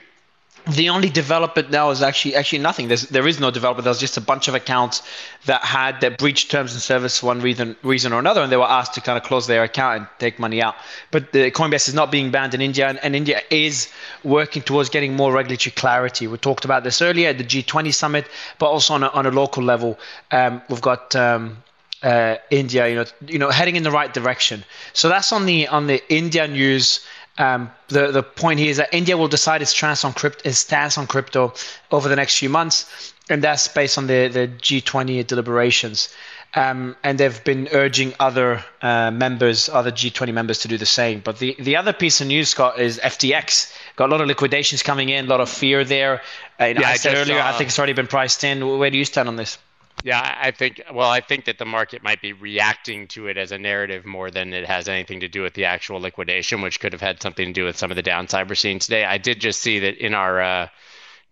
the 0.67 0.89
only 0.89 1.11
development 1.11 1.71
now 1.71 1.91
is 1.91 2.01
actually 2.01 2.35
actually 2.35 2.61
nothing. 2.61 2.89
There's 2.89 3.03
there 3.09 3.29
is 3.29 3.39
no 3.39 3.51
development. 3.51 3.85
There's 3.85 3.99
just 3.99 4.17
a 4.17 4.21
bunch 4.21 4.49
of 4.49 4.55
accounts 4.55 5.03
that 5.45 5.62
had 5.62 6.01
that 6.01 6.17
breached 6.17 6.51
terms 6.51 6.73
and 6.73 6.81
service 6.81 7.21
for 7.21 7.27
one 7.27 7.41
reason 7.41 7.77
reason 7.83 8.12
or 8.12 8.19
another, 8.19 8.41
and 8.43 8.51
they 8.51 8.57
were 8.57 8.71
asked 8.71 8.95
to 8.95 9.03
kind 9.03 9.19
of 9.19 9.25
close 9.25 9.47
their 9.47 9.62
account 9.62 9.99
and 9.99 10.09
take 10.19 10.39
money 10.39 10.62
out. 10.62 10.75
But 11.11 11.33
the 11.33 11.51
Coinbase 11.51 11.89
is 11.89 11.95
not 11.95 12.11
being 12.11 12.31
banned 12.31 12.55
in 12.55 12.62
India, 12.62 12.89
and, 12.89 12.99
and 13.05 13.15
India 13.15 13.43
is 13.51 13.89
working 14.23 14.62
towards 14.62 14.89
getting 14.89 15.15
more 15.15 15.33
regulatory 15.33 15.73
clarity. 15.73 16.27
We 16.27 16.39
talked 16.39 16.65
about 16.65 16.83
this 16.83 17.03
earlier 17.03 17.29
at 17.29 17.39
the 17.39 17.45
G20 17.45 17.93
summit, 17.93 18.27
but 18.59 18.67
also 18.67 18.95
on 18.95 19.03
a, 19.03 19.09
on 19.09 19.27
a 19.27 19.31
local 19.31 19.62
level, 19.62 19.99
um, 20.31 20.62
we've 20.69 20.81
got. 20.81 21.15
Um, 21.15 21.59
uh, 22.03 22.37
India, 22.51 22.87
you 22.87 22.95
know, 22.97 23.05
you 23.27 23.39
know, 23.39 23.49
heading 23.49 23.77
in 23.77 23.83
the 23.83 23.91
right 23.91 24.12
direction. 24.12 24.62
So 24.93 25.09
that's 25.09 25.33
on 25.33 25.47
the 25.47 25.69
on 25.69 25.87
the 25.87 26.03
India 26.12 26.47
news. 26.47 27.01
Um, 27.37 27.70
the 27.89 28.12
the 28.12 28.22
point 28.22 28.61
here 28.61 28.70
is 28.70 28.76
that 28.76 28.95
India 28.95 29.16
will 29.16 29.28
decide 29.28 29.61
its 29.61 29.72
stance 29.72 30.05
on 30.05 30.12
crypto, 30.12 30.49
its 30.49 30.59
stance 30.59 30.97
on 30.97 31.07
crypto 31.07 31.53
over 31.91 32.09
the 32.09 32.16
next 32.16 32.39
few 32.39 32.49
months, 32.49 33.12
and 33.28 33.43
that's 33.43 33.66
based 33.66 33.99
on 33.99 34.07
the 34.07 34.28
the 34.28 34.49
G20 34.49 35.26
deliberations. 35.26 36.09
Um, 36.57 36.95
and 37.03 37.18
they've 37.18 37.43
been 37.43 37.68
urging 37.72 38.14
other 38.20 38.64
uh, 38.80 39.11
members, 39.11 39.68
other 39.68 39.91
G20 39.91 40.32
members, 40.32 40.61
to 40.61 40.68
do 40.68 40.78
the 40.78 40.87
same. 40.87 41.18
But 41.18 41.41
the, 41.41 41.57
the 41.59 41.74
other 41.74 41.93
piece 41.93 42.20
of 42.20 42.28
news, 42.28 42.51
Scott, 42.51 42.78
is 42.78 43.01
FTX. 43.01 43.74
Got 43.97 44.11
a 44.11 44.12
lot 44.12 44.20
of 44.20 44.28
liquidations 44.28 44.80
coming 44.80 45.09
in, 45.09 45.24
a 45.24 45.28
lot 45.28 45.41
of 45.41 45.49
fear 45.49 45.82
there. 45.82 46.22
Uh, 46.61 46.66
yeah, 46.66 46.89
I 46.89 46.95
said 46.95 47.16
earlier, 47.16 47.41
I 47.41 47.51
think 47.59 47.70
it's 47.70 47.78
already 47.78 47.93
been 47.93 48.07
priced 48.07 48.45
in. 48.45 48.78
Where 48.78 48.89
do 48.89 48.97
you 48.97 49.05
stand 49.05 49.26
on 49.28 49.35
this? 49.35 49.59
Yeah, 50.03 50.21
I 50.39 50.51
think. 50.51 50.83
Well, 50.93 51.09
I 51.09 51.21
think 51.21 51.47
that 51.47 51.57
the 51.59 51.65
market 51.65 52.03
might 52.03 52.21
be 52.21 52.35
reacting 52.35 53.09
to 53.09 53.27
it 53.29 53.39
as 53.39 53.53
a 53.53 53.59
narrative 53.59 54.05
more 54.05 54.31
than 54.31 54.53
it 54.53 54.67
has 54.67 54.87
anything 54.87 55.21
to 55.21 55.29
do 55.29 55.43
with 55.43 55.55
the 55.55 55.65
actual 55.65 55.99
liquidation, 56.01 56.61
which 56.61 56.79
could 56.79 56.93
have 56.93 57.01
had 57.01 57.23
something 57.23 57.47
to 57.47 57.53
do 57.53 57.65
with 57.65 57.79
some 57.79 57.91
of 57.91 57.97
the 57.97 58.03
downside 58.03 58.49
we're 58.49 58.55
seeing 58.55 58.79
today. 58.79 59.05
I 59.05 59.17
did 59.17 59.41
just 59.41 59.63
see 59.63 59.79
that 59.79 59.97
in 59.97 60.13
our 60.13 60.41
uh, 60.43 60.69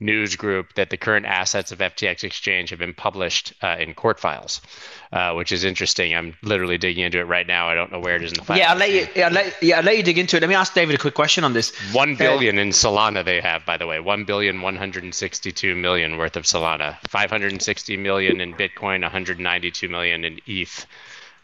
news 0.02 0.36
group 0.36 0.74
that 0.74 0.90
the 0.90 0.96
current 0.96 1.26
assets 1.26 1.72
of 1.72 1.78
FTX 1.78 2.24
Exchange 2.24 2.70
have 2.70 2.78
been 2.78 2.94
published 2.94 3.54
uh, 3.62 3.76
in 3.78 3.94
court 3.94 4.18
files, 4.18 4.60
uh, 5.12 5.32
which 5.34 5.52
is 5.52 5.64
interesting. 5.64 6.14
I'm 6.14 6.36
literally 6.42 6.78
digging 6.78 7.04
into 7.04 7.18
it 7.18 7.24
right 7.24 7.46
now. 7.46 7.68
I 7.68 7.74
don't 7.74 7.92
know 7.92 8.00
where 8.00 8.16
it 8.16 8.22
is 8.22 8.32
in 8.32 8.38
the 8.38 8.44
file. 8.44 8.58
Yeah, 8.58 8.72
I'll 8.72 8.78
let 8.78 8.90
you. 8.90 9.06
Yeah, 9.14 9.26
I'll 9.26 9.32
let, 9.32 9.62
yeah, 9.62 9.78
I'll 9.78 9.84
let 9.84 9.96
you 9.96 10.02
dig 10.02 10.18
into 10.18 10.36
it. 10.36 10.40
Let 10.40 10.48
me 10.48 10.54
ask 10.54 10.74
David 10.74 10.94
a 10.94 10.98
quick 10.98 11.14
question 11.14 11.44
on 11.44 11.52
this. 11.52 11.72
One 11.92 12.14
uh, 12.14 12.18
billion 12.18 12.58
in 12.58 12.70
Solana 12.70 13.24
they 13.24 13.40
have, 13.40 13.64
by 13.64 13.76
the 13.76 13.86
way. 13.86 14.00
One 14.00 14.24
billion 14.24 14.60
one 14.60 14.76
hundred 14.76 15.14
sixty-two 15.14 15.74
million 15.76 16.18
worth 16.18 16.36
of 16.36 16.44
Solana. 16.44 16.96
Five 17.08 17.30
hundred 17.30 17.60
sixty 17.62 17.96
million 17.96 18.40
in 18.40 18.54
Bitcoin. 18.54 19.02
One 19.02 19.10
hundred 19.10 19.38
ninety-two 19.40 19.88
million 19.88 20.24
in 20.24 20.40
ETH, 20.46 20.86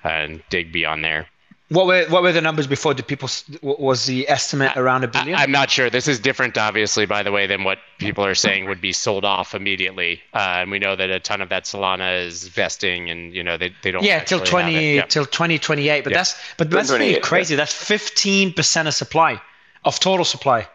and 0.05 0.43
dig 0.51 0.73
beyond 0.73 1.05
there. 1.05 1.29
What 1.71 1.87
were 1.87 2.07
what 2.09 2.23
were 2.23 2.33
the 2.33 2.41
numbers 2.41 2.67
before? 2.67 2.95
Did 2.95 3.07
people 3.07 3.29
was 3.61 4.07
the 4.07 4.27
estimate 4.27 4.75
around 4.75 5.05
a 5.05 5.09
billion? 5.09 5.39
I, 5.39 5.45
am 5.45 5.51
not 5.51 5.71
sure. 5.71 5.91
This 5.91 6.09
is 6.09 6.19
different, 6.19 6.57
obviously, 6.57 7.05
by 7.05 7.23
the 7.23 7.31
way, 7.31 7.47
than 7.47 7.63
what 7.63 7.77
people 7.99 8.25
are 8.25 8.35
saying 8.35 8.65
would 8.69 8.81
be 8.81 8.95
sold 8.95 9.27
off 9.27 9.55
immediately. 9.55 10.23
Uh, 10.33 10.39
and 10.39 10.71
we 10.71 10.79
know 10.79 10.97
that 10.97 11.11
a 11.11 11.21
ton 11.21 11.43
of 11.43 11.51
that 11.51 11.65
Solana 11.65 12.25
is 12.25 12.49
vesting, 12.49 13.11
and 13.11 13.35
you 13.35 13.43
know 13.43 13.59
they, 13.59 13.75
they 13.83 13.91
don't. 13.91 14.03
Yeah, 14.03 14.21
till 14.21 14.41
twenty 14.41 14.95
yeah. 14.95 15.03
till 15.03 15.27
twenty 15.27 15.59
twenty 15.59 15.91
eight. 15.91 16.05
But 16.05 16.13
yeah. 16.13 16.21
that's 16.21 16.37
but 16.57 16.71
that's 16.71 16.91
really 16.91 17.21
crazy. 17.21 17.53
Yeah. 17.53 17.59
That's 17.59 17.75
fifteen 17.75 18.55
percent 18.55 18.89
of 18.89 18.95
supply, 18.95 19.39
of 19.85 20.01
total 20.01 20.25
supply. 20.25 20.69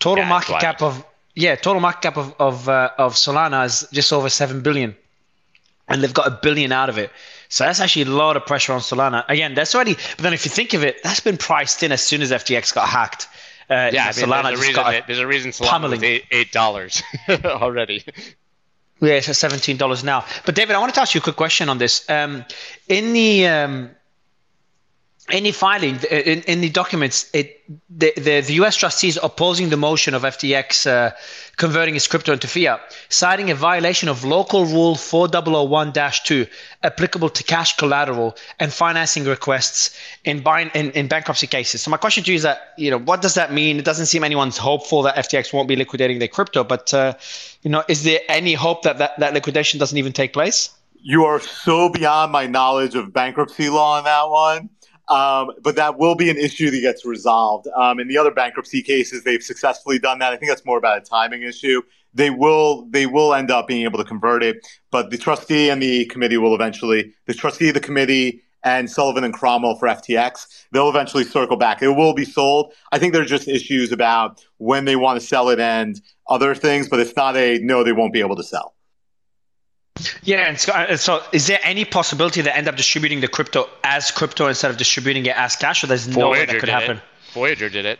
Total 0.00 0.26
market 0.26 0.60
cap 0.60 0.82
of 0.82 1.02
yeah, 1.34 1.54
total 1.54 1.80
market 1.80 2.02
cap 2.02 2.18
of 2.18 2.34
of 2.38 2.68
uh, 2.68 2.90
of 2.98 3.14
Solana 3.14 3.64
is 3.64 3.88
just 3.90 4.12
over 4.12 4.28
seven 4.28 4.60
billion, 4.60 4.94
and 5.88 6.02
they've 6.02 6.12
got 6.12 6.26
a 6.26 6.38
billion 6.42 6.72
out 6.72 6.90
of 6.90 6.98
it. 6.98 7.10
So 7.52 7.64
that's 7.64 7.80
actually 7.80 8.10
a 8.10 8.14
lot 8.16 8.38
of 8.38 8.46
pressure 8.46 8.72
on 8.72 8.80
Solana. 8.80 9.26
Again, 9.28 9.52
that's 9.52 9.74
already. 9.74 9.92
But 9.92 10.22
then 10.22 10.32
if 10.32 10.46
you 10.46 10.50
think 10.50 10.72
of 10.72 10.84
it, 10.84 11.02
that's 11.02 11.20
been 11.20 11.36
priced 11.36 11.82
in 11.82 11.92
as 11.92 12.02
soon 12.02 12.22
as 12.22 12.30
FTX 12.30 12.72
got 12.72 12.88
hacked. 12.88 13.28
Uh, 13.68 13.90
yeah, 13.92 14.04
I 14.04 14.06
mean, 14.06 14.24
Solana 14.24 14.44
there's, 14.44 14.58
a 14.58 14.62
reason, 14.62 14.74
got 14.74 15.06
there's 15.06 15.18
a 15.18 15.26
reason 15.26 15.50
Solana 15.50 15.68
pummeling. 15.68 16.02
eight, 16.02 16.24
eight 16.30 16.50
dollars 16.50 17.02
already. 17.44 18.04
Yeah, 19.02 19.14
it's 19.14 19.28
at 19.28 19.36
seventeen 19.36 19.76
dollars 19.76 20.02
now. 20.02 20.24
But 20.46 20.54
David, 20.54 20.76
I 20.76 20.78
wanted 20.78 20.94
to 20.94 21.02
ask 21.02 21.14
you 21.14 21.20
a 21.20 21.22
quick 21.22 21.36
question 21.36 21.68
on 21.68 21.76
this. 21.76 22.08
Um, 22.08 22.46
in 22.88 23.12
the 23.12 23.46
um, 23.48 23.90
any 25.30 25.52
filing 25.52 25.98
in, 26.10 26.42
in 26.42 26.60
the 26.60 26.68
documents, 26.68 27.30
it 27.32 27.62
the, 27.88 28.12
the, 28.16 28.40
the 28.40 28.54
U.S. 28.54 28.76
trustees 28.76 29.18
opposing 29.22 29.68
the 29.68 29.76
motion 29.76 30.14
of 30.14 30.22
FTX 30.22 30.86
uh, 30.86 31.12
converting 31.56 31.94
its 31.94 32.08
crypto 32.08 32.32
into 32.32 32.48
fiat, 32.48 32.80
citing 33.08 33.50
a 33.50 33.54
violation 33.54 34.08
of 34.08 34.24
Local 34.24 34.64
Rule 34.66 34.96
4001-2 34.96 36.48
applicable 36.82 37.28
to 37.30 37.44
cash 37.44 37.76
collateral 37.76 38.36
and 38.58 38.72
financing 38.72 39.24
requests 39.24 39.96
in, 40.24 40.42
buying, 40.42 40.70
in, 40.74 40.90
in 40.90 41.06
bankruptcy 41.06 41.46
cases. 41.46 41.82
So 41.82 41.90
my 41.90 41.96
question 41.96 42.24
to 42.24 42.30
you 42.32 42.36
is 42.36 42.42
that 42.42 42.72
you 42.76 42.90
know 42.90 42.98
what 42.98 43.22
does 43.22 43.34
that 43.34 43.52
mean? 43.52 43.78
It 43.78 43.84
doesn't 43.84 44.06
seem 44.06 44.24
anyone's 44.24 44.58
hopeful 44.58 45.02
that 45.02 45.16
FTX 45.16 45.52
won't 45.52 45.68
be 45.68 45.76
liquidating 45.76 46.18
their 46.18 46.28
crypto, 46.28 46.64
but 46.64 46.92
uh, 46.92 47.14
you 47.62 47.70
know, 47.70 47.84
is 47.88 48.02
there 48.02 48.20
any 48.28 48.54
hope 48.54 48.82
that, 48.82 48.98
that 48.98 49.18
that 49.20 49.34
liquidation 49.34 49.78
doesn't 49.78 49.96
even 49.96 50.12
take 50.12 50.32
place? 50.32 50.70
You 51.04 51.24
are 51.24 51.40
so 51.40 51.88
beyond 51.88 52.32
my 52.32 52.46
knowledge 52.46 52.94
of 52.94 53.12
bankruptcy 53.12 53.68
law 53.68 53.98
on 53.98 54.04
that 54.04 54.28
one. 54.28 54.70
Um, 55.12 55.50
but 55.60 55.76
that 55.76 55.98
will 55.98 56.14
be 56.14 56.30
an 56.30 56.38
issue 56.38 56.70
that 56.70 56.80
gets 56.80 57.04
resolved. 57.04 57.68
Um, 57.76 58.00
in 58.00 58.08
the 58.08 58.16
other 58.16 58.30
bankruptcy 58.30 58.80
cases, 58.80 59.24
they've 59.24 59.42
successfully 59.42 59.98
done 59.98 60.18
that. 60.20 60.32
I 60.32 60.36
think 60.36 60.50
that's 60.50 60.64
more 60.64 60.78
about 60.78 60.96
a 60.96 61.00
timing 61.02 61.42
issue. 61.42 61.82
They 62.14 62.30
will 62.30 62.86
they 62.88 63.04
will 63.04 63.34
end 63.34 63.50
up 63.50 63.68
being 63.68 63.82
able 63.82 63.98
to 63.98 64.04
convert 64.04 64.42
it, 64.42 64.66
but 64.90 65.10
the 65.10 65.18
trustee 65.18 65.68
and 65.68 65.82
the 65.82 66.06
committee 66.06 66.38
will 66.38 66.54
eventually 66.54 67.12
the 67.26 67.34
trustee, 67.34 67.70
the 67.70 67.80
committee, 67.80 68.42
and 68.64 68.90
Sullivan 68.90 69.22
and 69.24 69.34
Cromwell 69.34 69.76
for 69.76 69.86
FTX, 69.88 70.46
they'll 70.72 70.88
eventually 70.88 71.24
circle 71.24 71.56
back. 71.56 71.82
It 71.82 71.88
will 71.88 72.14
be 72.14 72.24
sold. 72.24 72.72
I 72.90 72.98
think 72.98 73.12
there's 73.12 73.28
just 73.28 73.48
issues 73.48 73.92
about 73.92 74.42
when 74.58 74.86
they 74.86 74.96
want 74.96 75.20
to 75.20 75.26
sell 75.26 75.50
it 75.50 75.60
and 75.60 76.00
other 76.28 76.54
things, 76.54 76.88
but 76.88 77.00
it's 77.00 77.16
not 77.16 77.36
a 77.36 77.58
no, 77.58 77.84
they 77.84 77.92
won't 77.92 78.14
be 78.14 78.20
able 78.20 78.36
to 78.36 78.44
sell. 78.44 78.74
Yeah, 80.22 80.48
and 80.48 80.58
so, 80.58 80.72
uh, 80.72 80.96
so, 80.96 81.22
is 81.32 81.46
there 81.46 81.60
any 81.62 81.84
possibility 81.84 82.40
they 82.40 82.50
end 82.50 82.68
up 82.68 82.76
distributing 82.76 83.20
the 83.20 83.28
crypto 83.28 83.68
as 83.84 84.10
crypto 84.10 84.46
instead 84.48 84.70
of 84.70 84.76
distributing 84.76 85.26
it 85.26 85.36
as 85.36 85.56
cash, 85.56 85.84
or 85.84 85.86
there's 85.86 86.08
no 86.08 86.30
way 86.30 86.44
that 86.44 86.58
could 86.58 86.68
happen? 86.68 86.98
It. 86.98 87.02
Voyager 87.32 87.68
did 87.68 87.86
it. 87.86 87.98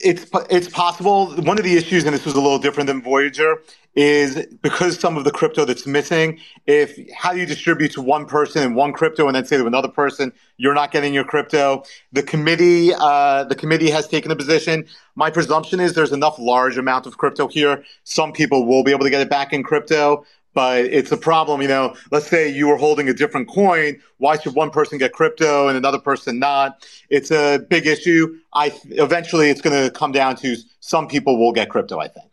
It's 0.00 0.26
it's 0.50 0.68
possible. 0.68 1.34
One 1.36 1.58
of 1.58 1.64
the 1.64 1.76
issues, 1.76 2.04
and 2.04 2.14
this 2.14 2.24
was 2.24 2.34
a 2.34 2.40
little 2.40 2.58
different 2.58 2.88
than 2.88 3.00
Voyager, 3.00 3.62
is 3.94 4.44
because 4.60 4.98
some 4.98 5.16
of 5.16 5.24
the 5.24 5.30
crypto 5.30 5.64
that's 5.64 5.86
missing. 5.86 6.38
If 6.66 6.98
how 7.14 7.32
do 7.32 7.38
you 7.38 7.46
distribute 7.46 7.92
to 7.92 8.02
one 8.02 8.26
person 8.26 8.62
in 8.62 8.74
one 8.74 8.92
crypto, 8.92 9.26
and 9.26 9.36
then 9.36 9.44
say 9.44 9.56
to 9.56 9.66
another 9.66 9.88
person, 9.88 10.32
you're 10.56 10.74
not 10.74 10.90
getting 10.90 11.14
your 11.14 11.24
crypto. 11.24 11.84
The 12.12 12.22
committee, 12.22 12.90
uh, 12.92 13.44
the 13.44 13.54
committee 13.54 13.90
has 13.90 14.08
taken 14.08 14.30
a 14.30 14.36
position. 14.36 14.84
My 15.14 15.30
presumption 15.30 15.80
is 15.80 15.94
there's 15.94 16.12
enough 16.12 16.38
large 16.38 16.76
amount 16.76 17.06
of 17.06 17.16
crypto 17.16 17.46
here. 17.46 17.84
Some 18.02 18.32
people 18.32 18.66
will 18.66 18.82
be 18.82 18.90
able 18.90 19.04
to 19.04 19.10
get 19.10 19.20
it 19.20 19.30
back 19.30 19.52
in 19.52 19.62
crypto, 19.62 20.24
but 20.54 20.84
it's 20.84 21.12
a 21.12 21.16
problem. 21.16 21.60
You 21.60 21.68
know, 21.68 21.96
let's 22.10 22.28
say 22.28 22.48
you 22.48 22.68
were 22.68 22.76
holding 22.76 23.08
a 23.08 23.14
different 23.14 23.48
coin. 23.48 24.00
Why 24.18 24.38
should 24.38 24.54
one 24.54 24.70
person 24.70 24.98
get 24.98 25.12
crypto 25.12 25.68
and 25.68 25.76
another 25.76 25.98
person 25.98 26.38
not? 26.38 26.86
It's 27.10 27.30
a 27.30 27.58
big 27.58 27.86
issue. 27.86 28.38
I 28.54 28.72
eventually 28.90 29.50
it's 29.50 29.60
going 29.60 29.84
to 29.84 29.90
come 29.90 30.12
down 30.12 30.36
to 30.36 30.56
some 30.80 31.08
people 31.08 31.38
will 31.38 31.52
get 31.52 31.68
crypto. 31.68 31.98
I 31.98 32.08
think. 32.08 32.32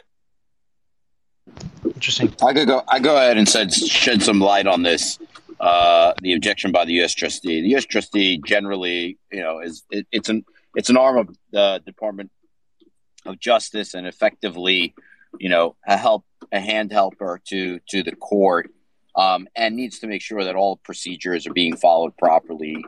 Interesting. 1.84 2.34
I 2.45 2.53
could 2.53 2.67
go. 2.67 2.84
I 2.88 2.99
go 2.99 3.17
ahead 3.17 3.38
and 3.38 3.49
said, 3.49 3.74
shed 3.74 4.22
some 4.22 4.39
light 4.39 4.67
on 4.67 4.84
this. 4.84 5.19
Uh, 5.59 6.13
the 6.22 6.34
objection 6.34 6.72
by 6.72 6.86
the 6.86 6.93
U.S. 6.93 7.13
trustee. 7.13 7.61
The 7.61 7.69
U.S. 7.69 7.86
trustee 7.86 8.41
generally, 8.45 9.19
you 9.32 9.41
know, 9.41 9.59
is 9.59 9.84
it, 9.91 10.07
it's 10.11 10.30
an 10.30 10.45
it's 10.76 10.89
an 10.89 10.97
arm 10.97 11.17
of 11.17 11.36
the 11.51 11.82
Department 11.86 12.32
of 13.26 13.39
Justice 13.39 13.93
and 13.93 14.07
effectively 14.07 14.95
you 15.39 15.49
know, 15.49 15.76
a 15.88 15.97
help, 15.97 16.26
a 16.52 16.60
hand 16.60 16.91
helper 16.91 17.41
to 17.47 17.80
to 17.89 18.04
the 18.04 18.16
court, 18.16 18.72
um, 19.16 19.47
and 19.56 19.76
needs 19.76 19.99
to 19.99 20.08
make 20.08 20.22
sure 20.22 20.43
that 20.43 20.56
all 20.56 20.78
procedures 20.78 21.47
are 21.47 21.54
being 21.54 21.76
followed 21.76 22.16
properly. 22.18 22.84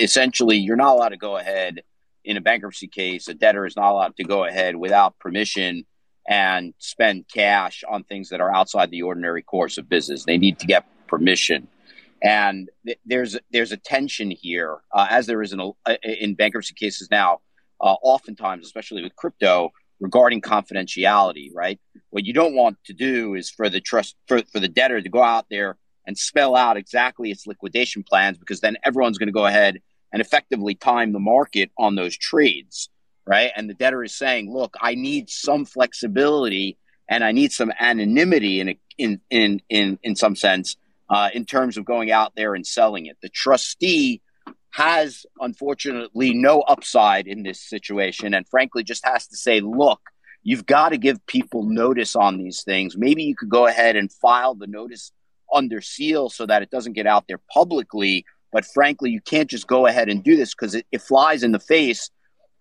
Essentially, 0.00 0.56
you're 0.56 0.76
not 0.76 0.94
allowed 0.94 1.10
to 1.10 1.16
go 1.16 1.36
ahead 1.36 1.82
in 2.24 2.36
a 2.36 2.40
bankruptcy 2.40 2.88
case. 2.88 3.28
A 3.28 3.34
debtor 3.34 3.66
is 3.66 3.76
not 3.76 3.92
allowed 3.92 4.16
to 4.16 4.24
go 4.24 4.44
ahead 4.44 4.76
without 4.76 5.18
permission 5.18 5.84
and 6.28 6.74
spend 6.78 7.24
cash 7.32 7.82
on 7.88 8.04
things 8.04 8.28
that 8.28 8.40
are 8.40 8.54
outside 8.54 8.90
the 8.90 9.02
ordinary 9.02 9.42
course 9.42 9.78
of 9.78 9.88
business. 9.88 10.24
They 10.24 10.36
need 10.36 10.58
to 10.58 10.66
get 10.66 10.84
permission. 11.06 11.68
And 12.22 12.68
th- 12.84 12.98
there's 13.06 13.38
there's 13.50 13.72
a 13.72 13.76
tension 13.76 14.30
here, 14.30 14.78
uh, 14.92 15.06
as 15.08 15.26
there 15.26 15.40
is 15.42 15.52
in, 15.52 15.60
a, 15.60 16.22
in 16.24 16.34
bankruptcy 16.34 16.74
cases 16.74 17.08
now. 17.10 17.40
Uh, 17.80 17.94
oftentimes, 18.02 18.66
especially 18.66 19.02
with 19.02 19.14
crypto, 19.14 19.70
regarding 20.00 20.40
confidentiality, 20.40 21.50
right? 21.54 21.80
What 22.10 22.24
you 22.24 22.32
don't 22.32 22.54
want 22.54 22.78
to 22.84 22.92
do 22.92 23.34
is 23.34 23.50
for 23.50 23.68
the 23.68 23.80
trust 23.80 24.16
for, 24.26 24.42
for 24.52 24.60
the 24.60 24.68
debtor 24.68 25.00
to 25.00 25.08
go 25.08 25.22
out 25.22 25.46
there 25.50 25.76
and 26.06 26.16
spell 26.16 26.56
out 26.56 26.76
exactly 26.76 27.30
its 27.30 27.46
liquidation 27.46 28.02
plans 28.02 28.38
because 28.38 28.60
then 28.60 28.76
everyone's 28.84 29.18
going 29.18 29.28
to 29.28 29.32
go 29.32 29.46
ahead 29.46 29.80
and 30.12 30.22
effectively 30.22 30.74
time 30.74 31.12
the 31.12 31.18
market 31.18 31.70
on 31.76 31.94
those 31.94 32.16
trades, 32.16 32.88
right? 33.26 33.50
And 33.54 33.68
the 33.68 33.74
debtor 33.74 34.02
is 34.04 34.16
saying, 34.16 34.52
"Look, 34.52 34.74
I 34.80 34.94
need 34.94 35.28
some 35.28 35.64
flexibility 35.64 36.78
and 37.08 37.22
I 37.22 37.32
need 37.32 37.52
some 37.52 37.72
anonymity 37.78 38.60
in 38.60 38.68
a, 38.70 38.78
in 38.96 39.20
in 39.30 39.60
in 39.68 39.98
in 40.02 40.16
some 40.16 40.36
sense 40.36 40.76
uh, 41.10 41.30
in 41.34 41.44
terms 41.44 41.76
of 41.76 41.84
going 41.84 42.10
out 42.10 42.32
there 42.36 42.54
and 42.54 42.66
selling 42.66 43.06
it." 43.06 43.18
The 43.20 43.28
trustee 43.28 44.22
has 44.78 45.26
unfortunately 45.40 46.32
no 46.32 46.60
upside 46.60 47.26
in 47.26 47.42
this 47.42 47.60
situation 47.60 48.32
and 48.32 48.48
frankly 48.48 48.84
just 48.84 49.04
has 49.04 49.26
to 49.26 49.36
say 49.36 49.58
look 49.60 50.00
you've 50.44 50.66
got 50.66 50.90
to 50.90 50.96
give 50.96 51.26
people 51.26 51.64
notice 51.64 52.14
on 52.14 52.38
these 52.38 52.62
things. 52.62 52.96
Maybe 52.96 53.24
you 53.24 53.34
could 53.34 53.48
go 53.48 53.66
ahead 53.66 53.96
and 53.96 54.10
file 54.10 54.54
the 54.54 54.68
notice 54.68 55.10
under 55.52 55.80
seal 55.80 56.28
so 56.30 56.46
that 56.46 56.62
it 56.62 56.70
doesn't 56.70 56.92
get 56.92 57.06
out 57.06 57.24
there 57.26 57.40
publicly 57.52 58.24
but 58.52 58.64
frankly 58.64 59.10
you 59.10 59.20
can't 59.20 59.50
just 59.50 59.66
go 59.66 59.86
ahead 59.86 60.08
and 60.08 60.22
do 60.22 60.36
this 60.36 60.54
because 60.54 60.74
it, 60.74 60.86
it 60.92 61.02
flies 61.02 61.42
in 61.42 61.52
the 61.52 61.58
face 61.58 62.10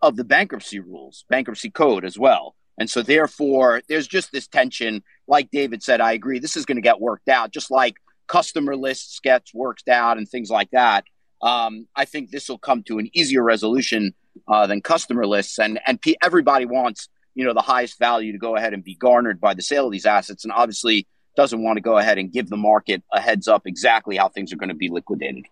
of 0.02 0.16
the 0.16 0.24
bankruptcy 0.24 0.80
rules 0.80 1.24
bankruptcy 1.30 1.70
code 1.70 2.04
as 2.04 2.18
well. 2.18 2.56
And 2.80 2.90
so 2.90 3.04
therefore 3.04 3.82
there's 3.88 4.08
just 4.08 4.32
this 4.32 4.48
tension. 4.48 5.04
Like 5.28 5.52
david 5.52 5.84
said 5.84 6.02
i 6.02 6.14
agree 6.14 6.40
this 6.40 6.58
is 6.58 6.66
going 6.66 6.78
to 6.78 6.90
get 6.90 7.00
worked 7.00 7.30
out 7.30 7.52
just 7.52 7.70
like 7.70 7.98
customer 8.28 8.76
lists 8.76 9.20
gets 9.20 9.54
worked 9.54 9.88
out 9.88 10.18
and 10.18 10.28
things 10.28 10.50
like 10.50 10.72
that 10.72 11.04
um, 11.42 11.88
I 11.96 12.06
think 12.06 12.32
this 12.32 12.50
will 12.50 12.58
come 12.58 12.84
to 12.84 13.00
an 13.00 13.10
easier 13.14 13.44
resolution 13.44 14.14
uh, 14.48 14.68
than 14.68 14.82
customer 14.82 15.26
lists, 15.26 15.60
and 15.60 15.80
and 15.86 16.02
P- 16.02 16.18
everybody 16.22 16.66
wants 16.66 17.10
you 17.36 17.46
know 17.46 17.54
the 17.54 17.62
highest 17.62 18.00
value 18.00 18.32
to 18.32 18.38
go 18.38 18.56
ahead 18.56 18.74
and 18.74 18.84
be 18.84 18.96
garnered 18.96 19.40
by 19.40 19.54
the 19.54 19.62
sale 19.62 19.86
of 19.86 19.92
these 19.92 20.06
assets, 20.06 20.44
and 20.44 20.52
obviously 20.52 21.08
doesn't 21.36 21.62
want 21.62 21.78
to 21.78 21.82
go 21.82 21.98
ahead 21.98 22.18
and 22.18 22.32
give 22.32 22.50
the 22.50 22.58
market 22.58 23.04
a 23.14 23.22
heads 23.22 23.48
up 23.48 23.68
exactly 23.68 24.18
how 24.18 24.28
things 24.28 24.52
are 24.52 24.56
going 24.56 24.70
to 24.70 24.76
be 24.76 24.90
liquidated. 24.90 25.46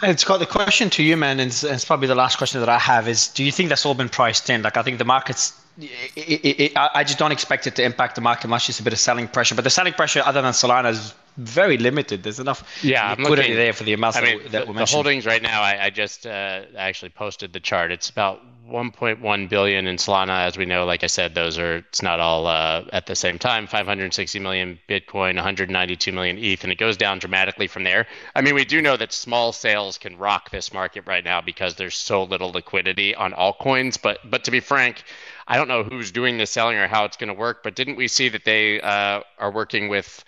It's 0.00 0.24
got 0.24 0.38
the 0.38 0.46
question 0.46 0.90
to 0.90 1.02
you, 1.02 1.16
man, 1.16 1.40
and 1.40 1.48
it's, 1.48 1.64
it's, 1.64 1.84
probably 1.84 2.06
the 2.06 2.14
last 2.14 2.38
question 2.38 2.60
that 2.60 2.68
I 2.68 2.78
have 2.78 3.08
is: 3.08 3.28
Do 3.28 3.42
you 3.42 3.50
think 3.50 3.68
that's 3.68 3.84
all 3.84 3.94
been 3.94 4.08
priced 4.08 4.48
in? 4.48 4.62
Like, 4.62 4.76
I 4.76 4.82
think 4.82 4.98
the 4.98 5.04
market's. 5.04 5.60
It, 5.80 5.90
it, 6.16 6.60
it, 6.60 6.72
I 6.76 7.04
just 7.04 7.18
don't 7.18 7.30
expect 7.30 7.66
it 7.68 7.76
to 7.76 7.84
impact 7.84 8.14
the 8.16 8.20
market 8.20 8.48
much. 8.48 8.68
It's 8.68 8.80
a 8.80 8.82
bit 8.82 8.92
of 8.92 8.98
selling 8.98 9.28
pressure, 9.28 9.54
but 9.54 9.62
the 9.62 9.70
selling 9.70 9.92
pressure, 9.92 10.22
other 10.24 10.42
than 10.42 10.52
Solana, 10.52 10.90
is 10.90 11.14
very 11.38 11.78
limited. 11.78 12.22
There's 12.22 12.40
enough 12.40 12.82
yeah, 12.82 13.14
liquidity 13.16 13.54
there 13.54 13.72
for 13.72 13.84
the 13.84 13.92
amount 13.92 14.16
I 14.16 14.22
mean, 14.22 14.42
that, 14.44 14.52
that 14.52 14.66
the, 14.66 14.72
the 14.72 14.84
holdings 14.84 15.24
right 15.24 15.40
now, 15.40 15.62
I, 15.62 15.86
I 15.86 15.90
just 15.90 16.26
uh, 16.26 16.62
actually 16.76 17.10
posted 17.10 17.52
the 17.52 17.60
chart. 17.60 17.92
It's 17.92 18.10
about 18.10 18.40
1.1 18.68 19.48
billion 19.48 19.86
in 19.86 19.96
Solana, 19.96 20.46
as 20.46 20.58
we 20.58 20.66
know. 20.66 20.84
Like 20.84 21.02
I 21.04 21.06
said, 21.06 21.34
those 21.34 21.58
are 21.58 21.76
it's 21.76 22.02
not 22.02 22.20
all 22.20 22.46
uh, 22.46 22.84
at 22.92 23.06
the 23.06 23.14
same 23.14 23.38
time. 23.38 23.66
560 23.66 24.38
million 24.40 24.78
Bitcoin, 24.88 25.36
192 25.36 26.12
million 26.12 26.38
ETH, 26.38 26.62
and 26.64 26.72
it 26.72 26.78
goes 26.78 26.96
down 26.96 27.18
dramatically 27.18 27.66
from 27.66 27.84
there. 27.84 28.06
I 28.34 28.42
mean, 28.42 28.54
we 28.54 28.64
do 28.64 28.82
know 28.82 28.96
that 28.96 29.12
small 29.12 29.52
sales 29.52 29.96
can 29.96 30.18
rock 30.18 30.50
this 30.50 30.72
market 30.72 31.06
right 31.06 31.24
now 31.24 31.40
because 31.40 31.76
there's 31.76 31.96
so 31.96 32.24
little 32.24 32.50
liquidity 32.50 33.14
on 33.14 33.32
altcoins. 33.32 34.00
But 34.00 34.18
but 34.30 34.44
to 34.44 34.50
be 34.50 34.60
frank. 34.60 35.04
I 35.50 35.56
don't 35.56 35.68
know 35.68 35.82
who's 35.82 36.12
doing 36.12 36.36
the 36.36 36.44
selling 36.44 36.76
or 36.76 36.86
how 36.88 37.06
it's 37.06 37.16
going 37.16 37.28
to 37.28 37.34
work, 37.34 37.62
but 37.62 37.74
didn't 37.74 37.96
we 37.96 38.06
see 38.06 38.28
that 38.28 38.44
they 38.44 38.82
uh, 38.82 39.22
are 39.38 39.50
working 39.50 39.88
with 39.88 40.22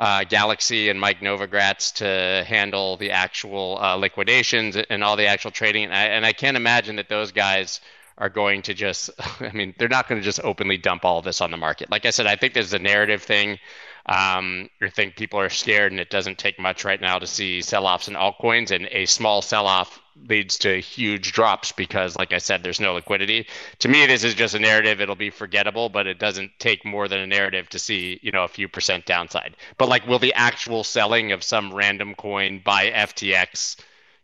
uh, 0.00 0.24
Galaxy 0.24 0.88
and 0.88 0.98
Mike 0.98 1.20
Novogratz 1.20 1.92
to 1.96 2.44
handle 2.48 2.96
the 2.96 3.10
actual 3.10 3.78
uh, 3.80 3.96
liquidations 3.96 4.76
and 4.76 5.04
all 5.04 5.14
the 5.14 5.26
actual 5.26 5.50
trading. 5.50 5.84
And 5.84 5.94
I, 5.94 6.04
and 6.04 6.24
I 6.24 6.32
can't 6.32 6.56
imagine 6.56 6.96
that 6.96 7.10
those 7.10 7.32
guys 7.32 7.82
are 8.16 8.30
going 8.30 8.62
to 8.62 8.74
just, 8.74 9.10
I 9.40 9.52
mean, 9.52 9.74
they're 9.78 9.88
not 9.88 10.08
going 10.08 10.18
to 10.18 10.24
just 10.24 10.40
openly 10.42 10.78
dump 10.78 11.04
all 11.04 11.20
this 11.20 11.42
on 11.42 11.50
the 11.50 11.58
market. 11.58 11.90
Like 11.90 12.06
I 12.06 12.10
said, 12.10 12.26
I 12.26 12.36
think 12.36 12.54
there's 12.54 12.72
a 12.72 12.78
narrative 12.78 13.22
thing. 13.22 13.58
Um, 14.06 14.70
you 14.80 14.88
think 14.88 15.16
people 15.16 15.38
are 15.38 15.50
scared, 15.50 15.92
and 15.92 16.00
it 16.00 16.08
doesn't 16.08 16.38
take 16.38 16.58
much 16.58 16.86
right 16.86 17.00
now 17.00 17.18
to 17.18 17.26
see 17.26 17.60
sell 17.60 17.86
offs 17.86 18.08
in 18.08 18.14
altcoins, 18.14 18.70
and 18.70 18.88
a 18.90 19.04
small 19.04 19.42
sell 19.42 19.66
off 19.66 19.99
leads 20.28 20.58
to 20.58 20.80
huge 20.80 21.32
drops 21.32 21.72
because, 21.72 22.16
like 22.16 22.32
I 22.32 22.38
said, 22.38 22.62
there's 22.62 22.80
no 22.80 22.94
liquidity. 22.94 23.46
To 23.80 23.88
me, 23.88 24.06
this 24.06 24.24
is 24.24 24.34
just 24.34 24.54
a 24.54 24.58
narrative. 24.58 25.00
It'll 25.00 25.14
be 25.14 25.30
forgettable, 25.30 25.88
but 25.88 26.06
it 26.06 26.18
doesn't 26.18 26.52
take 26.58 26.84
more 26.84 27.08
than 27.08 27.20
a 27.20 27.26
narrative 27.26 27.68
to 27.70 27.78
see, 27.78 28.18
you 28.22 28.30
know, 28.32 28.44
a 28.44 28.48
few 28.48 28.68
percent 28.68 29.06
downside. 29.06 29.56
But 29.78 29.88
like, 29.88 30.06
will 30.06 30.18
the 30.18 30.34
actual 30.34 30.84
selling 30.84 31.32
of 31.32 31.42
some 31.42 31.72
random 31.72 32.14
coin 32.14 32.60
by 32.64 32.90
FTX 32.90 33.76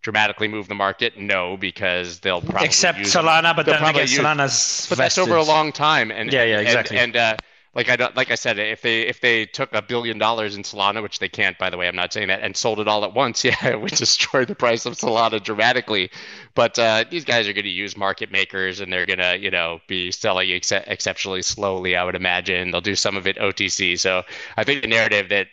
dramatically 0.02 0.48
move 0.48 0.68
the 0.68 0.74
market? 0.74 1.16
No, 1.18 1.56
because 1.56 2.20
they'll 2.20 2.42
probably 2.42 2.66
except 2.66 2.98
Solana, 3.00 3.54
but 3.56 3.66
They'll 3.66 3.74
then 3.74 3.82
probably 3.82 4.02
again, 4.02 4.12
use- 4.12 4.20
Solana's 4.20 4.86
but 4.88 4.98
that's 4.98 5.18
over 5.18 5.36
a 5.36 5.42
long 5.42 5.72
time. 5.72 6.10
And 6.10 6.32
Yeah, 6.32 6.44
yeah, 6.44 6.58
and- 6.58 6.66
exactly. 6.66 6.98
And, 6.98 7.16
uh, 7.16 7.36
like 7.76 7.90
I 7.90 8.10
like 8.16 8.30
I 8.30 8.36
said, 8.36 8.58
if 8.58 8.80
they 8.80 9.02
if 9.02 9.20
they 9.20 9.44
took 9.44 9.70
a 9.74 9.82
billion 9.82 10.16
dollars 10.16 10.56
in 10.56 10.62
Solana, 10.62 11.02
which 11.02 11.18
they 11.18 11.28
can't, 11.28 11.58
by 11.58 11.68
the 11.68 11.76
way, 11.76 11.86
I'm 11.86 11.94
not 11.94 12.10
saying 12.10 12.28
that, 12.28 12.40
and 12.40 12.56
sold 12.56 12.80
it 12.80 12.88
all 12.88 13.04
at 13.04 13.12
once, 13.12 13.44
yeah, 13.44 13.66
it 13.66 13.78
would 13.78 13.92
destroy 13.92 14.46
the 14.46 14.54
price 14.54 14.86
of 14.86 14.94
Solana 14.94 15.42
dramatically. 15.42 16.10
But 16.54 16.78
uh, 16.78 17.04
these 17.10 17.26
guys 17.26 17.46
are 17.46 17.52
going 17.52 17.64
to 17.64 17.70
use 17.70 17.94
market 17.94 18.32
makers, 18.32 18.80
and 18.80 18.90
they're 18.90 19.04
going 19.04 19.18
to, 19.18 19.38
you 19.38 19.50
know, 19.50 19.80
be 19.88 20.10
selling 20.10 20.50
ex- 20.50 20.72
exceptionally 20.72 21.42
slowly. 21.42 21.96
I 21.96 22.04
would 22.04 22.14
imagine 22.14 22.70
they'll 22.70 22.80
do 22.80 22.96
some 22.96 23.14
of 23.14 23.26
it 23.26 23.36
OTC. 23.36 23.98
So 23.98 24.22
I 24.56 24.64
think 24.64 24.80
the 24.80 24.88
narrative 24.88 25.28
that 25.28 25.48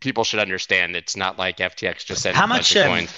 people 0.00 0.24
should 0.24 0.40
understand, 0.40 0.94
it's 0.94 1.16
not 1.16 1.38
like 1.38 1.56
FTX 1.56 2.04
just 2.04 2.20
said 2.20 2.34
How 2.34 2.46
much, 2.46 2.76
of 2.76 2.82
um, 2.82 2.88
coins. 2.88 3.14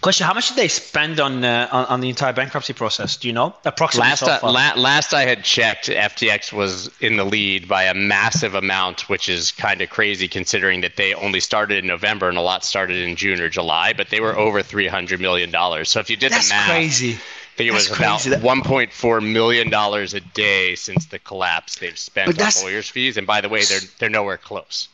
Question: 0.00 0.26
How 0.26 0.34
much 0.34 0.48
did 0.48 0.56
they 0.56 0.68
spend 0.68 1.20
on 1.20 1.44
uh, 1.44 1.68
on, 1.72 1.86
on 1.86 2.00
the 2.00 2.08
entire 2.08 2.32
bankruptcy 2.32 2.72
process? 2.72 3.16
Do 3.16 3.28
you 3.28 3.32
know? 3.34 3.54
Approximately 3.64 4.10
Last, 4.10 4.20
so 4.20 4.38
I, 4.42 4.50
la- 4.50 4.80
last 4.80 5.14
I 5.14 5.22
had 5.22 5.44
checked, 5.44 5.86
FTX 5.88 6.52
was 6.52 6.90
in 7.00 7.16
the 7.16 7.24
lead 7.24 7.66
by 7.68 7.84
a 7.84 7.94
massive 7.94 8.54
amount, 8.54 9.08
which 9.08 9.28
is 9.28 9.52
kind 9.52 9.80
of 9.80 9.90
crazy 9.90 10.28
considering 10.28 10.80
that 10.82 10.96
they 10.96 11.14
only 11.14 11.40
started 11.40 11.78
in 11.78 11.86
November 11.86 12.28
and 12.28 12.36
a 12.36 12.42
lot 12.42 12.64
started 12.64 12.96
in 12.98 13.16
June 13.16 13.40
or 13.40 13.48
July, 13.48 13.92
but 13.92 14.10
they 14.10 14.20
were 14.20 14.36
over 14.36 14.62
$300 14.62 15.20
million. 15.20 15.50
So 15.84 16.00
if 16.00 16.10
you 16.10 16.16
did 16.16 16.32
That's 16.32 16.48
the 16.48 16.54
math, 16.54 16.70
crazy. 16.70 17.12
I 17.14 17.56
think 17.56 17.70
it 17.70 17.72
That's 17.72 17.88
was 17.88 17.96
about 17.98 18.20
crazy. 18.20 18.30
That- 18.30 18.42
$1.4 18.42 19.32
million 19.32 19.72
a 19.72 20.20
day 20.34 20.74
since 20.74 21.06
the 21.06 21.18
collapse 21.18 21.76
they've 21.78 21.98
spent 21.98 22.38
on 22.40 22.50
lawyers' 22.64 22.90
fees. 22.90 23.16
And 23.16 23.26
by 23.26 23.40
the 23.40 23.48
way, 23.48 23.64
they're, 23.64 23.80
they're 23.98 24.10
nowhere 24.10 24.36
close. 24.38 24.88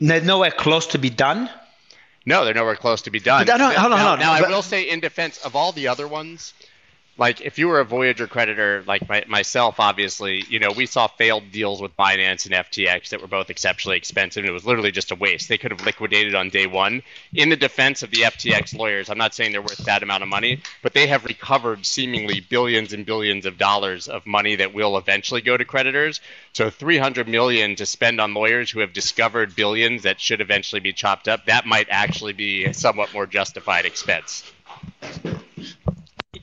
They're 0.00 0.20
nowhere 0.20 0.50
close 0.50 0.86
to 0.88 0.98
be 0.98 1.10
done. 1.10 1.48
No, 2.26 2.44
they're 2.44 2.54
nowhere 2.54 2.76
close 2.76 3.02
to 3.02 3.10
be 3.10 3.20
done. 3.20 3.46
But 3.46 3.60
I 3.60 3.74
hold 3.74 3.92
on, 3.92 3.98
now, 3.98 4.08
hold 4.08 4.12
on. 4.14 4.18
now 4.20 4.32
I 4.32 4.48
will 4.48 4.62
say, 4.62 4.88
in 4.88 5.00
defense 5.00 5.38
of 5.38 5.56
all 5.56 5.72
the 5.72 5.88
other 5.88 6.06
ones, 6.06 6.52
like 7.18 7.40
if 7.40 7.58
you 7.58 7.66
were 7.66 7.80
a 7.80 7.84
Voyager 7.84 8.28
creditor, 8.28 8.84
like 8.86 9.08
my, 9.08 9.24
myself, 9.26 9.80
obviously, 9.80 10.44
you 10.48 10.60
know, 10.60 10.70
we 10.74 10.86
saw 10.86 11.08
failed 11.08 11.50
deals 11.50 11.82
with 11.82 11.96
Binance 11.96 12.46
and 12.46 12.54
FTX 12.54 13.08
that 13.08 13.20
were 13.20 13.26
both 13.26 13.50
exceptionally 13.50 13.96
expensive, 13.96 14.44
and 14.44 14.48
it 14.48 14.52
was 14.52 14.64
literally 14.64 14.92
just 14.92 15.10
a 15.10 15.16
waste. 15.16 15.48
They 15.48 15.58
could 15.58 15.72
have 15.72 15.84
liquidated 15.84 16.36
on 16.36 16.48
day 16.48 16.68
one. 16.68 17.02
In 17.34 17.48
the 17.48 17.56
defense 17.56 18.04
of 18.04 18.12
the 18.12 18.22
FTX 18.22 18.78
lawyers, 18.78 19.10
I'm 19.10 19.18
not 19.18 19.34
saying 19.34 19.50
they're 19.50 19.60
worth 19.60 19.78
that 19.78 20.04
amount 20.04 20.22
of 20.22 20.28
money, 20.28 20.62
but 20.80 20.94
they 20.94 21.08
have 21.08 21.24
recovered 21.24 21.84
seemingly 21.84 22.38
billions 22.38 22.92
and 22.92 23.04
billions 23.04 23.46
of 23.46 23.58
dollars 23.58 24.06
of 24.06 24.24
money 24.24 24.54
that 24.54 24.72
will 24.72 24.96
eventually 24.96 25.40
go 25.40 25.56
to 25.56 25.64
creditors. 25.64 26.20
So 26.52 26.70
300 26.70 27.26
million 27.26 27.74
to 27.76 27.86
spend 27.86 28.20
on 28.20 28.32
lawyers 28.32 28.70
who 28.70 28.78
have 28.78 28.92
discovered 28.92 29.56
billions 29.56 30.04
that 30.04 30.20
should 30.20 30.40
eventually 30.40 30.80
be 30.80 30.92
chopped 30.92 31.26
up, 31.26 31.46
that 31.46 31.66
might 31.66 31.88
actually 31.90 32.32
be 32.32 32.64
a 32.64 32.74
somewhat 32.74 33.12
more 33.12 33.26
justified 33.26 33.86
expense. 33.86 34.44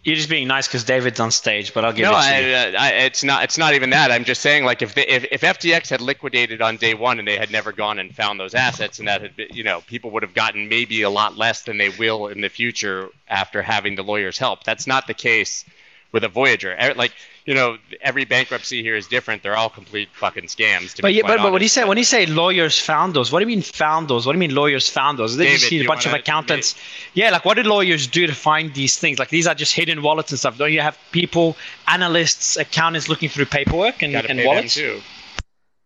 You're 0.06 0.16
just 0.16 0.30
being 0.30 0.48
nice 0.48 0.68
because 0.68 0.84
David's 0.84 1.20
on 1.20 1.32
stage, 1.32 1.74
but 1.74 1.84
I'll 1.84 1.92
give 1.92 2.04
no, 2.04 2.12
it 2.12 2.22
to 2.22 2.48
you. 2.48 2.56
I, 2.56 2.60
uh, 2.60 2.80
I, 2.80 2.92
it's 3.06 3.24
not. 3.24 3.44
It's 3.44 3.58
not 3.58 3.74
even 3.74 3.90
that. 3.90 4.12
I'm 4.12 4.24
just 4.24 4.40
saying, 4.40 4.64
like, 4.64 4.84
if, 4.84 4.94
they, 4.94 5.08
if 5.08 5.26
if 5.32 5.42
FTX 5.42 5.90
had 5.90 6.00
liquidated 6.00 6.62
on 6.62 6.78
day 6.78 6.94
one 6.94 7.18
and 7.18 7.28
they 7.28 7.38
had 7.38 7.50
never 7.50 7.72
gone 7.72 7.98
and 7.98 8.14
found 8.14 8.40
those 8.40 8.54
assets, 8.54 9.00
and 9.00 9.08
that 9.08 9.22
had, 9.24 9.36
been, 9.36 9.48
you 9.52 9.64
know, 9.64 9.82
people 9.82 10.12
would 10.12 10.22
have 10.22 10.36
gotten 10.36 10.70
maybe 10.70 11.02
a 11.02 11.10
lot 11.10 11.38
less 11.38 11.64
than 11.64 11.80
they 11.80 11.90
will 11.90 12.28
in 12.28 12.42
the 12.42 12.50
future 12.50 13.10
after 13.28 13.64
having 13.64 13.96
the 13.96 14.04
lawyers' 14.04 14.38
help. 14.38 14.64
That's 14.64 14.86
not 14.86 15.08
the 15.08 15.16
case 15.16 15.66
with 16.12 16.24
a 16.24 16.30
Voyager. 16.30 16.78
Like, 16.96 17.14
you 17.46 17.54
know, 17.54 17.78
every 18.02 18.26
bankruptcy 18.26 18.82
here 18.82 18.96
is 18.96 19.08
different. 19.08 19.44
They're 19.44 19.56
all 19.56 19.70
complete 19.70 20.10
fucking 20.14 20.46
scams. 20.46 20.96
To 20.96 21.04
But 21.04 21.10
be 21.10 21.14
yeah, 21.16 21.22
quite 21.22 21.38
but, 21.38 21.44
but 21.44 21.54
when 21.54 21.62
you 21.62 21.68
say 21.68 21.84
when 21.86 21.98
you 21.98 22.04
say 22.04 22.26
lawyers 22.26 22.80
found 22.80 23.14
those, 23.14 23.32
what 23.32 23.40
do 23.40 23.44
you 23.44 23.56
mean 23.56 23.62
found 23.62 24.08
those? 24.08 24.26
What 24.26 24.34
do 24.34 24.38
you 24.38 24.40
mean 24.48 24.56
lawyers 24.56 24.90
found 24.90 25.20
those? 25.20 25.38
They 25.38 25.46
David, 25.46 25.60
just 25.60 25.72
need 25.72 25.78
a 25.80 25.82
you 25.84 25.88
bunch 25.88 26.06
of 26.06 26.12
wanna- 26.12 26.22
accountants. 26.22 26.74
Yeah, 27.14 27.30
like 27.30 27.46
what 27.46 27.54
do 27.56 27.64
lawyers 27.64 28.08
do 28.08 28.26
to 28.26 28.34
find 28.34 28.74
these 28.74 28.98
things? 28.98 29.20
Like 29.20 29.30
these 29.30 29.46
are 29.46 29.54
just 29.56 29.76
hidden 29.76 30.02
wallets 30.02 30.32
and 30.32 30.40
stuff. 30.40 30.58
Don't 30.58 30.74
you 30.74 30.82
have 30.82 30.98
people, 31.12 31.56
analysts, 31.88 32.58
accountants 32.58 33.10
looking 33.10 33.30
through 33.30 33.46
paperwork 33.46 34.02
and, 34.02 34.16
and 34.16 34.44
wallets? 34.44 34.74
too. 34.74 35.02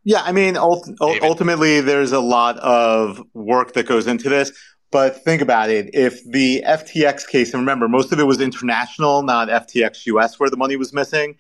Yeah, 0.05 0.22
I 0.24 0.32
mean, 0.32 0.55
ult- 0.55 0.89
ultimately, 1.01 1.82
there's 1.82 2.14
a 2.14 2.22
lot 2.22 2.57
of 2.60 3.22
work 3.34 3.74
that 3.74 3.86
goes 3.86 4.07
into 4.07 4.30
this. 4.30 4.51
But 4.91 5.24
think 5.24 5.41
about 5.43 5.70
it. 5.70 5.91
If 5.93 6.24
the 6.26 6.64
FTX 6.66 7.28
case, 7.28 7.53
and 7.53 7.62
remember, 7.62 7.88
most 7.88 8.12
of 8.12 8.20
it 8.20 8.24
was 8.24 8.41
international, 8.41 9.22
not 9.22 9.47
FTX 9.49 10.07
US, 10.07 10.39
where 10.39 10.49
the 10.49 10.57
money 10.57 10.78
was 10.78 10.93
missing. 10.93 11.36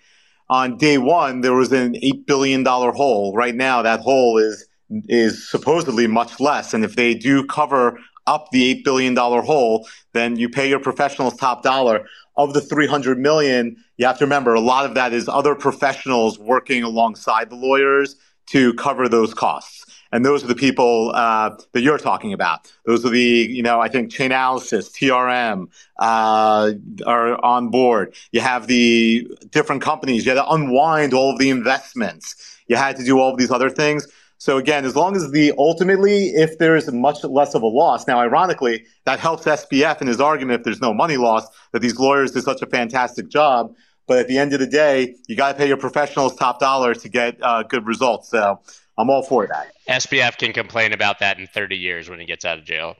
On 0.49 0.77
day 0.77 0.97
one, 0.97 1.41
there 1.41 1.53
was 1.53 1.71
an 1.71 1.93
$8 1.93 2.25
billion 2.25 2.65
hole. 2.65 3.33
Right 3.35 3.55
now, 3.55 3.81
that 3.83 3.99
hole 3.99 4.37
is, 4.37 4.67
is 5.07 5.47
supposedly 5.49 6.07
much 6.07 6.39
less. 6.39 6.73
And 6.73 6.83
if 6.83 6.95
they 6.95 7.13
do 7.13 7.45
cover 7.45 7.99
up 8.25 8.49
the 8.51 8.75
$8 8.75 8.83
billion 8.83 9.15
hole, 9.15 9.87
then 10.13 10.37
you 10.37 10.49
pay 10.49 10.69
your 10.69 10.79
professionals 10.79 11.35
top 11.35 11.63
dollar. 11.63 12.05
Of 12.37 12.53
the 12.53 12.61
300 12.61 13.19
million, 13.19 13.75
you 13.97 14.05
have 14.05 14.17
to 14.19 14.25
remember 14.25 14.53
a 14.53 14.61
lot 14.61 14.85
of 14.85 14.95
that 14.95 15.11
is 15.11 15.27
other 15.27 15.55
professionals 15.55 16.39
working 16.39 16.83
alongside 16.83 17.49
the 17.49 17.57
lawyers 17.57 18.15
to 18.51 18.73
cover 18.75 19.09
those 19.09 19.33
costs. 19.33 19.83
And 20.11 20.25
those 20.25 20.43
are 20.43 20.47
the 20.47 20.55
people 20.55 21.11
uh, 21.13 21.55
that 21.73 21.81
you're 21.81 21.99
talking 21.99 22.33
about. 22.33 22.71
Those 22.85 23.05
are 23.05 23.09
the, 23.09 23.19
you 23.19 23.61
know, 23.61 23.79
I 23.79 23.89
think 23.89 24.11
Chainalysis, 24.11 24.91
TRM 24.91 25.67
uh, 25.99 26.71
are 27.05 27.45
on 27.45 27.69
board. 27.69 28.15
You 28.31 28.41
have 28.41 28.67
the 28.67 29.29
different 29.51 29.81
companies. 29.81 30.25
You 30.25 30.31
had 30.35 30.41
to 30.41 30.49
unwind 30.49 31.13
all 31.13 31.33
of 31.33 31.39
the 31.39 31.49
investments. 31.49 32.57
You 32.67 32.75
had 32.75 32.95
to 32.97 33.03
do 33.03 33.19
all 33.19 33.31
of 33.31 33.37
these 33.37 33.51
other 33.51 33.69
things. 33.69 34.07
So 34.39 34.57
again, 34.57 34.85
as 34.85 34.95
long 34.95 35.17
as 35.17 35.29
the 35.31 35.53
ultimately, 35.57 36.29
if 36.29 36.59
there 36.59 36.77
is 36.77 36.89
much 36.91 37.23
less 37.25 37.55
of 37.55 37.61
a 37.61 37.67
loss, 37.67 38.07
now 38.07 38.19
ironically, 38.19 38.85
that 39.03 39.19
helps 39.19 39.43
SBF 39.43 40.01
in 40.01 40.07
his 40.07 40.21
argument 40.21 40.61
if 40.61 40.63
there's 40.63 40.81
no 40.81 40.93
money 40.93 41.17
loss, 41.17 41.45
that 41.73 41.81
these 41.81 41.99
lawyers 41.99 42.31
did 42.31 42.43
such 42.43 42.61
a 42.61 42.65
fantastic 42.65 43.27
job. 43.27 43.75
But 44.07 44.19
at 44.19 44.27
the 44.29 44.37
end 44.37 44.53
of 44.53 44.59
the 44.61 44.65
day, 44.65 45.15
you 45.27 45.35
got 45.35 45.51
to 45.51 45.57
pay 45.57 45.67
your 45.67 45.77
professionals 45.77 46.35
top 46.35 46.59
dollar 46.59 46.95
to 46.95 47.09
get 47.09 47.37
uh, 47.43 47.63
good 47.63 47.85
results. 47.85 48.29
So 48.29 48.61
I'm 48.97 49.09
all 49.09 49.23
for 49.23 49.45
that. 49.45 49.73
SBF 49.89 50.37
can 50.37 50.53
complain 50.53 50.93
about 50.93 51.19
that 51.19 51.39
in 51.39 51.47
30 51.47 51.75
years 51.75 52.09
when 52.09 52.19
he 52.19 52.25
gets 52.25 52.45
out 52.45 52.57
of 52.59 52.63
jail. 52.65 52.95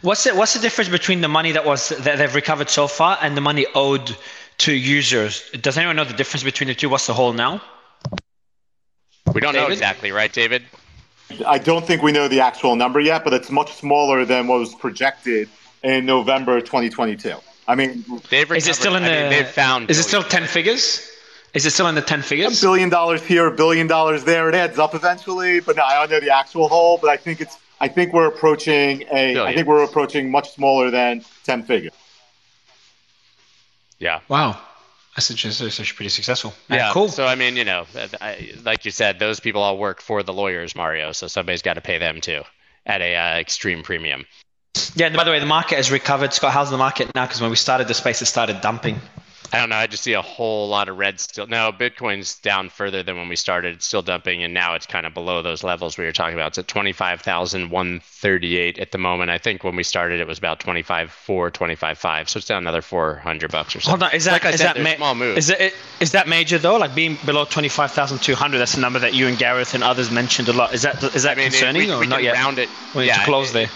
What's 0.00 0.24
the, 0.24 0.34
what's 0.34 0.54
the 0.54 0.60
difference 0.60 0.88
between 0.88 1.20
the 1.20 1.28
money 1.28 1.52
that 1.52 1.64
was 1.66 1.90
that 1.90 2.16
they've 2.16 2.34
recovered 2.34 2.70
so 2.70 2.86
far 2.88 3.18
and 3.20 3.36
the 3.36 3.42
money 3.42 3.66
owed 3.74 4.16
to 4.58 4.72
users? 4.72 5.50
Does 5.50 5.76
anyone 5.76 5.96
know 5.96 6.04
the 6.04 6.14
difference 6.14 6.42
between 6.42 6.68
the 6.68 6.74
two? 6.74 6.88
What's 6.88 7.06
the 7.06 7.12
hole 7.14 7.34
now? 7.34 7.60
We 9.34 9.40
don't 9.40 9.54
know 9.54 9.66
exactly, 9.66 10.10
right, 10.10 10.32
David? 10.32 10.62
I 11.46 11.58
don't 11.58 11.86
think 11.86 12.02
we 12.02 12.12
know 12.12 12.28
the 12.28 12.40
actual 12.40 12.76
number 12.76 13.00
yet, 13.00 13.24
but 13.24 13.32
it's 13.34 13.50
much 13.50 13.72
smaller 13.74 14.24
than 14.24 14.46
what 14.46 14.58
was 14.60 14.74
projected 14.74 15.48
in 15.82 16.06
November 16.06 16.60
2022. 16.60 17.34
I 17.66 17.74
mean, 17.74 18.04
They've 18.30 18.50
Is 18.52 18.68
it 18.68 18.74
still 18.74 18.94
in 18.96 19.02
recovered- 19.02 19.24
the? 19.24 19.30
Mean, 19.30 19.44
they've 19.44 19.48
found. 19.48 19.90
Is 19.90 19.98
it 19.98 20.04
still 20.04 20.22
ten 20.22 20.46
figures? 20.46 21.10
Is 21.54 21.64
it 21.64 21.70
still 21.70 21.86
in 21.86 21.94
the 21.94 22.02
ten 22.02 22.20
figures? 22.22 22.60
a 22.60 22.66
billion 22.66 22.88
dollars 22.88 23.22
here, 23.22 23.46
a 23.46 23.52
billion 23.52 23.86
dollars 23.86 24.24
there, 24.24 24.48
it 24.48 24.54
adds 24.54 24.78
up 24.78 24.94
eventually. 24.94 25.60
But 25.60 25.76
no, 25.76 25.84
I 25.84 25.94
don't 26.00 26.10
know 26.10 26.20
the 26.20 26.34
actual 26.34 26.68
whole, 26.68 26.98
but 26.98 27.10
I 27.10 27.16
think 27.16 27.40
it's. 27.40 27.56
I 27.80 27.88
think 27.88 28.12
we're 28.12 28.26
approaching 28.26 29.02
a. 29.02 29.30
I 29.30 29.34
Billion. 29.34 29.54
think 29.54 29.68
we're 29.68 29.84
approaching 29.84 30.30
much 30.30 30.52
smaller 30.54 30.90
than 30.90 31.24
ten 31.44 31.62
figures. 31.62 31.92
Yeah. 33.98 34.20
Wow, 34.28 34.58
that's 35.14 35.30
interesting. 35.30 35.66
That's 35.66 35.78
actually 35.78 35.96
pretty 35.96 36.08
successful. 36.08 36.54
Yeah, 36.68 36.90
cool. 36.92 37.08
So 37.08 37.26
I 37.26 37.36
mean, 37.36 37.56
you 37.56 37.64
know, 37.64 37.86
I, 38.20 38.52
like 38.64 38.84
you 38.84 38.90
said, 38.90 39.18
those 39.18 39.38
people 39.38 39.62
all 39.62 39.78
work 39.78 40.00
for 40.00 40.22
the 40.22 40.32
lawyers, 40.32 40.74
Mario. 40.74 41.12
So 41.12 41.28
somebody's 41.28 41.62
got 41.62 41.74
to 41.74 41.80
pay 41.80 41.98
them 41.98 42.20
too, 42.20 42.42
at 42.86 43.00
a 43.00 43.14
uh, 43.14 43.38
extreme 43.38 43.82
premium. 43.82 44.26
Yeah, 44.96 45.06
and 45.06 45.16
by 45.16 45.22
the 45.22 45.30
way, 45.30 45.38
the 45.38 45.46
market 45.46 45.76
has 45.76 45.92
recovered. 45.92 46.32
Scott, 46.32 46.52
how's 46.52 46.70
the 46.70 46.78
market 46.78 47.14
now? 47.14 47.26
Because 47.26 47.40
when 47.40 47.50
we 47.50 47.56
started 47.56 47.86
the 47.86 47.94
space, 47.94 48.20
it 48.22 48.26
started 48.26 48.60
dumping. 48.60 49.00
I 49.54 49.60
don't 49.60 49.68
know. 49.68 49.76
I 49.76 49.86
just 49.86 50.02
see 50.02 50.12
a 50.14 50.22
whole 50.22 50.68
lot 50.68 50.88
of 50.88 50.98
red 50.98 51.20
still. 51.20 51.46
No, 51.46 51.70
Bitcoin's 51.72 52.38
down 52.40 52.68
further 52.68 53.02
than 53.02 53.16
when 53.16 53.28
we 53.28 53.36
started. 53.36 53.74
It's 53.76 53.86
still 53.86 54.02
dumping, 54.02 54.42
and 54.42 54.52
now 54.52 54.74
it's 54.74 54.86
kind 54.86 55.06
of 55.06 55.14
below 55.14 55.42
those 55.42 55.62
levels 55.62 55.96
we 55.96 56.04
were 56.04 56.12
talking 56.12 56.34
about. 56.34 56.48
It's 56.48 56.58
at 56.58 56.68
twenty 56.68 56.92
five 56.92 57.20
thousand 57.20 57.70
one 57.70 58.00
thirty 58.00 58.56
eight 58.56 58.78
at 58.78 58.92
the 58.92 58.98
moment. 58.98 59.30
I 59.30 59.38
think 59.38 59.64
when 59.64 59.76
we 59.76 59.82
started, 59.82 60.20
it 60.20 60.26
was 60.26 60.38
about 60.38 60.60
twenty 60.60 60.82
five 60.82 61.10
four, 61.10 61.50
twenty 61.50 61.74
five 61.74 61.98
five. 61.98 62.28
So 62.28 62.38
it's 62.38 62.46
down 62.46 62.58
another 62.62 62.82
four 62.82 63.16
hundred 63.16 63.52
bucks 63.52 63.76
or 63.76 63.80
something. 63.80 64.00
Hold 64.00 64.12
on, 64.12 64.16
is 64.16 64.24
that 64.24 64.32
like 64.44 64.54
is 64.54 64.60
said, 64.60 64.74
that 64.76 64.82
ma- 64.82 64.96
small 64.96 65.14
moves. 65.14 65.38
Is 65.38 65.50
it 65.50 65.74
is 66.00 66.12
that 66.12 66.26
major 66.28 66.58
though? 66.58 66.76
Like 66.76 66.94
being 66.94 67.16
below 67.24 67.44
twenty 67.44 67.68
five 67.68 67.92
thousand 67.92 68.18
two 68.18 68.34
hundred. 68.34 68.58
That's 68.58 68.74
a 68.74 68.80
number 68.80 68.98
that 68.98 69.14
you 69.14 69.28
and 69.28 69.38
Gareth 69.38 69.74
and 69.74 69.84
others 69.84 70.10
mentioned 70.10 70.48
a 70.48 70.52
lot. 70.52 70.74
Is 70.74 70.82
that 70.82 71.02
is 71.14 71.22
that 71.22 71.32
I 71.32 71.34
mean, 71.36 71.50
concerning 71.50 71.88
we, 71.88 71.94
or 71.94 72.00
we 72.00 72.06
not 72.06 72.22
yet? 72.22 72.34
round 72.34 72.58
it. 72.58 72.68
We 72.94 73.02
need 73.02 73.06
yeah, 73.08 73.18
to 73.18 73.24
close 73.24 73.50
it- 73.50 73.54
there. 73.54 73.68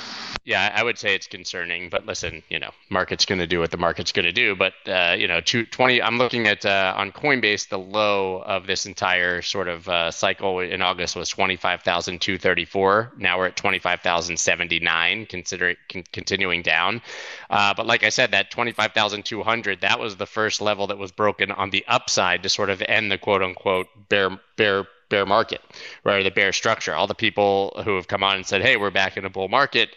Yeah, 0.45 0.73
I 0.75 0.83
would 0.83 0.99
say 0.99 1.15
it's 1.15 1.27
concerning. 1.27 1.89
But 1.89 2.07
listen, 2.07 2.43
you 2.49 2.59
know, 2.59 2.71
market's 2.91 3.25
going 3.25 3.39
to 3.39 3.47
do 3.47 3.61
what 3.61 3.71
the 3.71 3.77
market's 3.77 4.13
going 4.13 4.25
to 4.25 4.33
do. 4.33 4.55
But 4.57 4.75
uh, 4.87 5.15
you 5.19 5.29
know, 5.29 5.41
two, 5.41 5.67
20, 5.67 6.03
I'm 6.03 6.19
looking 6.19 6.47
at 6.47 6.65
uh, 6.65 6.95
on 6.97 7.13
Coinbase, 7.13 7.69
the 7.69 7.79
low 7.79 8.43
of 8.43 8.67
this 8.67 8.87
entire 8.87 9.43
sort 9.43 9.69
of 9.69 9.89
uh, 9.89 10.11
cycle 10.11 10.61
in 10.61 10.83
August 10.83 11.17
was 11.17 11.29
25,234. 11.29 13.13
Now 13.19 13.39
we're 13.39 13.47
at 13.47 13.57
25,079, 13.57 15.27
considering 15.27 15.77
con- 15.91 16.05
continuing 16.13 16.63
down. 16.63 17.03
Uh, 17.51 17.75
but 17.75 17.87
like 17.87 18.03
I 18.03 18.09
said, 18.09 18.31
that 18.33 18.51
25,200, 18.51 19.81
that 19.83 19.99
was 20.01 20.17
the 20.17 20.27
first 20.27 20.61
level 20.61 20.87
that 20.89 20.99
was 20.99 21.13
broken 21.13 21.51
on 21.53 21.71
the 21.71 21.85
upside 21.89 22.43
to 22.43 22.49
sort 22.49 22.71
of 22.71 22.83
end 22.83 23.11
the 23.13 23.19
quote 23.19 23.43
unquote 23.43 23.87
bear 24.09 24.31
bear 24.57 24.87
bear 25.09 25.25
market, 25.27 25.61
or 26.05 26.23
the 26.23 26.31
bear 26.31 26.53
structure. 26.53 26.95
All 26.95 27.07
the 27.07 27.15
people 27.15 27.81
who 27.85 27.97
have 27.97 28.09
come 28.09 28.23
on 28.23 28.37
and 28.37 28.47
said, 28.47 28.63
"Hey, 28.63 28.77
we're 28.77 28.91
back 28.91 29.17
in 29.17 29.25
a 29.25 29.31
bull 29.31 29.49
market." 29.49 29.91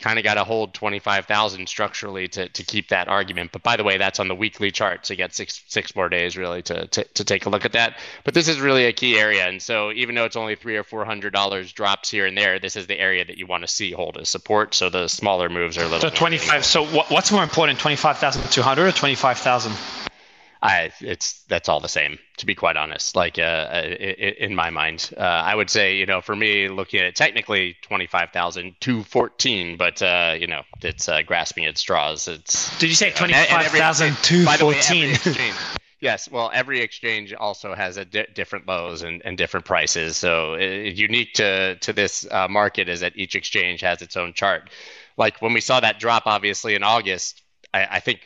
Kind 0.00 0.18
of 0.18 0.24
got 0.24 0.34
to 0.34 0.44
hold 0.44 0.74
25,000 0.74 1.68
structurally 1.68 2.28
to, 2.28 2.48
to 2.48 2.62
keep 2.64 2.88
that 2.88 3.08
argument. 3.08 3.52
But 3.52 3.62
by 3.62 3.76
the 3.76 3.84
way, 3.84 3.96
that's 3.96 4.20
on 4.20 4.28
the 4.28 4.34
weekly 4.34 4.70
chart. 4.70 5.06
So 5.06 5.14
you 5.14 5.18
got 5.18 5.34
six, 5.34 5.62
six 5.68 5.94
more 5.94 6.08
days 6.08 6.36
really 6.36 6.62
to, 6.62 6.86
to, 6.88 7.04
to 7.04 7.24
take 7.24 7.46
a 7.46 7.50
look 7.50 7.64
at 7.64 7.72
that. 7.72 7.98
But 8.24 8.34
this 8.34 8.48
is 8.48 8.60
really 8.60 8.86
a 8.86 8.92
key 8.92 9.18
area. 9.18 9.46
And 9.46 9.62
so 9.62 9.92
even 9.92 10.14
though 10.14 10.24
it's 10.24 10.36
only 10.36 10.56
three 10.56 10.76
or 10.76 10.84
$400 10.84 11.74
drops 11.74 12.10
here 12.10 12.26
and 12.26 12.36
there, 12.36 12.58
this 12.58 12.76
is 12.76 12.86
the 12.86 12.98
area 12.98 13.24
that 13.24 13.38
you 13.38 13.46
want 13.46 13.62
to 13.62 13.68
see 13.68 13.92
hold 13.92 14.18
as 14.18 14.28
support. 14.28 14.74
So 14.74 14.90
the 14.90 15.08
smaller 15.08 15.48
moves 15.48 15.78
are 15.78 15.82
a 15.82 15.88
little 15.88 16.00
So 16.00 16.10
25. 16.10 16.64
So 16.64 16.84
what's 16.84 17.30
more 17.30 17.42
important, 17.42 17.78
25,200 17.78 18.86
or 18.86 18.92
25,000? 18.92 19.72
I 20.64 20.90
it's 21.00 21.42
that's 21.44 21.68
all 21.68 21.80
the 21.80 21.90
same 21.90 22.18
to 22.38 22.46
be 22.46 22.54
quite 22.54 22.78
honest. 22.78 23.14
Like 23.14 23.38
uh, 23.38 23.42
uh 23.42 23.82
in 23.82 24.54
my 24.54 24.70
mind, 24.70 25.10
uh, 25.14 25.20
I 25.20 25.54
would 25.54 25.68
say 25.68 25.96
you 25.96 26.06
know 26.06 26.22
for 26.22 26.34
me 26.34 26.68
looking 26.68 27.00
at 27.00 27.06
it 27.06 27.14
technically 27.14 27.76
twenty 27.82 28.06
five 28.06 28.30
thousand 28.30 28.74
two 28.80 29.04
fourteen, 29.04 29.76
but 29.76 30.00
uh, 30.00 30.34
you 30.38 30.46
know 30.46 30.62
it's 30.80 31.06
uh, 31.06 31.20
grasping 31.20 31.66
at 31.66 31.76
straws. 31.76 32.28
It's 32.28 32.76
did 32.78 32.88
you 32.88 32.94
say 32.94 33.10
twenty 33.10 33.34
five 33.34 33.66
thousand 33.66 34.16
two 34.22 34.46
fourteen? 34.46 35.14
Yes, 36.00 36.30
well, 36.30 36.50
every 36.52 36.80
exchange 36.80 37.34
also 37.34 37.74
has 37.74 37.98
a 37.98 38.04
di- 38.04 38.26
different 38.34 38.66
lows 38.66 39.02
and, 39.02 39.22
and 39.24 39.38
different 39.38 39.64
prices. 39.64 40.16
So 40.16 40.54
uh, 40.54 40.58
unique 40.58 41.34
to 41.34 41.76
to 41.76 41.92
this 41.92 42.26
uh, 42.30 42.48
market 42.48 42.88
is 42.88 43.00
that 43.00 43.12
each 43.16 43.34
exchange 43.34 43.82
has 43.82 44.00
its 44.00 44.16
own 44.16 44.32
chart. 44.32 44.70
Like 45.18 45.42
when 45.42 45.52
we 45.52 45.60
saw 45.60 45.80
that 45.80 46.00
drop, 46.00 46.22
obviously 46.24 46.74
in 46.74 46.82
August, 46.82 47.42
I, 47.74 47.86
I 47.92 48.00
think 48.00 48.20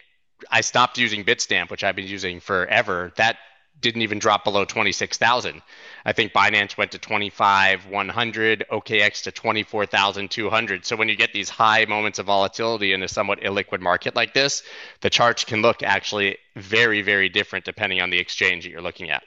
I 0.50 0.60
stopped 0.60 0.98
using 0.98 1.24
Bitstamp, 1.24 1.70
which 1.70 1.84
I've 1.84 1.96
been 1.96 2.06
using 2.06 2.40
forever. 2.40 3.12
That 3.16 3.38
didn't 3.80 4.02
even 4.02 4.18
drop 4.18 4.44
below 4.44 4.64
26,000. 4.64 5.62
I 6.04 6.12
think 6.12 6.32
Binance 6.32 6.76
went 6.76 6.92
to 6.92 6.98
25,100, 6.98 8.66
OKX 8.70 9.22
to 9.24 9.32
24,200. 9.32 10.84
So 10.84 10.96
when 10.96 11.08
you 11.08 11.16
get 11.16 11.32
these 11.32 11.48
high 11.48 11.84
moments 11.84 12.18
of 12.18 12.26
volatility 12.26 12.92
in 12.92 13.02
a 13.02 13.08
somewhat 13.08 13.40
illiquid 13.40 13.80
market 13.80 14.16
like 14.16 14.34
this, 14.34 14.62
the 15.00 15.10
charts 15.10 15.44
can 15.44 15.62
look 15.62 15.82
actually 15.82 16.38
very, 16.56 17.02
very 17.02 17.28
different 17.28 17.64
depending 17.64 18.00
on 18.00 18.10
the 18.10 18.18
exchange 18.18 18.64
that 18.64 18.70
you're 18.70 18.82
looking 18.82 19.10
at. 19.10 19.22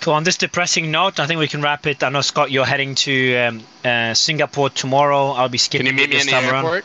Cool. 0.00 0.14
On 0.14 0.24
this 0.24 0.38
depressing 0.38 0.90
note, 0.90 1.20
I 1.20 1.26
think 1.26 1.40
we 1.40 1.48
can 1.48 1.60
wrap 1.60 1.86
it. 1.86 2.02
I 2.02 2.08
know 2.08 2.22
Scott, 2.22 2.50
you're 2.50 2.64
heading 2.64 2.94
to 2.96 3.36
um, 3.36 3.62
uh, 3.84 4.14
Singapore 4.14 4.70
tomorrow. 4.70 5.32
I'll 5.32 5.50
be 5.50 5.58
skipping 5.58 5.88
Can 5.88 5.98
you 5.98 6.02
meet 6.02 6.10
me 6.10 6.20
in 6.20 6.26
the 6.26 6.34
airport? 6.34 6.84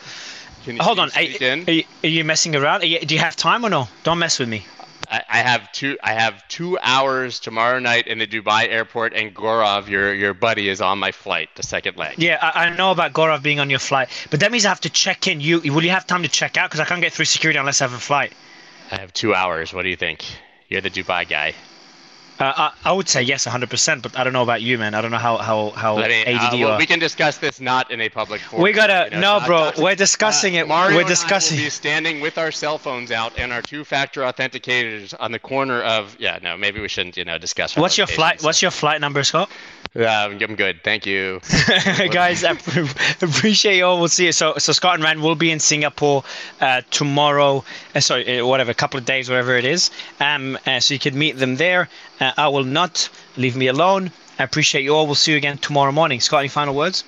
Can, 0.66 0.78
Hold 0.78 0.98
on. 0.98 1.10
Are, 1.10 1.20
are, 1.20 1.22
you, 1.22 1.84
are, 2.02 2.08
you, 2.08 2.24
messing 2.24 2.56
around? 2.56 2.82
You, 2.82 2.98
do 2.98 3.14
you 3.14 3.20
have 3.20 3.36
time 3.36 3.64
or 3.64 3.70
no? 3.70 3.86
Don't 4.02 4.18
mess 4.18 4.40
with 4.40 4.48
me. 4.48 4.66
I, 5.08 5.22
I, 5.28 5.38
have 5.38 5.70
two. 5.70 5.96
I 6.02 6.12
have 6.14 6.46
two 6.48 6.76
hours 6.82 7.38
tomorrow 7.38 7.78
night 7.78 8.08
in 8.08 8.18
the 8.18 8.26
Dubai 8.26 8.68
airport, 8.68 9.14
and 9.14 9.32
Gorov, 9.32 9.86
your 9.86 10.12
your 10.12 10.34
buddy, 10.34 10.68
is 10.68 10.80
on 10.80 10.98
my 10.98 11.12
flight, 11.12 11.50
the 11.54 11.62
second 11.62 11.96
leg. 11.96 12.18
Yeah, 12.18 12.38
I, 12.42 12.64
I 12.64 12.76
know 12.76 12.90
about 12.90 13.12
Gorov 13.12 13.44
being 13.44 13.60
on 13.60 13.70
your 13.70 13.78
flight, 13.78 14.08
but 14.32 14.40
that 14.40 14.50
means 14.50 14.66
I 14.66 14.70
have 14.70 14.80
to 14.80 14.90
check 14.90 15.28
in. 15.28 15.40
You 15.40 15.60
will 15.72 15.84
you 15.84 15.90
have 15.90 16.04
time 16.04 16.24
to 16.24 16.28
check 16.28 16.56
out? 16.56 16.68
Because 16.68 16.80
I 16.80 16.84
can't 16.84 17.00
get 17.00 17.12
through 17.12 17.26
security 17.26 17.60
unless 17.60 17.80
I 17.80 17.84
have 17.84 17.94
a 17.94 18.00
flight. 18.00 18.32
I 18.90 18.96
have 18.96 19.12
two 19.12 19.36
hours. 19.36 19.72
What 19.72 19.82
do 19.82 19.88
you 19.88 19.96
think? 19.96 20.24
You're 20.68 20.80
the 20.80 20.90
Dubai 20.90 21.28
guy. 21.28 21.54
Uh, 22.38 22.70
I, 22.84 22.90
I, 22.90 22.92
would 22.92 23.08
say 23.08 23.22
yes, 23.22 23.46
100%, 23.46 24.02
but 24.02 24.18
I 24.18 24.22
don't 24.22 24.34
know 24.34 24.42
about 24.42 24.60
you, 24.60 24.76
man. 24.76 24.94
I 24.94 25.00
don't 25.00 25.10
know 25.10 25.16
how 25.16 25.38
how 25.38 25.70
how 25.70 25.96
me, 25.96 26.24
ADD 26.26 26.54
uh, 26.54 26.58
well, 26.58 26.78
We 26.78 26.84
can 26.84 26.98
discuss 26.98 27.38
this 27.38 27.60
not 27.60 27.90
in 27.90 28.00
a 28.02 28.10
public 28.10 28.42
forum. 28.42 28.62
We 28.62 28.72
gotta 28.72 29.08
you 29.10 29.20
know, 29.20 29.38
no, 29.38 29.46
bro. 29.46 29.72
we're 29.78 29.94
discussing 29.94 30.56
uh, 30.56 30.60
it. 30.60 30.68
Mario 30.68 30.96
we're 30.96 31.04
discussing. 31.04 31.56
And 31.56 31.62
I 31.62 31.64
will 31.64 31.66
be 31.66 31.70
standing 31.70 32.20
with 32.20 32.36
our 32.36 32.50
cell 32.50 32.76
phones 32.76 33.10
out 33.10 33.38
and 33.38 33.52
our 33.52 33.62
two-factor 33.62 34.20
authenticators 34.20 35.14
on 35.18 35.32
the 35.32 35.38
corner 35.38 35.82
of. 35.82 36.14
Yeah, 36.18 36.38
no, 36.42 36.58
maybe 36.58 36.80
we 36.80 36.88
shouldn't, 36.88 37.16
you 37.16 37.24
know, 37.24 37.38
discuss. 37.38 37.74
What's 37.74 37.96
your 37.96 38.06
flight? 38.06 38.42
What's 38.42 38.60
your 38.60 38.70
flight 38.70 39.00
number, 39.00 39.24
Scott? 39.24 39.50
Yeah, 39.96 40.26
I'm 40.26 40.56
good. 40.56 40.82
Thank 40.84 41.06
you, 41.06 41.40
guys. 42.10 42.44
I 42.44 42.50
appreciate 43.22 43.78
you 43.78 43.86
all. 43.86 43.98
We'll 43.98 44.08
see 44.08 44.26
you. 44.26 44.32
So, 44.32 44.54
so 44.58 44.72
Scott 44.72 44.96
and 44.96 45.02
Ran 45.04 45.22
will 45.22 45.36
be 45.36 45.50
in 45.50 45.58
Singapore 45.58 46.22
uh, 46.60 46.82
tomorrow. 46.90 47.64
Uh, 47.94 48.00
sorry, 48.00 48.40
uh, 48.40 48.44
whatever, 48.44 48.70
a 48.70 48.74
couple 48.74 48.98
of 48.98 49.06
days, 49.06 49.30
whatever 49.30 49.56
it 49.56 49.64
is. 49.64 49.90
Um, 50.20 50.58
uh, 50.66 50.80
so 50.80 50.92
you 50.92 51.00
can 51.00 51.18
meet 51.18 51.38
them 51.38 51.56
there. 51.56 51.88
Uh, 52.20 52.32
I 52.36 52.48
will 52.48 52.64
not 52.64 53.08
leave 53.38 53.56
me 53.56 53.68
alone. 53.68 54.10
I 54.38 54.42
appreciate 54.42 54.82
you 54.82 54.94
all. 54.94 55.06
We'll 55.06 55.14
see 55.14 55.30
you 55.30 55.38
again 55.38 55.56
tomorrow 55.56 55.92
morning. 55.92 56.20
Scott, 56.20 56.40
any 56.40 56.48
final 56.48 56.74
words? 56.74 57.02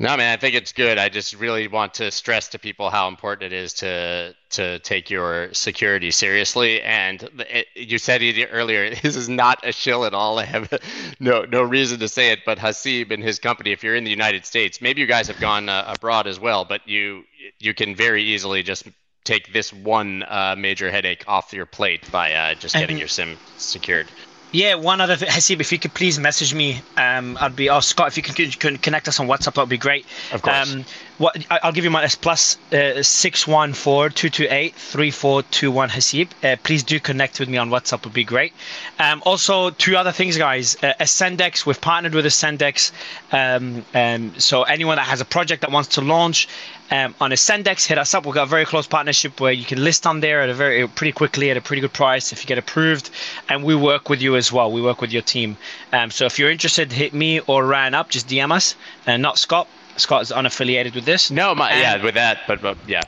No, 0.00 0.16
man, 0.16 0.32
I 0.32 0.40
think 0.40 0.54
it's 0.54 0.72
good. 0.72 0.96
I 0.96 1.10
just 1.10 1.34
really 1.34 1.68
want 1.68 1.92
to 1.94 2.10
stress 2.10 2.48
to 2.48 2.58
people 2.58 2.88
how 2.88 3.08
important 3.08 3.52
it 3.52 3.54
is 3.54 3.74
to 3.74 4.34
to 4.48 4.78
take 4.78 5.10
your 5.10 5.52
security 5.52 6.10
seriously. 6.10 6.80
And 6.80 7.22
it, 7.40 7.66
you 7.74 7.98
said 7.98 8.22
it 8.22 8.48
earlier, 8.50 8.94
this 9.02 9.14
is 9.14 9.28
not 9.28 9.60
a 9.62 9.72
shill 9.72 10.06
at 10.06 10.14
all. 10.14 10.38
I 10.38 10.46
have 10.46 10.72
no 11.20 11.42
no 11.42 11.62
reason 11.62 12.00
to 12.00 12.08
say 12.08 12.32
it, 12.32 12.46
but 12.46 12.56
Haseeb 12.56 13.10
and 13.10 13.22
his 13.22 13.38
company, 13.38 13.72
if 13.72 13.84
you're 13.84 13.94
in 13.94 14.04
the 14.04 14.10
United 14.10 14.46
States, 14.46 14.80
maybe 14.80 15.02
you 15.02 15.06
guys 15.06 15.26
have 15.26 15.38
gone 15.38 15.68
uh, 15.68 15.84
abroad 15.86 16.26
as 16.26 16.40
well, 16.40 16.64
but 16.64 16.88
you 16.88 17.24
you 17.58 17.74
can 17.74 17.94
very 17.94 18.22
easily 18.22 18.62
just 18.62 18.88
take 19.24 19.52
this 19.52 19.70
one 19.70 20.22
uh, 20.22 20.54
major 20.56 20.90
headache 20.90 21.24
off 21.28 21.52
your 21.52 21.66
plate 21.66 22.10
by 22.10 22.32
uh, 22.32 22.54
just 22.54 22.74
getting 22.74 22.96
your 22.96 23.06
SIM 23.06 23.36
secured. 23.58 24.06
Yeah, 24.52 24.74
one 24.74 25.00
other 25.00 25.16
thing, 25.16 25.28
Haseeb, 25.28 25.60
if 25.60 25.70
you 25.70 25.78
could 25.78 25.94
please 25.94 26.18
message 26.18 26.54
me, 26.54 26.82
um, 26.96 27.38
I'd 27.40 27.54
be. 27.54 27.70
Oh, 27.70 27.80
Scott, 27.80 28.08
if 28.08 28.16
you 28.16 28.22
can, 28.22 28.50
can 28.50 28.76
connect 28.78 29.06
us 29.06 29.20
on 29.20 29.28
WhatsApp, 29.28 29.54
that'd 29.54 29.68
be 29.68 29.78
great. 29.78 30.06
Of 30.32 30.42
course. 30.42 30.72
Um, 30.72 30.84
what 31.18 31.36
I'll 31.50 31.72
give 31.72 31.84
you 31.84 31.90
my 31.90 32.06
plus 32.22 32.56
uh, 32.72 33.02
six 33.02 33.46
one 33.46 33.74
four 33.74 34.08
two 34.08 34.30
two 34.30 34.46
eight 34.48 34.74
three 34.74 35.10
four 35.10 35.42
two 35.42 35.70
one 35.70 35.90
Haseeb. 35.90 36.28
Uh, 36.42 36.56
please 36.64 36.82
do 36.82 36.98
connect 36.98 37.38
with 37.38 37.48
me 37.48 37.58
on 37.58 37.68
WhatsApp. 37.68 38.04
Would 38.04 38.14
be 38.14 38.24
great. 38.24 38.54
Um, 38.98 39.22
also, 39.26 39.70
two 39.70 39.96
other 39.96 40.12
things, 40.12 40.38
guys. 40.38 40.76
Uh, 40.82 40.94
Ascendex, 40.98 41.66
we've 41.66 41.80
partnered 41.80 42.14
with 42.14 42.24
Ascendex. 42.24 42.90
Um, 43.32 43.84
um, 43.94 44.38
so 44.40 44.62
anyone 44.62 44.96
that 44.96 45.06
has 45.06 45.20
a 45.20 45.26
project 45.26 45.60
that 45.60 45.70
wants 45.70 45.90
to 45.90 46.00
launch 46.00 46.48
um, 46.90 47.14
on 47.20 47.30
Ascendex, 47.30 47.86
hit 47.86 47.98
us 47.98 48.14
up. 48.14 48.26
We've 48.26 48.34
got 48.34 48.44
a 48.44 48.50
very 48.50 48.64
close 48.64 48.86
partnership 48.86 49.40
where 49.40 49.52
you 49.52 49.64
can 49.64 49.82
list 49.82 50.06
on 50.06 50.20
there 50.20 50.42
at 50.42 50.48
a 50.48 50.54
very 50.54 50.86
pretty 50.88 51.12
quickly 51.12 51.50
at 51.50 51.56
a 51.56 51.60
pretty 51.60 51.80
good 51.80 51.92
price 51.92 52.32
if 52.32 52.42
you 52.42 52.48
get 52.48 52.58
approved, 52.58 53.10
and 53.48 53.62
we 53.62 53.74
work 53.74 54.08
with 54.08 54.20
you 54.20 54.36
as 54.36 54.52
well. 54.52 54.72
We 54.72 54.82
work 54.82 55.00
with 55.00 55.12
your 55.12 55.22
team. 55.22 55.56
Um, 55.92 56.10
so 56.10 56.26
if 56.26 56.38
you're 56.38 56.50
interested, 56.50 56.92
hit 56.92 57.14
me 57.14 57.40
or 57.40 57.64
Ryan 57.64 57.94
up. 57.94 58.10
Just 58.10 58.28
DM 58.28 58.52
us, 58.52 58.74
and 59.06 59.22
not 59.22 59.38
Scott. 59.38 59.68
Scott 59.96 60.22
is 60.22 60.30
unaffiliated 60.30 60.94
with 60.94 61.04
this. 61.04 61.30
No, 61.30 61.54
my, 61.54 61.78
yeah, 61.78 62.02
with 62.02 62.14
that, 62.14 62.40
but, 62.46 62.62
but 62.62 62.78
yeah. 62.86 63.02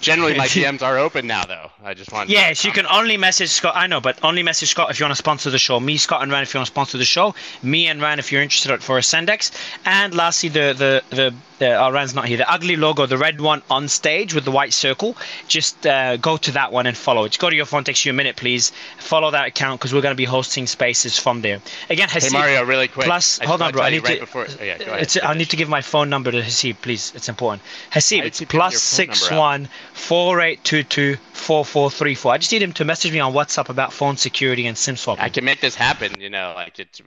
Generally, 0.00 0.36
my 0.36 0.46
DMs 0.48 0.82
are 0.82 0.98
open 0.98 1.26
now, 1.26 1.44
though. 1.44 1.70
I 1.82 1.94
just 1.94 2.12
want. 2.12 2.28
Yes, 2.28 2.64
you 2.64 2.72
can 2.72 2.86
only 2.86 3.16
message 3.16 3.50
Scott. 3.50 3.74
I 3.76 3.86
know, 3.86 4.00
but 4.00 4.18
only 4.22 4.42
message 4.42 4.70
Scott 4.70 4.90
if 4.90 4.98
you 4.98 5.04
want 5.04 5.12
to 5.12 5.16
sponsor 5.16 5.50
the 5.50 5.58
show. 5.58 5.78
Me, 5.78 5.96
Scott, 5.96 6.22
and 6.22 6.32
Ryan 6.32 6.42
if 6.42 6.52
you 6.52 6.58
want 6.58 6.66
to 6.66 6.72
sponsor 6.72 6.98
the 6.98 7.04
show. 7.04 7.34
Me 7.62 7.86
and 7.86 8.02
Ryan 8.02 8.18
if 8.18 8.32
you're 8.32 8.42
interested 8.42 8.82
for 8.82 8.98
Ascendex. 8.98 9.52
And 9.84 10.14
lastly, 10.14 10.48
the 10.48 10.74
the 11.10 11.16
the 11.16 11.34
oh, 11.72 11.90
Ran's 11.90 12.14
not 12.14 12.26
here. 12.26 12.36
The 12.36 12.50
ugly 12.50 12.76
logo, 12.76 13.06
the 13.06 13.18
red 13.18 13.40
one 13.40 13.62
on 13.70 13.88
stage 13.88 14.34
with 14.34 14.44
the 14.44 14.50
white 14.50 14.72
circle. 14.72 15.16
Just 15.48 15.86
uh, 15.86 16.16
go 16.16 16.36
to 16.36 16.52
that 16.52 16.72
one 16.72 16.86
and 16.86 16.96
follow 16.96 17.24
it. 17.24 17.30
Just 17.30 17.40
go 17.40 17.50
to 17.50 17.56
your 17.56 17.66
phone. 17.66 17.84
Takes 17.84 18.04
you 18.04 18.10
a 18.10 18.14
minute, 18.14 18.36
please. 18.36 18.72
Follow 18.98 19.30
that 19.30 19.46
account 19.46 19.80
because 19.80 19.92
we're 19.92 20.00
going 20.00 20.12
to 20.12 20.16
be 20.16 20.24
hosting 20.24 20.66
spaces 20.66 21.18
from 21.18 21.42
there. 21.42 21.60
Again, 21.90 22.08
Haseeb, 22.08 22.32
Hey 22.32 22.38
Mario, 22.38 22.64
really 22.64 22.88
quick. 22.88 23.06
Plus, 23.06 23.38
hold 23.38 23.62
on, 23.62 23.72
bro. 23.72 23.82
I 23.82 23.90
need 23.90 24.04
right 24.04 24.14
to. 24.14 24.20
Before, 24.20 24.46
oh, 24.48 24.64
yeah, 24.64 24.78
go 24.78 24.92
ahead, 24.92 25.18
I 25.22 25.34
need 25.34 25.50
to 25.50 25.56
give 25.56 25.68
my 25.68 25.80
phone 25.80 26.08
number 26.10 26.30
to 26.30 26.40
Haseeb, 26.40 26.76
please. 26.82 27.12
It's 27.14 27.28
important. 27.28 27.62
Haseeb, 27.90 28.24
it's 28.24 28.40
plus 28.42 28.82
six 28.82 29.30
one 29.30 29.68
four 29.92 30.40
eight 30.40 30.62
two 30.64 30.82
two 30.82 31.16
four 31.32 31.64
four 31.64 31.90
three 31.90 32.14
four. 32.14 32.32
I 32.32 32.38
just 32.38 32.52
need 32.52 32.62
him 32.62 32.72
to 32.74 32.84
message 32.84 33.12
me 33.12 33.20
on 33.20 33.32
WhatsApp 33.32 33.68
about 33.68 33.92
phone 33.92 34.16
security 34.16 34.66
and 34.66 34.76
SIM 34.76 34.96
swapping. 34.96 35.24
I 35.24 35.28
can 35.28 35.44
make 35.44 35.60
this 35.60 35.74
happen. 35.74 36.20
You 36.20 36.30
know, 36.30 36.52
like 36.56 36.78
it's. 36.78 37.00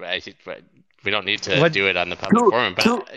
we 1.03 1.11
don't 1.11 1.25
need 1.25 1.41
to 1.43 1.59
what? 1.59 1.73
do 1.73 1.87
it 1.87 1.97
on 1.97 2.09
the 2.09 2.15
public 2.15 2.51
forum, 2.51 2.75
but. 2.75 3.09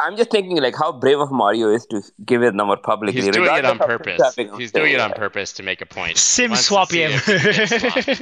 I'm 0.00 0.16
just 0.16 0.30
thinking 0.30 0.56
like 0.58 0.74
how 0.76 0.92
brave 0.92 1.18
of 1.18 1.30
Mario 1.30 1.70
is 1.70 1.86
to 1.86 2.02
give 2.24 2.42
his 2.42 2.52
number 2.52 2.76
publicly. 2.76 3.20
He's 3.20 3.30
doing 3.30 3.54
it 3.56 3.64
on 3.64 3.78
purpose. 3.78 4.34
He's 4.56 4.72
doing 4.72 4.92
it 4.94 5.00
on 5.00 5.12
purpose 5.12 5.52
to 5.54 5.62
make 5.62 5.80
a 5.80 5.86
point. 5.86 6.16
Sim 6.18 6.54
swap 6.56 6.90
him. 6.90 7.10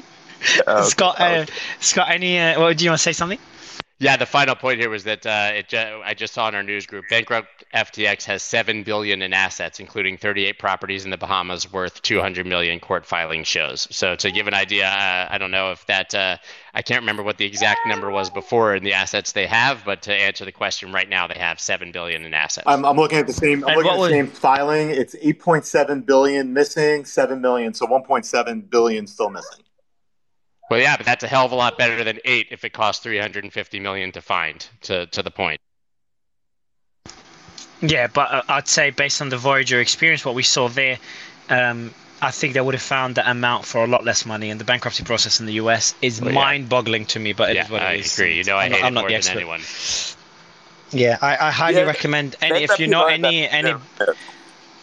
Scott, 0.84 1.20
uh, 1.20 1.46
Scott, 1.80 2.10
any? 2.10 2.38
Uh, 2.38 2.60
well, 2.60 2.74
do 2.74 2.84
you 2.84 2.90
want 2.90 2.98
to 2.98 3.02
say 3.02 3.12
something? 3.12 3.38
Yeah, 3.98 4.18
the 4.18 4.26
final 4.26 4.54
point 4.54 4.78
here 4.78 4.90
was 4.90 5.04
that 5.04 5.24
uh, 5.24 5.52
it 5.54 5.68
ju- 5.68 6.02
I 6.04 6.12
just 6.12 6.34
saw 6.34 6.48
in 6.48 6.54
our 6.54 6.62
news 6.62 6.84
group, 6.84 7.06
bankrupt 7.08 7.64
FTX 7.74 8.24
has 8.26 8.42
seven 8.42 8.82
billion 8.82 9.22
in 9.22 9.32
assets, 9.32 9.80
including 9.80 10.18
38 10.18 10.58
properties 10.58 11.06
in 11.06 11.10
the 11.10 11.16
Bahamas 11.16 11.72
worth 11.72 12.02
200 12.02 12.44
million. 12.46 12.78
Court 12.78 13.06
filing 13.06 13.42
shows. 13.42 13.88
So 13.90 14.14
to 14.16 14.30
give 14.30 14.48
an 14.48 14.54
idea, 14.54 14.86
uh, 14.86 15.28
I 15.30 15.38
don't 15.38 15.50
know 15.50 15.72
if 15.72 15.86
that 15.86 16.14
uh, 16.14 16.36
I 16.74 16.82
can't 16.82 17.00
remember 17.00 17.22
what 17.22 17.38
the 17.38 17.46
exact 17.46 17.86
number 17.86 18.10
was 18.10 18.28
before 18.28 18.74
in 18.76 18.84
the 18.84 18.92
assets 18.92 19.32
they 19.32 19.46
have, 19.46 19.82
but 19.86 20.02
to 20.02 20.12
answer 20.14 20.44
the 20.44 20.52
question 20.52 20.92
right 20.92 21.08
now, 21.08 21.26
they 21.26 21.38
have 21.38 21.58
seven 21.58 21.90
billion 21.90 22.22
in 22.26 22.34
assets. 22.34 22.66
I'm, 22.68 22.84
I'm 22.84 22.96
looking 22.96 23.16
at 23.16 23.26
the 23.26 23.32
same. 23.32 23.64
I'm 23.64 23.70
And 23.70 23.76
looking 23.78 23.92
at 23.92 23.96
what 23.98 24.10
the 24.10 24.18
was- 24.18 24.26
same 24.26 24.26
filing. 24.26 24.90
It's 24.90 25.14
8.7 25.16 26.04
billion 26.04 26.52
missing, 26.52 27.06
7 27.06 27.40
million, 27.40 27.72
so 27.72 27.86
1.7 27.86 28.68
billion 28.68 29.06
still 29.06 29.30
missing. 29.30 29.64
Well, 30.68 30.80
yeah, 30.80 30.96
but 30.96 31.06
that's 31.06 31.22
a 31.22 31.28
hell 31.28 31.44
of 31.46 31.52
a 31.52 31.54
lot 31.56 31.78
better 31.78 32.02
than 32.02 32.18
eight 32.24 32.48
if 32.50 32.64
it 32.64 32.70
costs 32.72 33.02
350 33.02 33.80
million 33.80 34.12
to 34.12 34.20
find. 34.20 34.66
To 34.82 35.06
to 35.06 35.22
the 35.22 35.30
point. 35.30 35.60
Yeah, 37.82 38.06
but 38.08 38.30
uh, 38.32 38.42
I'd 38.48 38.68
say 38.68 38.90
based 38.90 39.20
on 39.20 39.28
the 39.28 39.36
Voyager 39.36 39.80
experience, 39.80 40.24
what 40.24 40.34
we 40.34 40.42
saw 40.42 40.68
there, 40.68 40.98
um, 41.50 41.94
I 42.22 42.30
think 42.30 42.54
they 42.54 42.60
would 42.60 42.74
have 42.74 42.82
found 42.82 43.14
that 43.16 43.28
amount 43.28 43.66
for 43.66 43.84
a 43.84 43.86
lot 43.86 44.04
less 44.04 44.24
money. 44.24 44.50
And 44.50 44.58
the 44.58 44.64
bankruptcy 44.64 45.04
process 45.04 45.40
in 45.40 45.46
the 45.46 45.54
US 45.54 45.94
is 46.00 46.20
Well, 46.20 46.32
yeah. 46.32 46.40
mind-boggling 46.40 47.06
to 47.06 47.18
me, 47.18 47.32
but 47.34 47.50
it 47.50 47.56
yeah, 47.56 47.64
is 47.64 47.70
what 47.70 47.82
I 47.82 47.92
it 47.92 48.00
is. 48.00 48.12
agree. 48.14 48.36
You 48.38 48.44
know, 48.44 48.56
I 48.56 48.64
I'm 48.64 48.70
hate 48.70 48.80
not, 48.80 48.86
I'm 48.86 48.94
not 48.94 49.00
more 49.02 49.08
the 49.08 49.14
than 49.14 49.18
expert. 49.18 49.38
anyone. 49.38 49.60
Yeah, 50.92 51.18
I, 51.20 51.48
I 51.48 51.50
highly 51.50 51.76
Yeah, 51.76 51.82
recommend 51.82 52.36
any 52.40 52.62
if 52.64 52.78
you 52.78 52.86
know 52.86 53.02
lawyers 53.02 53.18
any 53.18 53.44
are- 53.46 53.50
any 53.50 53.74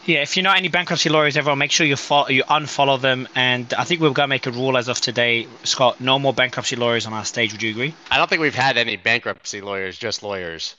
yeah. 0.05 0.15
yeah 0.17 0.21
if 0.21 0.35
you 0.37 0.43
know 0.43 0.51
any 0.51 0.67
bankruptcy 0.67 1.09
lawyers 1.09 1.37
everyone 1.37 1.57
make 1.59 1.71
sure 1.71 1.85
you 1.85 1.95
follow 1.95 2.27
you 2.29 2.43
unfollow 2.43 2.99
them 2.99 3.27
and 3.35 3.73
I 3.73 3.83
think 3.83 4.01
we're 4.01 4.11
gonna 4.11 4.27
make 4.27 4.45
a 4.47 4.51
rule 4.51 4.77
as 4.77 4.87
of 4.87 4.99
today 5.01 5.47
Scott 5.63 5.99
no 6.01 6.19
more 6.19 6.33
bankruptcy 6.33 6.75
lawyers 6.75 7.05
on 7.05 7.13
our 7.13 7.25
stage 7.25 7.51
would 7.51 7.61
you 7.61 7.71
agree? 7.71 7.93
I 8.11 8.17
don't 8.17 8.29
think 8.29 8.41
we've 8.41 8.55
had 8.55 8.77
any 8.77 8.95
bankruptcy 8.97 9.61
lawyers, 9.61 9.97
just 9.97 10.23
lawyers. 10.23 10.75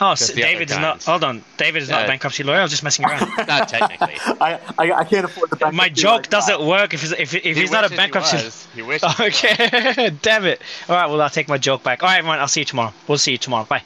Oh, 0.00 0.14
Just 0.16 0.30
s- 0.30 0.36
David 0.36 0.68
is 0.70 0.78
not. 0.78 1.04
Hold 1.04 1.22
on, 1.22 1.44
David 1.58 1.82
is 1.82 1.88
not 1.88 2.00
a 2.00 2.04
uh, 2.04 2.06
bankruptcy 2.08 2.42
lawyer. 2.42 2.58
I 2.58 2.62
was 2.62 2.72
just 2.72 2.82
messing 2.82 3.04
around. 3.04 3.20
Not 3.46 3.68
technically. 3.68 4.14
I, 4.40 4.58
I, 4.76 4.92
I 4.92 5.04
can't 5.04 5.24
afford 5.26 5.50
the 5.50 5.56
bankruptcy. 5.56 5.76
My 5.76 5.88
joke 5.90 6.12
like 6.22 6.30
doesn't 6.30 6.58
that. 6.58 6.66
work 6.66 6.92
if 6.94 7.02
he's, 7.02 7.12
if, 7.12 7.32
if 7.34 7.42
He 7.44 7.52
he's 7.54 7.70
not 7.70 7.84
a 7.84 7.86
wishes 7.86 7.90
he 7.90 7.96
bankruptcy. 7.98 8.36
was. 8.38 8.68
He 8.74 8.82
wishes. 8.92 9.20
Okay, 9.20 10.10
damn 10.22 10.44
it. 10.44 10.60
All 10.88 10.96
right, 10.96 11.08
well 11.08 11.20
I'll 11.22 11.30
take 11.30 11.46
my 11.46 11.58
joke 11.58 11.84
back. 11.84 12.02
All 12.02 12.08
right, 12.08 12.18
everyone. 12.18 12.40
I'll 12.40 12.48
see 12.48 12.62
you 12.62 12.64
tomorrow. 12.64 12.92
We'll 13.06 13.18
see 13.18 13.32
you 13.32 13.38
tomorrow. 13.38 13.64
Bye. 13.64 13.82